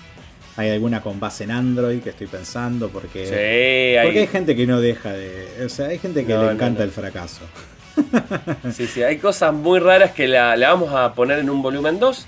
hay 0.57 0.71
alguna 0.71 1.01
con 1.03 1.21
base 1.21 1.45
en 1.45 1.53
Android 1.53 2.03
que 2.03 2.11
estoy 2.11 2.27
pensando, 2.27 2.89
porque, 2.89 3.27
Sí, 3.27 3.97
hay, 3.97 4.07
porque 4.07 4.21
hay 4.21 4.27
gente 4.27 4.57
que 4.57 4.67
no 4.67 4.81
deja 4.81 5.13
de... 5.13 5.65
O 5.65 5.69
sea, 5.69 5.87
hay 5.87 5.99
gente 5.99 6.27
que 6.27 6.33
No, 6.33 6.41
le 6.41 6.47
no, 6.47 6.53
encanta 6.53 6.81
no. 6.81 6.85
el 6.87 6.91
fracaso. 6.91 7.43
sí, 8.75 8.87
sí, 8.89 9.03
hay 9.05 9.19
cosas 9.19 9.53
muy 9.55 9.79
raras 9.79 10.11
que 10.13 10.27
la, 10.27 10.57
la 10.57 10.71
vamos 10.71 10.93
a 10.95 11.13
poner 11.15 11.39
en 11.39 11.49
un 11.49 11.63
volumen 11.63 12.01
2 12.01 12.27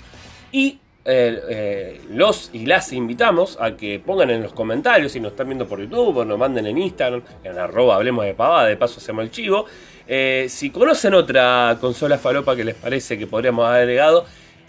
y 0.53 0.79
eh, 1.05 1.41
eh, 1.49 2.01
los 2.11 2.49
y 2.53 2.65
las 2.65 2.93
invitamos 2.93 3.57
a 3.59 3.75
que 3.75 3.99
pongan 3.99 4.29
en 4.29 4.41
los 4.41 4.53
comentarios 4.53 5.11
si 5.11 5.19
nos 5.19 5.31
están 5.33 5.47
viendo 5.47 5.67
por 5.67 5.79
YouTube 5.81 6.17
o 6.17 6.25
nos 6.25 6.37
manden 6.37 6.65
en 6.65 6.77
Instagram, 6.77 7.21
en 7.43 7.57
arroba 7.59 7.95
hablemos 7.95 8.23
de 8.25 8.33
pavada, 8.33 8.67
de 8.67 8.77
paso 8.77 8.99
hacemos 8.99 9.23
el 9.25 9.31
chivo. 9.31 9.65
Eh, 10.07 10.47
si 10.49 10.69
conocen 10.69 11.13
otra 11.13 11.77
consola 11.81 12.17
falopa 12.17 12.55
que 12.55 12.63
les 12.63 12.75
parece 12.75 13.17
que 13.17 13.27
podríamos 13.27 13.65
haber 13.67 13.81
agregado 13.81 14.25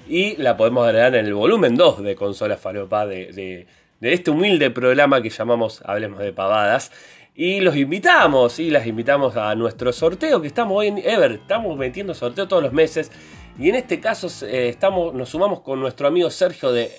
y 0.09 0.37
la 0.37 0.57
podemos 0.57 0.87
agregar 0.87 1.14
en 1.14 1.26
el 1.26 1.35
volumen 1.35 1.76
2 1.76 2.03
de 2.03 2.14
consola 2.16 2.57
falopa 2.57 3.07
de, 3.07 3.26
de- 3.32 3.66
este 4.12 4.30
humilde 4.30 4.70
programa 4.70 5.22
que 5.22 5.30
llamamos 5.30 5.80
Hablemos 5.85 6.18
de 6.18 6.32
Pavadas. 6.32 6.93
Y 7.37 7.61
los 7.61 7.74
invitamos, 7.74 8.61
y 8.61 8.70
las 8.70 8.87
invitamos 8.87 9.35
a 9.37 9.55
nuestro 9.57 9.93
sorteo 9.93 10.41
que 10.41 10.47
estamos 10.47 10.76
hoy 10.76 10.89
en 10.89 10.99
Ever. 10.99 11.32
Estamos 11.32 11.76
metiendo 11.76 12.14
sorteo 12.14 12.47
todos 12.47 12.62
los 12.62 12.72
meses. 12.72 13.11
Y 13.59 13.69
en 13.69 13.77
este 13.77 14.01
caso 14.01 14.29
eh, 14.47 14.69
estamos, 14.69 15.15
nos 15.15 15.29
sumamos 15.29 15.61
con 15.61 15.81
nuestro 15.81 16.09
amigo 16.09 16.29
Sergio 16.31 16.73
de 16.73 16.91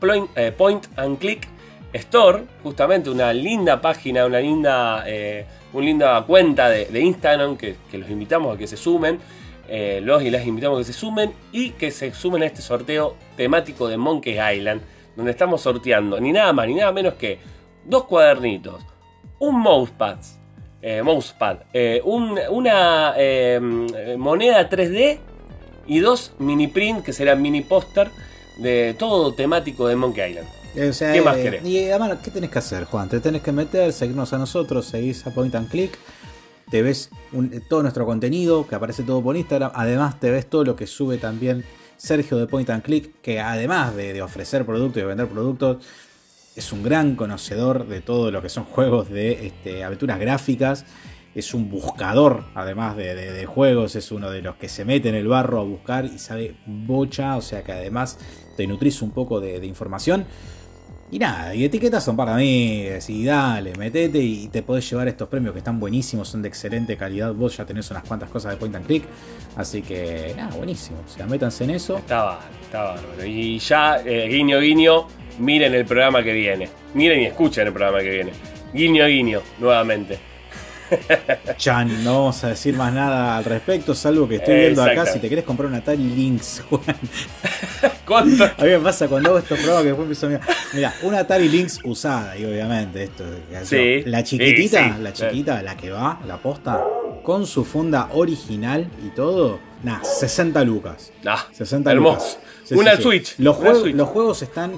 Point, 0.00 0.30
eh, 0.36 0.52
Point 0.52 0.86
and 0.96 1.18
Click 1.18 1.46
Store. 1.92 2.44
Justamente 2.62 3.10
una 3.10 3.32
linda 3.32 3.80
página, 3.80 4.24
una 4.26 4.38
linda, 4.38 5.02
eh, 5.06 5.44
linda 5.74 6.22
cuenta 6.24 6.68
de, 6.68 6.84
de 6.86 7.00
Instagram 7.00 7.56
que, 7.56 7.76
los 7.92 8.08
invitamos 8.10 8.54
a 8.54 8.58
que 8.58 8.66
se 8.66 8.76
sumen. 8.76 9.18
eh, 9.68 10.00
los 10.02 10.22
y 10.22 10.30
las 10.30 10.46
invitamos 10.46 10.78
a 10.78 10.80
que 10.80 10.92
se 10.92 10.98
sumen 10.98 11.32
y 11.52 11.70
que 11.70 11.90
se 11.90 12.14
sumen 12.14 12.42
a 12.42 12.46
este 12.46 12.62
sorteo 12.62 13.16
temático 13.36 13.88
de 13.88 13.96
Monkey 13.96 14.38
Island. 14.56 14.80
Donde 15.16 15.32
estamos 15.32 15.60
sorteando 15.62 16.20
ni 16.20 16.30
nada 16.30 16.52
más 16.52 16.68
ni 16.68 16.74
nada 16.76 16.92
menos 16.92 17.14
que 17.14 17.40
dos 17.84 18.04
cuadernitos, 18.04 18.80
un 19.40 19.58
mousepad, 19.60 20.18
mousepad, 21.02 21.58
un- 22.04 22.38
una 22.50 23.14
moneda 24.16 24.68
3D 24.70 25.18
y 25.88 25.98
dos 26.00 26.32
mini 26.38 26.68
print 26.68 27.04
que 27.04 27.12
serán 27.12 27.40
mini 27.42 27.62
póster 27.62 28.10
de 28.58 28.94
todo 28.98 29.32
temático 29.34 29.88
de 29.88 29.96
Monkey 29.96 30.30
Island. 30.30 30.48
O 30.90 30.92
sea, 30.92 31.12
¿Qué 31.12 31.22
más 31.22 31.36
eh, 31.38 31.42
querés? 31.42 31.64
Y 31.66 31.88
además, 31.90 32.18
¿qué 32.22 32.30
tenés 32.30 32.50
que 32.50 32.58
hacer, 32.58 32.84
Juan? 32.84 33.08
Te 33.08 33.20
tenés 33.20 33.42
que 33.42 33.52
meter, 33.52 33.92
seguirnos 33.92 34.32
a 34.32 34.38
nosotros, 34.38 34.86
seguís 34.86 35.26
a 35.26 35.30
Point 35.30 35.54
and 35.54 35.68
Click, 35.68 35.98
te 36.70 36.82
ves 36.82 37.10
un- 37.32 37.52
eh, 37.52 37.60
todo 37.68 37.82
nuestro 37.82 38.04
contenido, 38.06 38.66
que 38.66 38.74
aparece 38.74 39.02
todo 39.02 39.22
por 39.22 39.36
Instagram, 39.36 39.72
además 39.74 40.20
te 40.20 40.30
ves 40.30 40.46
todo 40.48 40.64
lo 40.64 40.76
que 40.76 40.86
sube 40.86 41.16
también 41.18 41.64
Sergio 41.96 42.36
de 42.38 42.46
Point 42.46 42.70
and 42.70 42.82
Click, 42.82 43.10
que 43.22 43.40
además 43.40 43.96
de, 43.96 44.12
de 44.12 44.22
ofrecer 44.22 44.64
productos 44.66 44.98
y 44.98 45.00
de 45.00 45.06
vender 45.06 45.26
productos, 45.28 45.78
es 46.54 46.72
un 46.72 46.82
gran 46.82 47.16
conocedor 47.16 47.86
de 47.88 48.00
todo 48.00 48.30
lo 48.30 48.42
que 48.42 48.48
son 48.48 48.64
juegos 48.72 49.08
de 49.08 49.46
este, 49.46 49.82
aventuras 49.84 50.18
gráficas. 50.20 50.84
Es 51.38 51.54
un 51.54 51.70
buscador, 51.70 52.42
además 52.56 52.96
de, 52.96 53.46
juegos, 53.46 53.94
es 53.94 54.10
uno 54.10 54.28
de 54.28 54.42
los 54.42 54.56
que 54.56 54.68
se 54.68 54.84
mete 54.84 55.08
en 55.08 55.14
el 55.14 55.28
barro 55.28 55.60
a 55.60 55.62
buscar 55.62 56.04
y 56.04 56.18
sabe 56.18 56.56
bocha, 56.66 57.36
o 57.36 57.40
sea 57.40 57.62
que 57.62 57.70
además 57.70 58.18
te 58.56 58.66
nutrís 58.66 59.02
un 59.02 59.12
poco 59.12 59.38
de, 59.38 59.64
información. 59.64 60.26
Y 61.12 61.20
nada, 61.20 61.54
y 61.54 61.64
etiquetas 61.64 62.02
son 62.02 62.16
para 62.16 62.34
mí, 62.34 62.88
y 63.06 63.24
dale, 63.24 63.72
metete 63.76 64.18
y 64.18 64.48
te 64.48 64.64
podés 64.64 64.90
llevar 64.90 65.06
estos 65.06 65.28
premios 65.28 65.52
que 65.52 65.58
están 65.58 65.78
buenísimos, 65.78 66.28
son 66.28 66.42
de 66.42 66.48
excelente 66.48 66.96
calidad. 66.96 67.32
Vos 67.32 67.56
ya 67.56 67.64
tenés 67.64 67.88
unas 67.92 68.02
cuantas 68.02 68.30
cosas 68.30 68.50
de 68.50 68.56
point 68.56 68.74
and 68.74 68.86
click, 68.86 69.04
así 69.54 69.80
que 69.80 70.34
nada, 70.36 70.56
buenísimo. 70.56 70.98
O 71.06 71.08
sea, 71.08 71.24
métanse 71.26 71.62
en 71.62 71.70
eso. 71.70 71.98
Está 71.98 72.42
bárbaro. 72.72 73.24
Y 73.24 73.60
ya, 73.60 74.02
eh, 74.04 74.26
guiño, 74.28 74.58
guiño, 74.58 75.06
miren 75.38 75.72
el 75.72 75.84
programa 75.84 76.20
que 76.20 76.32
viene. 76.32 76.68
Miren 76.94 77.20
y 77.20 77.26
escuchen 77.26 77.68
el 77.68 77.72
programa 77.72 78.00
que 78.00 78.10
viene. 78.10 78.32
Guiño, 78.74 79.06
guiño, 79.06 79.40
nuevamente. 79.60 80.18
Chan, 81.56 82.04
no 82.04 82.18
vamos 82.18 82.44
a 82.44 82.48
decir 82.48 82.74
más 82.74 82.92
nada 82.92 83.36
al 83.36 83.44
respecto, 83.44 83.94
salvo 83.94 84.28
que 84.28 84.36
estoy 84.36 84.54
viendo 84.56 84.82
acá 84.82 85.06
si 85.06 85.18
te 85.18 85.28
querés 85.28 85.44
comprar 85.44 85.68
una 85.68 85.78
Atari 85.78 86.02
Lynx, 86.02 86.62
Juan. 86.70 86.96
¿Cuánto? 88.06 88.44
A 88.44 88.64
mí 88.64 88.70
me 88.70 88.78
pasa 88.78 89.08
cuando 89.08 89.30
hago 89.30 89.38
estos 89.38 89.58
programas 89.58 89.82
que 89.82 89.88
después 89.88 90.04
empiezo 90.04 90.26
a 90.26 90.28
mirar. 90.30 90.48
Mira, 90.72 90.94
una 91.02 91.18
Atari 91.20 91.48
Lynx 91.48 91.80
usada, 91.84 92.36
y 92.36 92.44
obviamente 92.44 93.04
esto. 93.04 93.24
Sí, 93.64 94.02
la 94.04 94.22
chiquitita, 94.22 94.84
sí, 94.84 94.92
sí. 94.96 95.02
la 95.02 95.12
chiquita, 95.12 95.62
la 95.62 95.76
que 95.76 95.90
va, 95.90 96.20
la 96.26 96.38
posta, 96.38 96.82
con 97.22 97.46
su 97.46 97.64
funda 97.64 98.08
original 98.12 98.88
y 99.04 99.10
todo, 99.10 99.60
nada, 99.82 100.02
60 100.04 100.64
lucas. 100.64 101.12
Ah, 101.26 101.46
60 101.52 101.90
hermoso. 101.90 102.38
lucas. 102.38 102.70
Una. 102.70 102.96
Switch. 102.96 103.34
Los, 103.38 103.56
una 103.56 103.64
juegos, 103.66 103.82
Switch. 103.82 103.96
los 103.96 104.08
juegos 104.08 104.42
están 104.42 104.72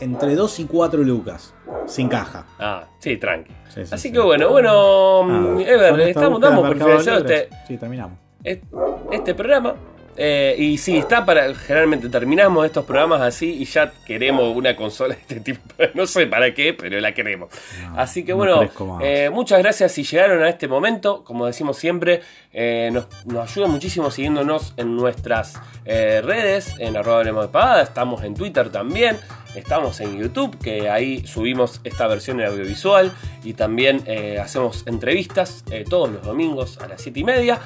entre 0.00 0.34
2 0.34 0.60
y 0.60 0.64
4 0.64 1.02
lucas, 1.02 1.54
sin 1.86 2.08
caja. 2.08 2.46
Ah, 2.58 2.88
sí, 2.98 3.16
tranqui. 3.16 3.52
Sí, 3.74 3.84
sí, 3.86 3.94
Así 3.94 4.08
sí. 4.08 4.12
que 4.12 4.20
bueno, 4.20 4.48
bueno, 4.50 5.22
Ah, 5.22 5.62
Ever, 5.66 6.00
esta 6.00 6.08
estamos, 6.20 6.40
damos 6.40 6.66
por 6.66 6.76
finalizado 6.78 7.18
este, 7.18 7.48
Sí, 7.66 7.76
terminamos. 7.76 8.18
est- 8.44 8.64
este 9.12 9.34
programa. 9.34 9.74
Eh, 10.14 10.54
y 10.58 10.76
sí, 10.76 10.98
está 10.98 11.24
para. 11.24 11.54
Generalmente 11.54 12.10
terminamos 12.10 12.66
estos 12.66 12.84
programas 12.84 13.22
así 13.22 13.50
y 13.62 13.64
ya 13.64 13.90
queremos 14.06 14.54
una 14.54 14.76
consola 14.76 15.14
de 15.14 15.20
este 15.22 15.40
tipo. 15.40 15.60
No 15.94 16.04
sé 16.04 16.26
para 16.26 16.52
qué, 16.52 16.74
pero 16.74 17.00
la 17.00 17.12
queremos. 17.14 17.48
No, 17.82 17.98
así 17.98 18.22
que 18.22 18.32
no 18.32 18.36
bueno, 18.36 18.70
eh, 19.02 19.30
muchas 19.32 19.60
gracias 19.60 19.90
si 19.92 20.04
llegaron 20.04 20.42
a 20.42 20.50
este 20.50 20.68
momento. 20.68 21.24
Como 21.24 21.46
decimos 21.46 21.78
siempre, 21.78 22.20
eh, 22.52 22.90
nos, 22.92 23.06
nos 23.24 23.50
ayuda 23.50 23.68
muchísimo 23.68 24.10
siguiéndonos 24.10 24.74
en 24.76 24.94
nuestras 24.96 25.54
redes, 25.86 26.74
en 26.78 26.94
arroba 26.98 27.24
de 27.24 27.32
pagada. 27.48 27.82
Estamos 27.82 28.22
en 28.22 28.34
Twitter 28.34 28.68
también. 28.70 29.16
Estamos 29.54 30.00
en 30.00 30.18
YouTube, 30.18 30.56
que 30.58 30.88
ahí 30.88 31.26
subimos 31.26 31.80
esta 31.84 32.06
versión 32.06 32.40
en 32.40 32.46
audiovisual. 32.46 33.12
Y 33.44 33.54
también 33.54 34.02
eh, 34.06 34.38
hacemos 34.38 34.84
entrevistas 34.86 35.64
eh, 35.70 35.84
todos 35.88 36.10
los 36.10 36.22
domingos 36.22 36.78
a 36.78 36.88
las 36.88 37.02
7 37.02 37.20
y 37.20 37.24
media. 37.24 37.60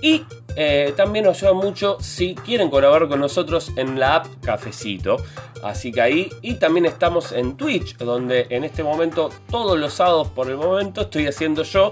Y 0.00 0.22
eh, 0.56 0.92
también 0.96 1.24
nos 1.24 1.38
ayuda 1.38 1.54
mucho 1.54 1.96
si 2.00 2.34
quieren 2.34 2.70
colaborar 2.70 3.08
con 3.08 3.20
nosotros 3.20 3.72
en 3.76 3.98
la 3.98 4.16
app 4.16 4.26
Cafecito. 4.42 5.16
Así 5.62 5.90
que 5.90 6.00
ahí. 6.00 6.28
Y 6.42 6.54
también 6.54 6.86
estamos 6.86 7.32
en 7.32 7.56
Twitch, 7.56 7.96
donde 7.96 8.46
en 8.50 8.64
este 8.64 8.82
momento, 8.82 9.30
todos 9.50 9.78
los 9.78 9.94
sábados 9.94 10.28
por 10.28 10.48
el 10.48 10.56
momento, 10.56 11.02
estoy 11.02 11.26
haciendo 11.26 11.62
yo 11.64 11.90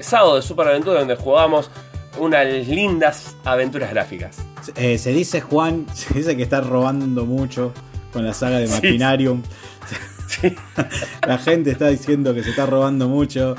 sábado 0.00 0.36
de 0.36 0.42
Superaventura, 0.42 1.00
donde 1.00 1.16
jugamos 1.16 1.70
unas 2.18 2.46
lindas 2.68 3.36
aventuras 3.44 3.90
gráficas. 3.90 4.36
Se 4.62 5.12
dice, 5.12 5.40
Juan, 5.40 5.86
se 5.94 6.14
dice 6.14 6.36
que 6.36 6.42
está 6.42 6.60
robando 6.60 7.24
mucho 7.24 7.72
con 8.14 8.24
la 8.24 8.32
saga 8.32 8.58
de 8.58 8.66
Sí. 8.68 8.72
Machinarium. 8.72 9.42
La 11.26 11.38
gente 11.38 11.70
está 11.70 11.88
diciendo 11.88 12.34
que 12.34 12.42
se 12.42 12.50
está 12.50 12.64
robando 12.66 13.08
mucho. 13.08 13.54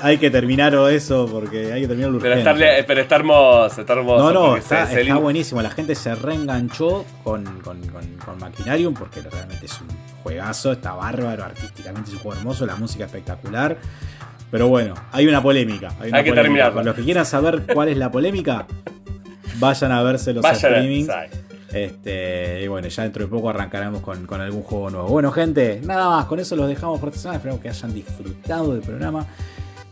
Hay 0.00 0.18
que 0.18 0.30
terminar 0.30 0.74
eso 0.92 1.26
porque 1.30 1.72
hay 1.72 1.80
que 1.80 1.88
terminarlo 1.88 2.20
Pero, 2.20 2.36
estarle- 2.36 2.84
pero 2.86 3.00
está 3.00 3.16
hermoso, 3.16 3.80
está 3.80 3.94
hermoso. 3.94 4.24
No, 4.24 4.32
no, 4.32 4.56
está, 4.56 4.86
se- 4.86 5.12
buenísimo. 5.14 5.60
La 5.60 5.70
gente 5.70 5.94
se 5.96 6.14
reenganchó 6.14 7.04
con, 7.24 7.44
con, 7.62 7.80
con, 7.88 8.04
con 8.24 8.38
Machinarium 8.38 8.94
porque 8.94 9.22
realmente 9.22 9.66
es 9.66 9.80
un 9.80 9.88
juegazo, 10.22 10.72
está 10.72 10.92
bárbaro, 10.94 11.44
artísticamente 11.44 12.10
es 12.10 12.14
un 12.16 12.22
juego 12.22 12.38
hermoso, 12.38 12.64
la 12.64 12.76
música 12.76 13.06
espectacular. 13.06 13.76
Pero 14.52 14.68
bueno, 14.68 14.94
hay 15.10 15.26
una 15.26 15.42
polémica. 15.42 15.88
Hay, 16.00 16.10
una 16.10 16.18
Hay 16.18 16.24
que 16.24 16.30
polémica. 16.30 16.42
terminarla. 16.42 16.74
Para 16.74 16.84
los 16.84 16.94
que 16.94 17.02
quieran 17.02 17.26
saber 17.26 17.62
cuál 17.74 17.88
es 17.88 17.96
la 17.96 18.10
polémica, 18.12 18.66
vayan 19.58 19.90
a 19.90 20.02
verse 20.04 20.32
los 20.32 20.42
Vayan 20.44 20.58
streamings. 20.58 21.08
Este, 21.72 22.62
y 22.62 22.68
bueno, 22.68 22.88
ya 22.88 23.02
dentro 23.02 23.24
de 23.24 23.30
poco 23.30 23.50
arrancaremos 23.50 24.00
con, 24.00 24.26
con 24.26 24.40
algún 24.40 24.62
juego 24.62 24.90
nuevo. 24.90 25.08
Bueno, 25.08 25.30
gente, 25.32 25.80
nada 25.84 26.08
más, 26.08 26.26
con 26.26 26.40
eso 26.40 26.56
los 26.56 26.68
dejamos 26.68 26.98
por 26.98 27.10
esta 27.10 27.20
semana. 27.20 27.36
Esperamos 27.36 27.62
que 27.62 27.68
hayan 27.68 27.94
disfrutado 27.94 28.72
del 28.72 28.82
programa. 28.82 29.26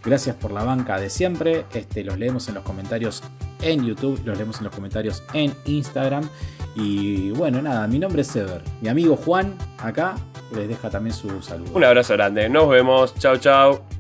Gracias 0.05 0.37
por 0.37 0.53
la 0.53 0.63
banca 0.63 0.99
de 1.01 1.11
siempre. 1.11 1.65
Este, 1.75 2.05
los 2.05 2.19
leemos 2.19 2.49
en 2.49 2.55
los 2.55 2.65
comentarios 2.65 3.23
en 3.61 3.85
YouTube, 3.85 4.21
los 4.25 4.39
leemos 4.39 4.59
en 4.59 4.65
los 4.65 4.75
comentarios 4.75 5.23
en 5.33 5.53
Instagram. 5.65 6.29
Y 6.77 7.31
bueno, 7.31 7.61
nada, 7.61 7.87
mi 7.89 7.99
nombre 7.99 8.23
es 8.23 8.37
Ever. 8.37 8.63
Mi 8.81 8.89
amigo 8.89 9.17
Juan, 9.17 9.57
acá, 9.79 10.15
les 10.55 10.69
deja 10.69 10.91
también 10.91 11.15
su 11.15 11.43
saludo. 11.43 11.73
Un 11.75 11.85
abrazo 11.85 12.13
grande. 12.13 12.49
Nos 12.49 12.69
vemos. 12.69 13.15
Chau, 13.17 13.37
chau. 13.39 13.96